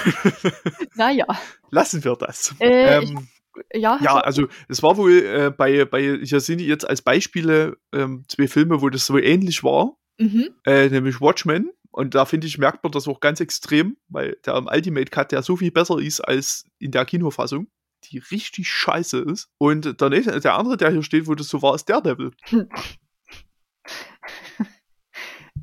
Naja. 0.95 1.26
lassen 1.71 2.04
wir 2.04 2.15
das. 2.15 2.54
Äh, 2.60 2.97
ähm, 3.04 3.28
Ja, 3.74 4.00
ja, 4.02 4.17
also 4.17 4.47
es 4.69 4.82
war 4.84 4.97
wohl 4.97 5.12
äh, 5.26 5.52
bei, 5.56 5.86
bei, 5.86 6.19
hier 6.24 6.39
sind 6.39 6.60
jetzt 6.62 6.88
als 6.88 7.02
Beispiele 7.02 7.78
ähm, 7.93 8.24
zwei 8.28 8.47
Filme, 8.47 8.82
wo 8.82 8.89
das 8.89 9.06
so 9.06 9.17
ähnlich 9.17 9.63
war, 9.63 9.97
Mhm. 10.17 10.50
äh, 10.65 10.88
nämlich 10.89 11.19
Watchmen. 11.21 11.71
Und 11.89 12.15
da 12.15 12.26
finde 12.26 12.47
ich, 12.47 12.58
merkt 12.58 12.84
man 12.84 12.91
das 12.91 13.08
auch 13.08 13.19
ganz 13.19 13.39
extrem, 13.41 13.97
weil 14.08 14.38
der 14.45 14.56
im 14.56 14.67
Ultimate 14.67 15.10
Cut, 15.12 15.32
der 15.32 15.41
so 15.43 15.58
viel 15.58 15.71
besser 15.71 15.97
ist 16.00 16.21
als 16.21 16.65
in 16.80 16.91
der 16.91 17.06
Kinofassung, 17.06 17.67
die 18.06 18.20
richtig 18.20 18.70
scheiße 18.70 19.20
ist. 19.20 19.50
Und 19.58 20.00
der, 20.02 20.10
nächste, 20.10 20.40
der 20.40 20.56
andere, 20.56 20.78
der 20.78 20.92
hier 20.92 21.04
steht, 21.04 21.28
wo 21.28 21.36
das 21.36 21.48
so 21.48 21.62
war, 21.62 21.76
ist 21.76 21.90
Daredevil. 21.90 22.32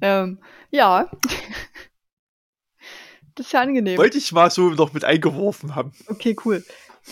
Ähm, 0.00 0.38
ja. 0.70 1.10
Das 3.34 3.46
ist 3.46 3.52
ja 3.52 3.60
angenehm. 3.60 3.98
Wollte 3.98 4.18
ich 4.18 4.32
mal 4.32 4.50
so 4.50 4.70
noch 4.70 4.92
mit 4.92 5.04
eingeworfen 5.04 5.74
haben. 5.74 5.92
Okay, 6.08 6.36
cool. 6.44 6.64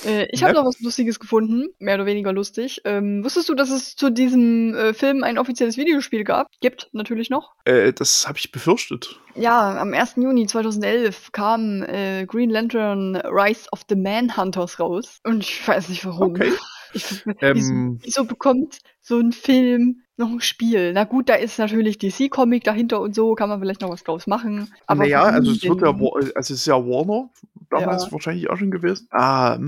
Äh, 0.05 0.27
ich 0.31 0.43
habe 0.43 0.53
Ne? 0.53 0.61
noch 0.61 0.67
was 0.67 0.81
Lustiges 0.81 1.19
gefunden, 1.19 1.69
mehr 1.79 1.95
oder 1.97 2.07
weniger 2.07 2.33
lustig. 2.33 2.81
Ähm, 2.85 3.25
wusstest 3.25 3.49
du, 3.49 3.55
dass 3.55 3.71
es 3.71 3.97
zu 3.97 4.11
diesem 4.11 4.75
äh, 4.75 4.95
Film 4.95 5.23
ein 5.25 5.39
offizielles 5.39 5.77
Videospiel 5.77 6.25
gab? 6.25 6.49
Gibt, 6.61 6.89
natürlich 6.93 7.31
noch. 7.31 7.55
Äh, 7.65 7.93
das 7.93 8.27
habe 8.29 8.39
ich 8.39 8.53
befürchtet. 8.53 9.21
Ja, 9.35 9.79
am 9.81 9.93
1. 9.95 10.17
Juni 10.17 10.47
2011 10.47 11.33
kam 11.33 11.83
äh, 11.83 12.25
Green 12.27 12.51
Lantern 12.51 13.17
Rise 13.17 13.69
of 13.73 13.83
the 13.89 13.97
Manhunters 13.97 14.79
raus. 14.81 15.21
Und 15.25 15.43
ich 15.45 15.67
weiß 15.67 15.89
nicht 15.89 16.05
warum. 16.05 16.31
Okay. 16.31 16.53
Ich, 16.93 17.05
Ähm. 17.41 17.99
wieso, 18.01 18.07
wieso 18.07 18.25
bekommt 18.25 18.79
so 19.03 19.19
ein 19.19 19.33
Film 19.33 20.03
noch 20.19 20.31
ein 20.31 20.41
Spiel? 20.41 20.93
Na 20.93 21.05
gut, 21.05 21.29
da 21.29 21.35
ist 21.35 21.59
natürlich 21.59 21.99
DC-Comic 21.99 22.65
dahinter 22.65 23.01
und 23.01 23.15
so, 23.15 23.35
kann 23.35 23.49
man 23.49 23.61
vielleicht 23.61 23.81
noch 23.81 23.91
was 23.91 24.05
draus 24.05 24.27
machen. 24.27 24.73
Aber 24.87 25.03
naja, 25.03 25.23
also 25.23 25.53
es 25.53 25.63
wird 25.63 25.81
ja, 25.83 25.89
also 25.89 26.31
es 26.35 26.51
ist 26.51 26.67
ja 26.67 26.75
Warner, 26.75 27.31
damals 27.71 28.07
Ja. 28.07 28.13
wahrscheinlich 28.13 28.49
auch 28.49 28.57
schon 28.57 28.71
gewesen. 28.71 29.09
Ah, 29.11 29.59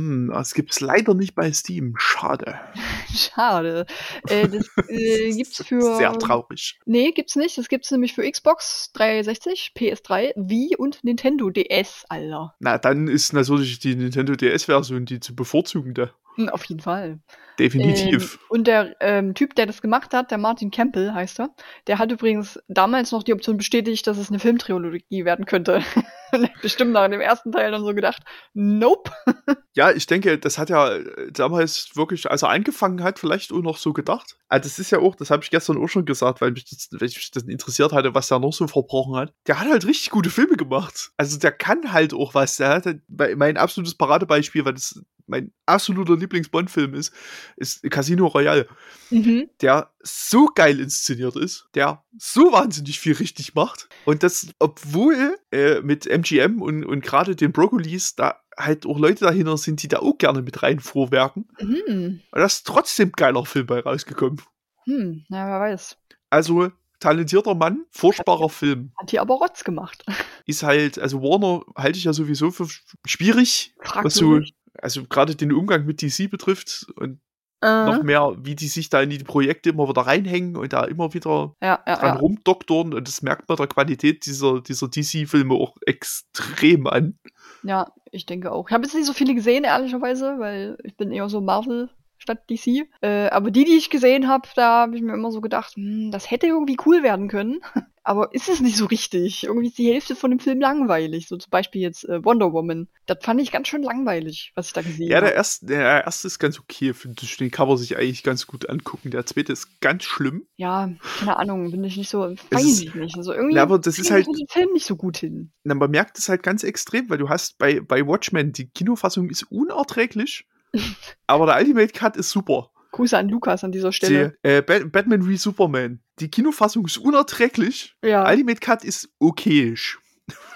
es 0.41 0.55
gibt 0.55 0.73
es 0.73 0.81
leider 0.81 1.15
nicht 1.15 1.35
bei 1.35 1.53
Steam. 1.53 1.95
Schade. 1.99 2.59
Schade. 3.15 3.87
Äh, 4.29 4.49
das 4.49 4.69
äh, 4.89 5.33
gibt's 5.37 5.65
für. 5.65 5.97
Sehr 5.97 6.13
traurig. 6.15 6.79
Nee, 6.87 7.13
gibt's 7.13 7.37
nicht. 7.37 7.59
Das 7.59 7.69
gibt's 7.69 7.91
nämlich 7.91 8.15
für 8.15 8.29
Xbox 8.31 8.93
360, 8.95 9.73
PS3, 9.77 10.33
Wii 10.37 10.77
und 10.77 11.03
Nintendo 11.05 11.51
DS, 11.51 12.05
Alter. 12.09 12.55
Na, 12.61 12.79
dann 12.79 13.09
ist 13.09 13.33
natürlich 13.33 13.79
die 13.79 13.97
Nintendo 13.97 14.35
DS-Version 14.35 15.05
die 15.05 15.21
zu 15.21 15.35
bevorzugende. 15.35 16.13
Hm, 16.39 16.49
Auf 16.51 16.65
jeden 16.67 16.81
Fall. 16.81 17.19
Definitiv. 17.59 18.35
Ähm, 18.35 18.41
und 18.49 18.67
der 18.69 18.95
ähm, 19.01 19.35
Typ, 19.35 19.57
der 19.57 19.67
das 19.67 19.83
gemacht 19.83 20.15
hat, 20.15 20.31
der 20.31 20.39
Martin 20.39 20.71
Campbell 20.71 21.13
heißt 21.13 21.41
er, 21.41 21.51
der 21.89 21.99
hat 21.99 22.13
übrigens 22.13 22.61
damals 22.69 23.11
noch 23.11 23.25
die 23.25 23.33
Option 23.33 23.57
bestätigt, 23.57 24.07
dass 24.07 24.19
es 24.19 24.29
eine 24.29 24.39
Filmtrilogie 24.39 25.25
werden 25.25 25.45
könnte. 25.45 25.83
Er 26.31 26.51
Bestimmt 26.61 26.93
nach 26.93 27.09
dem 27.09 27.23
ersten 27.23 27.53
Teil 27.53 27.71
dann 27.71 27.83
so 27.83 27.95
gedacht, 27.95 28.23
nope. 28.53 29.11
Ja, 29.75 29.93
ich 29.93 30.07
denke, 30.07 30.39
das 30.39 30.59
hat 30.59 30.69
ja 30.69 30.97
äh, 30.97 31.33
damals 31.33 31.93
wirklich, 31.95 32.31
als 32.31 32.43
er 32.43 32.51
angefangen 32.51 33.03
hat, 33.03 33.19
vielleicht 33.19 33.51
auch 33.51 33.63
noch 33.63 33.79
so 33.79 33.95
gedacht. 33.95 34.37
Also 34.49 34.69
das 34.69 34.79
ist 34.79 34.91
ja 34.91 34.99
auch, 34.99 35.15
das 35.15 35.31
habe 35.31 35.43
ich 35.43 35.51
gestern 35.51 35.79
auch 35.79 35.89
schon 35.89 36.05
gesagt, 36.05 36.43
weil 36.43 36.51
mich 36.51 36.69
das, 36.69 36.89
weil 36.91 37.09
mich 37.09 37.31
das 37.31 37.45
interessiert 37.45 37.93
hatte, 37.93 38.15
was 38.15 38.29
der 38.29 38.41
noch 38.41 38.53
so 38.53 38.67
verbrochen 38.67 39.17
hat. 39.17 39.33
Der 39.47 39.59
hat 39.59 39.71
halt 39.71 39.87
richtig 39.87 40.11
gute 40.11 40.29
Filme 40.29 40.57
gemacht. 40.57 41.13
Also 41.17 41.39
der 41.39 41.53
kann 41.53 41.93
halt 41.95 42.13
auch 42.13 42.35
was. 42.35 42.59
Der 42.59 42.69
hat 42.69 42.85
halt, 42.85 43.01
mein 43.09 43.57
absolutes 43.57 43.95
Paradebeispiel, 43.95 44.67
weil 44.67 44.75
das 44.75 45.01
mein 45.29 45.53
absoluter 45.67 46.17
Lieblings-Bond-Film 46.17 46.95
ist, 46.95 47.13
ist 47.57 47.83
Casino 47.91 48.27
Royale. 48.27 48.67
Mhm. 49.11 49.49
der 49.63 49.91
so 50.03 50.51
geil 50.55 50.81
inszeniert 50.81 51.37
ist, 51.37 51.69
der 51.75 52.05
so 52.19 52.53
wahnsinnig 52.53 52.99
viel 53.01 53.15
richtig 53.15 53.55
macht. 53.55 53.89
Und 54.05 54.23
das, 54.23 54.49
obwohl 54.59 55.39
äh, 55.51 55.81
mit 55.81 56.07
MGM 56.07 56.61
und, 56.61 56.85
und 56.85 57.03
gerade 57.03 57.35
den 57.35 57.53
Broccolis 57.53 58.17
da 58.17 58.39
halt 58.59 58.87
auch 58.87 58.99
Leute 58.99 59.25
dahinter 59.25 59.57
sind, 59.57 59.83
die 59.83 59.89
da 59.89 60.01
auch 60.01 60.19
gerne 60.19 60.43
mit 60.43 60.63
rein 60.63 60.81
vorwerken. 60.81 61.49
Hm. 61.59 62.21
Und 62.31 62.41
das 62.41 62.55
ist 62.55 62.67
trotzdem 62.67 63.13
geiler 63.13 63.47
Film 63.47 63.67
bei 63.67 63.81
rausgekommen. 63.81 64.43
Hm. 64.85 65.25
Na, 65.29 65.47
wer 65.47 65.61
weiß. 65.61 65.97
Also, 66.31 66.71
talentierter 67.01 67.55
Mann, 67.55 67.85
furchtbarer 67.91 68.49
Film. 68.49 68.93
Hat 68.99 69.11
hier 69.11 69.21
aber 69.21 69.35
Rotz 69.35 69.65
gemacht. 69.65 70.05
Ist 70.47 70.63
halt, 70.63 70.99
also 70.99 71.23
Warner 71.23 71.63
halte 71.77 71.99
ich 71.99 72.05
ja 72.05 72.13
sowieso 72.13 72.51
für 72.51 72.67
schwierig, 73.07 73.75
was 73.79 74.15
so, 74.15 74.27
Fragwürdig. 74.27 74.55
Also 74.83 75.05
gerade 75.05 75.37
den 75.37 75.53
Umgang 75.53 75.85
mit 75.87 76.03
DC 76.03 76.31
betrifft 76.31 76.87
und 76.97 77.21
Äh, 77.61 77.87
noch 77.87 78.05
mehr, 78.05 78.37
wie 78.39 78.55
die 78.55 78.69
sich 78.69 78.89
da 78.89 79.03
in 79.03 79.11
die 79.11 79.19
Projekte 79.19 79.71
immer 79.71 79.89
wieder 79.89 80.03
reinhängen 80.03 80.57
und 80.57 80.73
da 80.73 80.85
immer 80.85 81.13
wieder 81.13 81.57
ja, 81.61 81.83
ja, 81.85 81.97
dran 81.97 82.15
ja. 82.15 82.21
rumdoktoren 82.21 82.95
und 82.95 83.09
das 83.09 83.21
merkt 83.21 83.49
man 83.49 83.57
der 83.57 83.67
Qualität 83.67 84.27
dieser, 84.27 84.61
dieser 84.61 84.87
DC-Filme 84.87 85.55
auch 85.55 85.75
extrem 85.85 86.87
an. 86.87 87.19
ja, 87.65 87.91
ich 88.13 88.27
denke 88.27 88.53
auch. 88.53 88.69
Ich 88.69 88.73
habe 88.73 88.85
jetzt 88.85 88.95
nicht 88.95 89.07
so 89.07 89.13
viele 89.13 89.35
gesehen, 89.35 89.65
ehrlicherweise, 89.65 90.39
weil 90.39 90.79
ich 90.85 90.97
bin 90.97 91.11
eher 91.11 91.29
so 91.29 91.41
Marvel 91.41 91.91
statt 92.19 92.49
DC. 92.49 92.89
Äh, 93.01 93.29
aber 93.31 93.51
die, 93.51 93.65
die 93.65 93.77
ich 93.77 93.91
gesehen 93.91 94.29
habe, 94.29 94.49
da 94.55 94.83
habe 94.83 94.97
ich 94.97 95.03
mir 95.03 95.15
immer 95.15 95.33
so 95.33 95.41
gedacht, 95.41 95.75
hm, 95.75 96.11
das 96.13 96.31
hätte 96.31 96.47
irgendwie 96.47 96.77
cool 96.87 97.03
werden 97.03 97.29
können. 97.29 97.61
Aber 98.09 98.33
ist 98.33 98.49
es 98.49 98.61
nicht 98.61 98.77
so 98.77 98.87
richtig. 98.87 99.45
Irgendwie 99.45 99.69
ist 99.69 99.77
die 99.77 99.93
Hälfte 99.93 100.17
von 100.17 100.31
dem 100.31 100.41
Film 100.41 100.61
langweilig. 100.61 101.29
So 101.29 101.37
zum 101.37 101.51
Beispiel 101.51 101.83
jetzt 101.83 102.09
äh, 102.09 102.25
Wonder 102.25 102.53
Woman. 102.55 102.89
Das 103.07 103.19
fand 103.21 103.41
ich 103.41 103.53
ganz 103.53 103.69
schön 103.69 103.83
langweilig, 103.83 104.53
was 104.55 104.69
ich 104.69 104.73
da 104.73 104.81
gesehen 104.83 105.09
Ja, 105.11 105.21
der 105.21 105.29
habe. 105.29 105.37
erste, 105.37 105.67
der 105.67 106.05
erste 106.05 106.27
ist 106.27 106.39
ganz 106.39 106.59
okay, 106.59 106.95
finde 106.95 107.17
ich. 107.23 107.37
Den 107.37 107.51
kann 107.51 107.69
man 107.69 107.77
sich 107.77 107.97
eigentlich 107.99 108.23
ganz 108.23 108.47
gut 108.47 108.69
angucken. 108.71 109.11
Der 109.11 109.27
zweite 109.27 109.53
ist 109.53 109.81
ganz 109.81 110.05
schlimm. 110.05 110.47
Ja, 110.57 110.91
keine 111.19 111.37
Ahnung, 111.39 111.71
bin 111.71 111.85
ich 111.85 111.97
nicht 111.99 112.09
so, 112.09 112.21
weiß 112.21 112.65
ist- 112.65 112.83
ich 112.83 112.95
nicht. 112.95 113.17
Also 113.17 113.33
irgendwie 113.35 113.55
Na, 113.57 113.63
aber 113.63 113.79
das 113.79 113.99
ist 113.99 114.11
halt- 114.11 114.27
den 114.27 114.49
Film 114.49 114.73
nicht 114.73 114.87
so 114.87 114.97
gut 114.97 115.19
hin. 115.19 115.53
Na, 115.65 115.75
man 115.75 115.91
merkt 115.91 116.19
es 116.19 116.29
halt 116.31 116.43
ganz 116.43 116.63
extrem, 116.65 117.11
weil 117.11 117.19
du 117.19 117.29
hast 117.29 117.59
bei, 117.59 117.81
bei 117.81 118.07
Watchmen, 118.07 118.53
die 118.53 118.71
Kinofassung 118.71 119.29
ist 119.29 119.43
unerträglich, 119.51 120.47
aber 121.27 121.47
der 121.47 121.57
Ultimate 121.59 121.93
Cut 121.93 122.17
ist 122.17 122.31
super. 122.31 122.71
Grüße 122.93 123.19
an 123.19 123.29
Lukas 123.29 123.65
an 123.65 123.73
dieser 123.73 123.93
Stelle. 123.93 124.35
Die, 124.45 124.49
äh, 124.49 124.63
Ba- 124.63 124.85
Batman 124.91 125.29
wie 125.29 125.37
Superman. 125.37 126.01
Die 126.21 126.29
Kinofassung 126.31 126.87
ist 126.87 126.99
unerträglich. 126.99 127.95
ja, 128.05 128.29
Ultimate 128.29 128.61
Cut 128.61 128.85
ist 128.85 129.09
okayisch. 129.19 129.99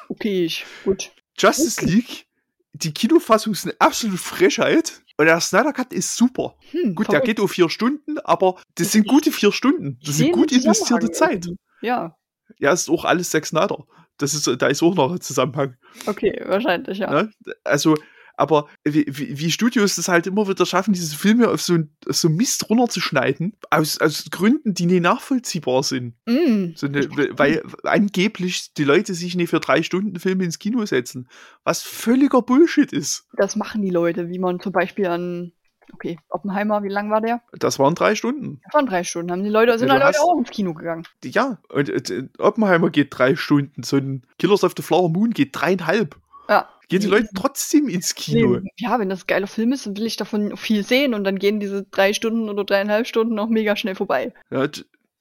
okay, 0.08 0.44
ich, 0.44 0.64
gut. 0.84 1.10
Justice 1.38 1.84
League, 1.84 2.26
die 2.72 2.92
Kinofassung 2.92 3.52
ist 3.52 3.64
eine 3.64 3.74
absolute 3.78 4.18
Frechheit. 4.18 5.00
Und 5.18 5.26
der 5.26 5.40
Snyder 5.40 5.72
Cut 5.72 5.92
ist 5.92 6.16
super. 6.16 6.56
Hm, 6.70 6.94
Gut, 6.94 7.12
der 7.12 7.20
geht 7.20 7.38
auf 7.38 7.50
vier 7.52 7.68
Stunden, 7.68 8.18
aber 8.20 8.56
das 8.76 8.92
sind 8.92 9.06
gute 9.06 9.30
vier 9.30 9.52
Stunden. 9.52 9.98
Das 10.04 10.16
sind 10.16 10.32
gut 10.32 10.50
investierte 10.52 11.10
Zeit. 11.10 11.48
Ja, 11.82 12.16
Ja, 12.58 12.72
ist 12.72 12.88
auch 12.90 13.04
alles 13.04 13.30
Zack 13.30 13.46
Snyder. 13.46 13.84
Das 14.18 14.34
ist, 14.34 14.46
da 14.60 14.66
ist 14.68 14.82
auch 14.82 14.94
noch 14.94 15.12
ein 15.12 15.20
Zusammenhang. 15.20 15.76
okay, 16.06 16.40
wahrscheinlich, 16.46 16.98
ja. 16.98 17.10
Ne? 17.10 17.30
Also, 17.64 17.96
aber 18.36 18.68
wie, 18.84 19.04
wie, 19.08 19.50
Studios 19.50 19.96
das 19.96 20.08
halt 20.08 20.26
immer 20.26 20.48
wieder 20.48 20.66
schaffen, 20.66 20.92
diese 20.94 21.16
Filme 21.16 21.48
auf 21.48 21.60
so, 21.62 21.78
auf 22.08 22.16
so 22.16 22.28
Mist 22.28 22.68
runterzuschneiden, 22.70 23.54
aus, 23.70 23.98
aus 24.00 24.26
Gründen, 24.30 24.74
die 24.74 24.86
nicht 24.86 25.02
nachvollziehbar 25.02 25.82
sind. 25.82 26.14
Mm, 26.26 26.72
So 26.74 26.86
eine, 26.86 27.08
weil 27.38 27.62
angeblich 27.84 28.72
die 28.74 28.84
Leute 28.84 29.14
sich 29.14 29.34
nicht 29.36 29.50
für 29.50 29.60
drei 29.60 29.82
Stunden 29.82 30.18
Filme 30.18 30.44
ins 30.44 30.58
Kino 30.58 30.84
setzen. 30.86 31.28
Was 31.64 31.82
völliger 31.82 32.42
Bullshit 32.42 32.92
ist. 32.92 33.26
das 33.36 33.56
machen 33.56 33.82
die 33.82 33.90
Leute, 33.90 34.28
wie 34.28 34.38
man 34.38 34.60
zum 34.60 34.72
Beispiel 34.72 35.06
an, 35.06 35.52
okay, 35.92 36.18
Oppenheimer, 36.30 36.82
wie 36.82 36.88
lang 36.88 37.10
war 37.10 37.20
der? 37.20 37.42
Das 37.52 37.78
waren 37.78 37.94
drei 37.94 38.14
Stunden. 38.14 38.60
Das 38.64 38.74
waren 38.74 38.86
drei 38.86 39.04
Stunden. 39.04 39.30
Haben 39.30 39.44
die 39.44 39.50
Leute, 39.50 39.78
sind 39.78 39.88
Ja, 39.88 39.94
halt 39.94 40.04
Leute 40.04 40.18
hast- 40.18 40.24
auch 40.24 40.38
ins 40.38 40.50
Kino 40.50 40.74
gegangen. 40.74 41.04
Ja, 41.24 41.58
und 41.68 41.88
äh, 41.88 42.28
Oppenheimer 42.38 42.90
geht 42.90 43.08
drei 43.10 43.36
Stunden. 43.36 43.82
So 43.82 43.96
ein 43.98 44.26
Killers 44.38 44.64
of 44.64 44.72
the 44.76 44.82
Flower 44.82 45.10
Moon 45.10 45.30
geht 45.32 45.50
dreieinhalb. 45.52 46.16
Ja. 46.48 46.68
Gehen 46.92 47.00
die 47.00 47.06
Leute 47.08 47.28
trotzdem 47.34 47.88
ins 47.88 48.14
Kino? 48.14 48.60
Ja, 48.76 48.98
wenn 49.00 49.08
das 49.08 49.22
ein 49.22 49.26
geiler 49.26 49.46
Film 49.46 49.72
ist, 49.72 49.86
dann 49.86 49.96
will 49.96 50.06
ich 50.06 50.16
davon 50.16 50.56
viel 50.56 50.84
sehen 50.84 51.14
und 51.14 51.24
dann 51.24 51.38
gehen 51.38 51.58
diese 51.58 51.84
drei 51.84 52.12
Stunden 52.12 52.48
oder 52.48 52.64
dreieinhalb 52.64 53.06
Stunden 53.06 53.38
auch 53.38 53.48
mega 53.48 53.74
schnell 53.76 53.94
vorbei. 53.94 54.32
Ja, 54.50 54.68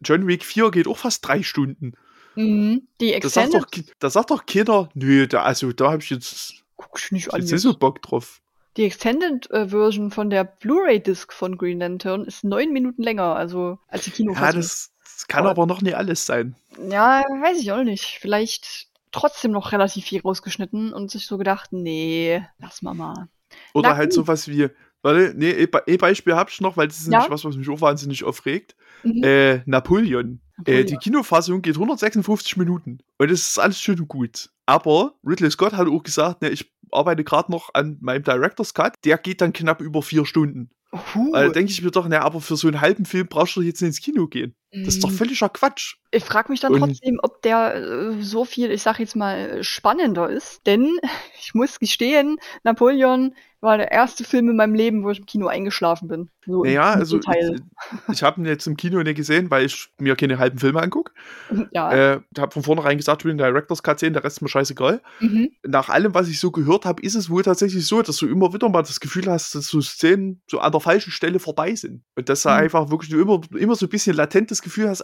John 0.04 0.28
Wick 0.28 0.44
4 0.44 0.72
geht 0.72 0.88
auch 0.88 0.98
fast 0.98 1.26
drei 1.28 1.44
Stunden. 1.44 1.94
Mhm. 2.36 2.88
Die 3.00 3.12
Da 3.12 3.28
sagt, 3.30 3.48
Extended 3.54 3.62
doch, 3.64 3.72
ki- 3.72 3.86
da 4.00 4.10
sagt 4.10 4.32
doch 4.32 4.46
keiner, 4.46 4.90
nö, 4.94 5.28
da, 5.28 5.44
also 5.44 5.72
da 5.72 5.92
habe 5.92 6.02
ich 6.04 6.10
jetzt, 6.10 6.56
guck 6.76 7.00
ich 7.00 7.12
nicht 7.12 7.34
an. 7.34 7.42
jetzt 7.42 7.52
nicht 7.52 7.62
so 7.62 7.74
Bock 7.78 8.02
drauf. 8.02 8.42
Die 8.78 8.84
Extended 8.86 9.50
äh, 9.52 9.68
Version 9.68 10.12
von 10.12 10.30
der 10.30 10.44
Blu-ray-Disc 10.46 11.34
von 11.34 11.58
Green 11.58 11.80
Lantern 11.80 12.24
ist 12.26 12.44
neun 12.44 12.72
Minuten 12.72 13.04
länger, 13.04 13.36
also 13.36 13.80
als 13.88 14.06
die 14.06 14.12
Ja, 14.12 14.16
Kinofassung. 14.16 14.62
das, 14.62 14.92
das 15.04 15.28
kann 15.28 15.42
Aber- 15.42 15.50
aber 15.52 15.66
noch 15.68 15.82
nicht 15.82 15.96
alles 15.96 16.26
sein. 16.26 16.56
Ja, 16.90 17.22
weiß 17.42 17.60
ich 17.60 17.72
auch 17.74 17.84
nicht. 17.84 18.18
Vielleicht 18.22 18.88
trotzdem 19.12 19.52
noch 19.52 19.72
relativ 19.72 20.06
viel 20.06 20.22
rausgeschnitten 20.22 20.94
und 20.94 21.12
sich 21.12 21.28
so 21.28 21.38
gedacht, 21.38 21.72
nee, 21.72 22.42
lass 22.60 22.82
mal 22.82 22.94
mal. 22.94 23.28
Oder 23.74 23.90
Na 23.90 23.98
halt 23.98 24.14
sowas 24.14 24.48
wie, 24.48 24.70
warte, 25.02 25.34
nee, 25.36 25.52
eh 25.52 25.68
eh 25.88 25.98
Beispiel 25.98 26.36
hab 26.36 26.50
ich 26.50 26.62
noch, 26.62 26.78
weil 26.78 26.88
das 26.88 27.00
ist 27.00 27.08
Ja? 27.08 27.20
nämlich 27.20 27.32
was, 27.32 27.44
was 27.44 27.58
mich 27.58 27.70
auch 27.70 27.82
wahnsinnig 27.82 28.24
aufregt. 28.24 28.76
Mhm. 29.04 29.24
Äh, 29.24 29.62
Napoleon. 29.66 30.40
Äh, 30.40 30.58
Napoleon. 30.58 30.86
die 30.88 30.98
Kinofassung 30.98 31.62
geht 31.62 31.76
156 31.76 32.58
Minuten. 32.58 33.00
Und 33.18 33.32
es 33.32 33.50
ist 33.50 33.60
alles 33.60 33.80
schön 33.80 34.00
und 34.00 34.08
gut. 34.08 34.50
Aber 34.66 35.16
Ridley 35.26 35.52
Scott 35.52 35.74
hat 35.74 35.88
auch 35.88 36.04
gesagt, 36.04 36.42
ne, 36.42 36.50
ich 36.50 36.72
arbeite 36.92 37.24
gerade 37.24 37.52
noch 37.52 37.74
an 37.74 37.98
meinem 38.02 38.24
Director's 38.24 38.74
Cut. 38.74 38.94
Der 39.06 39.18
geht 39.18 39.42
dann 39.42 39.54
knapp 39.54 39.82
über 39.82 40.02
vier 40.02 40.26
Stunden. 40.26 40.70
Puh. 40.92 41.32
Da 41.32 41.50
denke 41.50 41.72
ich 41.72 41.82
mir 41.82 41.92
doch, 41.92 42.08
ne, 42.08 42.22
aber 42.22 42.42
für 42.42 42.56
so 42.56 42.68
einen 42.68 42.82
halben 42.82 43.06
Film 43.06 43.28
brauchst 43.28 43.56
du 43.56 43.62
doch 43.62 43.66
jetzt 43.66 43.82
nicht 43.82 43.90
ins 43.90 44.02
Kino 44.02 44.28
gehen. 44.28 44.56
Das 44.74 44.96
ist 44.96 45.04
doch 45.04 45.10
Mm, 45.12 45.14
völliger 45.16 45.50
Quatsch. 45.50 45.96
Ich 46.12 46.24
frage 46.24 46.52
mich 46.52 46.62
dann 46.62 46.74
Und- 46.74 46.80
trotzdem, 46.80 47.20
ob 47.22 47.42
der 47.42 47.76
äh, 47.76 48.22
so 48.22 48.46
viel, 48.46 48.72
ich 48.72 48.82
sag 48.82 49.00
jetzt 49.00 49.16
mal, 49.18 49.64
spannender 49.64 50.30
ist. 50.30 50.66
Denn 50.66 50.98
ich 51.40 51.54
muss 51.54 51.80
gestehen, 51.80 52.38
Napoleon 52.64 53.36
war 53.62 53.78
der 53.78 53.92
erste 53.92 54.24
Film 54.24 54.50
in 54.50 54.56
meinem 54.56 54.74
Leben, 54.74 55.04
wo 55.04 55.12
ich 55.12 55.20
im 55.20 55.26
Kino 55.26 55.48
eingeschlafen 55.48 56.08
bin. 56.08 56.30
So 56.46 56.64
Naja, 56.64 56.94
also 56.94 57.20
Teil. 57.20 57.62
ich, 58.08 58.14
ich 58.16 58.24
habe 58.24 58.42
ihn 58.42 58.46
jetzt 58.46 58.66
im 58.66 58.76
Kino 58.76 59.02
nicht 59.04 59.16
gesehen, 59.16 59.52
weil 59.52 59.66
ich 59.68 59.90
mir 60.00 60.16
keine 60.16 60.40
halben 60.40 60.58
Filme 60.58 60.82
angucke. 60.82 61.14
ja. 61.72 61.94
Äh, 62.16 62.22
habe 62.38 62.52
von 62.52 62.64
vornherein 62.64 62.98
gesagt, 62.98 63.22
ich 63.22 63.26
will 63.26 63.34
den 63.34 63.38
Director's 63.38 63.84
Cut 63.84 64.00
sehen, 64.00 64.14
der 64.14 64.24
Rest 64.24 64.38
ist 64.38 64.42
mir 64.42 64.50
scheißegal. 64.50 65.02
mhm. 65.20 65.52
Nach 65.64 65.90
allem, 65.90 66.14
was 66.14 66.28
ich 66.28 66.40
so 66.40 66.52
gehört 66.52 66.86
habe, 66.86 67.02
ist 67.04 67.16
es 67.16 67.30
wohl 67.30 67.44
tatsächlich 67.44 67.86
so, 67.86 68.02
dass 68.02 68.18
du 68.18 68.28
immer 68.28 68.54
wieder 68.54 68.68
mal 68.68 68.82
das 68.82 69.00
Gefühl 69.00 69.28
hast, 69.28 69.54
dass 69.54 69.68
so 69.68 69.80
Szenen 69.80 70.42
so 70.50 70.60
an 70.60 70.72
der 70.72 70.82
falschen 70.82 71.12
Stelle 71.12 71.40
vorbei 71.40 71.76
sind. 71.76 72.04
Und 72.16 72.28
dass 72.30 72.42
da 72.42 72.56
Mhm. 72.56 72.64
einfach 72.64 72.90
wirklich 72.90 73.12
du 73.12 73.22
immer, 73.22 73.40
immer 73.56 73.76
so 73.76 73.86
ein 73.86 73.90
bisschen 73.90 74.16
latentes 74.16 74.62
Gefühl 74.62 74.90
hast, 74.90 75.04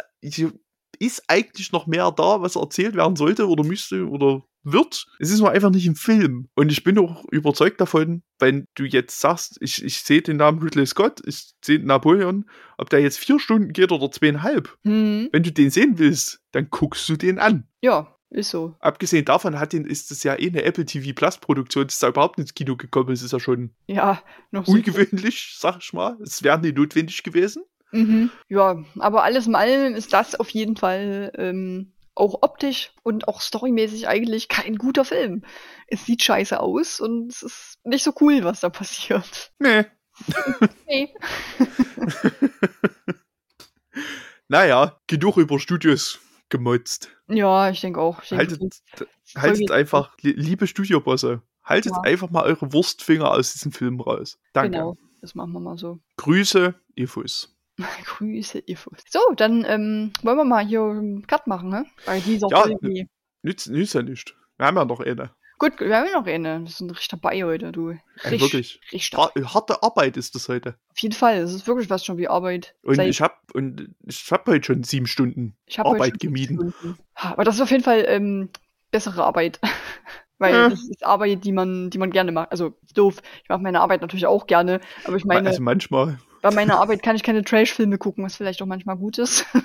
ist 0.99 1.23
eigentlich 1.27 1.71
noch 1.71 1.85
mehr 1.85 2.11
da, 2.11 2.41
was 2.41 2.55
erzählt 2.55 2.95
werden 2.95 3.15
sollte 3.15 3.47
oder 3.47 3.63
müsste 3.63 4.07
oder 4.07 4.41
wird. 4.71 5.05
Es 5.19 5.31
ist 5.31 5.39
nur 5.39 5.51
einfach 5.51 5.69
nicht 5.69 5.85
im 5.85 5.95
Film. 5.95 6.47
Und 6.55 6.71
ich 6.71 6.83
bin 6.83 6.97
auch 6.99 7.23
überzeugt 7.31 7.79
davon, 7.81 8.23
wenn 8.39 8.65
du 8.75 8.83
jetzt 8.85 9.19
sagst, 9.19 9.57
ich, 9.61 9.83
ich 9.83 10.01
sehe 10.03 10.21
den 10.21 10.37
Namen 10.37 10.61
Ridley 10.61 10.85
Scott, 10.85 11.21
ich 11.25 11.51
sehe 11.63 11.79
Napoleon, 11.79 12.45
ob 12.77 12.89
der 12.89 12.99
jetzt 13.01 13.17
vier 13.19 13.39
Stunden 13.39 13.73
geht 13.73 13.91
oder 13.91 14.11
zweieinhalb. 14.11 14.77
Mhm. 14.83 15.29
Wenn 15.31 15.43
du 15.43 15.51
den 15.51 15.69
sehen 15.69 15.97
willst, 15.97 16.39
dann 16.51 16.69
guckst 16.69 17.07
du 17.09 17.15
den 17.15 17.39
an. 17.39 17.67
Ja, 17.81 18.15
ist 18.29 18.49
so. 18.49 18.75
Abgesehen 18.79 19.23
davon 19.25 19.57
hat 19.59 19.71
den, 19.73 19.85
ist 19.85 20.11
das 20.11 20.23
ja 20.23 20.35
eh 20.37 20.47
eine 20.49 20.63
Apple 20.63 20.85
TV 20.85 21.13
Plus 21.15 21.37
Produktion, 21.37 21.85
ist 21.85 22.03
da 22.03 22.09
überhaupt 22.09 22.37
ins 22.39 22.53
Kino 22.53 22.75
gekommen, 22.75 23.07
das 23.09 23.21
ist 23.23 23.31
ja 23.31 23.39
schon 23.39 23.71
Ja, 23.87 24.21
noch 24.51 24.65
so. 24.65 24.73
ungewöhnlich, 24.73 25.55
sag 25.57 25.77
ich 25.81 25.93
mal. 25.93 26.17
Es 26.21 26.43
wäre 26.43 26.59
nicht 26.59 26.75
notwendig 26.77 27.23
gewesen. 27.23 27.63
Mhm. 27.93 28.29
Ja, 28.49 28.83
aber 28.99 29.23
alles 29.23 29.47
in 29.47 29.55
allem 29.55 29.95
ist 29.95 30.11
das 30.11 30.35
auf 30.35 30.49
jeden 30.49 30.75
Fall 30.75 31.31
ähm, 31.37 31.93
auch 32.17 32.39
optisch 32.41 32.91
und 33.03 33.27
auch 33.27 33.39
storymäßig 33.41 34.07
eigentlich 34.07 34.47
kein 34.49 34.75
guter 34.77 35.05
Film. 35.05 35.43
Es 35.87 36.05
sieht 36.05 36.21
scheiße 36.23 36.59
aus 36.59 36.99
und 36.99 37.29
es 37.31 37.41
ist 37.43 37.79
nicht 37.83 38.03
so 38.03 38.13
cool, 38.21 38.43
was 38.43 38.59
da 38.61 38.69
passiert. 38.69 39.51
Nee. 39.59 39.85
Nee. 40.87 41.13
Naja, 44.47 44.99
genug 45.07 45.37
über 45.37 45.59
Studios 45.59 46.19
gemotzt. 46.49 47.09
Ja, 47.27 47.69
ich 47.69 47.81
denke 47.81 47.99
auch. 47.99 48.23
Ich 48.23 48.29
denke, 48.29 48.47
Haltet, 48.47 48.81
haltet 49.35 49.71
einfach, 49.71 50.15
li- 50.21 50.31
liebe 50.37 50.67
Studiobosse, 50.67 51.41
haltet 51.63 51.91
Ja. 51.91 52.01
einfach 52.01 52.29
mal 52.29 52.43
eure 52.43 52.71
Wurstfinger 52.71 53.29
aus 53.29 53.51
diesem 53.53 53.71
Film 53.73 53.99
raus. 53.99 54.39
Danke. 54.53 54.71
Genau. 54.77 54.97
Das 55.19 55.35
machen 55.35 55.51
wir 55.51 55.59
mal 55.59 55.77
so. 55.77 55.99
Grüße, 56.15 56.75
Ifus. 56.95 57.56
Grüße, 58.05 58.59
Infos. 58.59 58.99
So, 59.09 59.19
dann 59.35 59.65
ähm, 59.67 60.11
wollen 60.23 60.37
wir 60.37 60.45
mal 60.45 60.65
hier 60.65 60.81
einen 60.81 61.25
Cut 61.27 61.47
machen, 61.47 61.69
ne? 61.69 61.85
Bei 62.05 62.19
dieser 62.19 62.47
Ja, 62.49 62.61
Folge. 62.63 63.07
Nützt, 63.43 63.69
nützt 63.69 63.93
ja 63.93 64.01
nicht. 64.01 64.35
Wir 64.57 64.67
haben 64.67 64.77
ja 64.77 64.85
noch 64.85 64.99
eine. 64.99 65.31
Gut, 65.59 65.79
wir 65.79 65.95
haben 65.97 66.07
ja 66.11 66.19
noch 66.19 66.27
eine. 66.27 66.63
Ist 66.65 66.81
ein 66.81 66.89
richtig 66.89 67.07
dabei 67.09 67.43
heute, 67.43 67.71
du. 67.71 67.91
Ja, 67.91 67.97
Richtig, 68.25 68.41
wirklich. 68.41 68.79
richtig 68.91 69.17
harte 69.53 69.81
Arbeit 69.81 70.15
ist 70.17 70.35
das 70.35 70.49
heute. 70.49 70.75
Auf 70.91 70.99
jeden 70.99 71.15
Fall. 71.15 71.41
Das 71.41 71.53
ist 71.53 71.65
wirklich 71.67 71.89
was 71.89 72.05
schon 72.05 72.17
wie 72.17 72.27
Arbeit. 72.27 72.75
Und 72.83 72.95
Seit- 72.95 73.09
ich 73.09 73.21
hab 73.21 73.41
und 73.53 73.89
ich 74.05 74.31
hab 74.31 74.47
heute 74.47 74.65
schon 74.65 74.83
sieben 74.83 75.07
Stunden 75.07 75.55
ich 75.65 75.79
hab 75.79 75.85
heute 75.87 75.95
Arbeit 75.95 76.09
schon 76.21 76.29
gemieden. 76.29 76.73
Stunden. 76.77 76.99
Aber 77.15 77.43
das 77.43 77.55
ist 77.55 77.61
auf 77.61 77.71
jeden 77.71 77.83
Fall 77.83 78.05
ähm, 78.07 78.49
bessere 78.91 79.23
Arbeit. 79.23 79.59
Weil 80.39 80.53
Ja. 80.53 80.69
das 80.69 80.79
ist 80.87 81.03
Arbeit, 81.03 81.43
die 81.43 81.51
man, 81.51 81.89
die 81.89 81.97
man 81.97 82.11
gerne 82.11 82.31
macht. 82.31 82.51
Also 82.51 82.75
doof. 82.93 83.23
Ich 83.41 83.49
mache 83.49 83.61
meine 83.61 83.81
Arbeit 83.81 84.01
natürlich 84.01 84.27
auch 84.27 84.45
gerne, 84.45 84.79
aber 85.05 85.15
ich 85.15 85.25
meine, 85.25 85.49
also 85.49 85.63
manchmal. 85.63 86.19
Bei 86.41 86.51
meiner 86.51 86.79
Arbeit 86.79 87.03
kann 87.03 87.15
ich 87.15 87.23
keine 87.23 87.43
Trash-Filme 87.43 87.97
gucken, 87.97 88.23
was 88.23 88.35
vielleicht 88.35 88.61
auch 88.61 88.65
manchmal 88.67 88.97
gut 88.97 89.17
ist. 89.17 89.45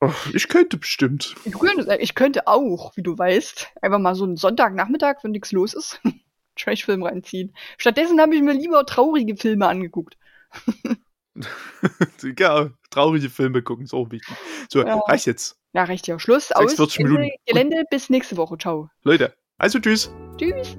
Oh, 0.00 0.12
ich 0.34 0.48
könnte 0.48 0.76
bestimmt. 0.76 1.34
Ich 1.46 1.58
könnte, 1.58 1.96
ich 1.98 2.14
könnte 2.14 2.46
auch, 2.46 2.94
wie 2.94 3.02
du 3.02 3.16
weißt, 3.16 3.68
einfach 3.80 3.98
mal 3.98 4.14
so 4.14 4.24
einen 4.24 4.36
Sonntagnachmittag, 4.36 5.14
wenn 5.22 5.30
nichts 5.30 5.50
los 5.50 5.72
ist, 5.72 5.98
Trash-Film 6.58 7.02
reinziehen. 7.04 7.54
Stattdessen 7.78 8.20
habe 8.20 8.34
ich 8.34 8.42
mir 8.42 8.52
lieber 8.52 8.84
traurige 8.84 9.34
Filme 9.36 9.66
angeguckt. 9.66 10.18
ja, 12.38 12.70
traurige 12.90 13.30
Filme 13.30 13.62
gucken 13.62 13.84
ist 13.84 13.94
auch 13.94 14.10
wichtig. 14.10 14.36
So, 14.70 14.84
Ja. 14.84 14.98
reicht 15.06 15.24
jetzt. 15.26 15.56
Ja, 15.72 15.84
recht 15.84 16.06
ja. 16.06 16.18
Schluss 16.18 16.52
aus. 16.52 16.76
46 16.76 17.00
Ende 17.00 17.12
Minuten. 17.12 17.36
Gelände. 17.46 17.84
Bis 17.90 18.10
nächste 18.10 18.36
Woche. 18.36 18.58
Ciao. 18.58 18.90
Leute, 19.04 19.34
also 19.56 19.78
tschüss. 19.78 20.12
Tschüss. 20.36 20.76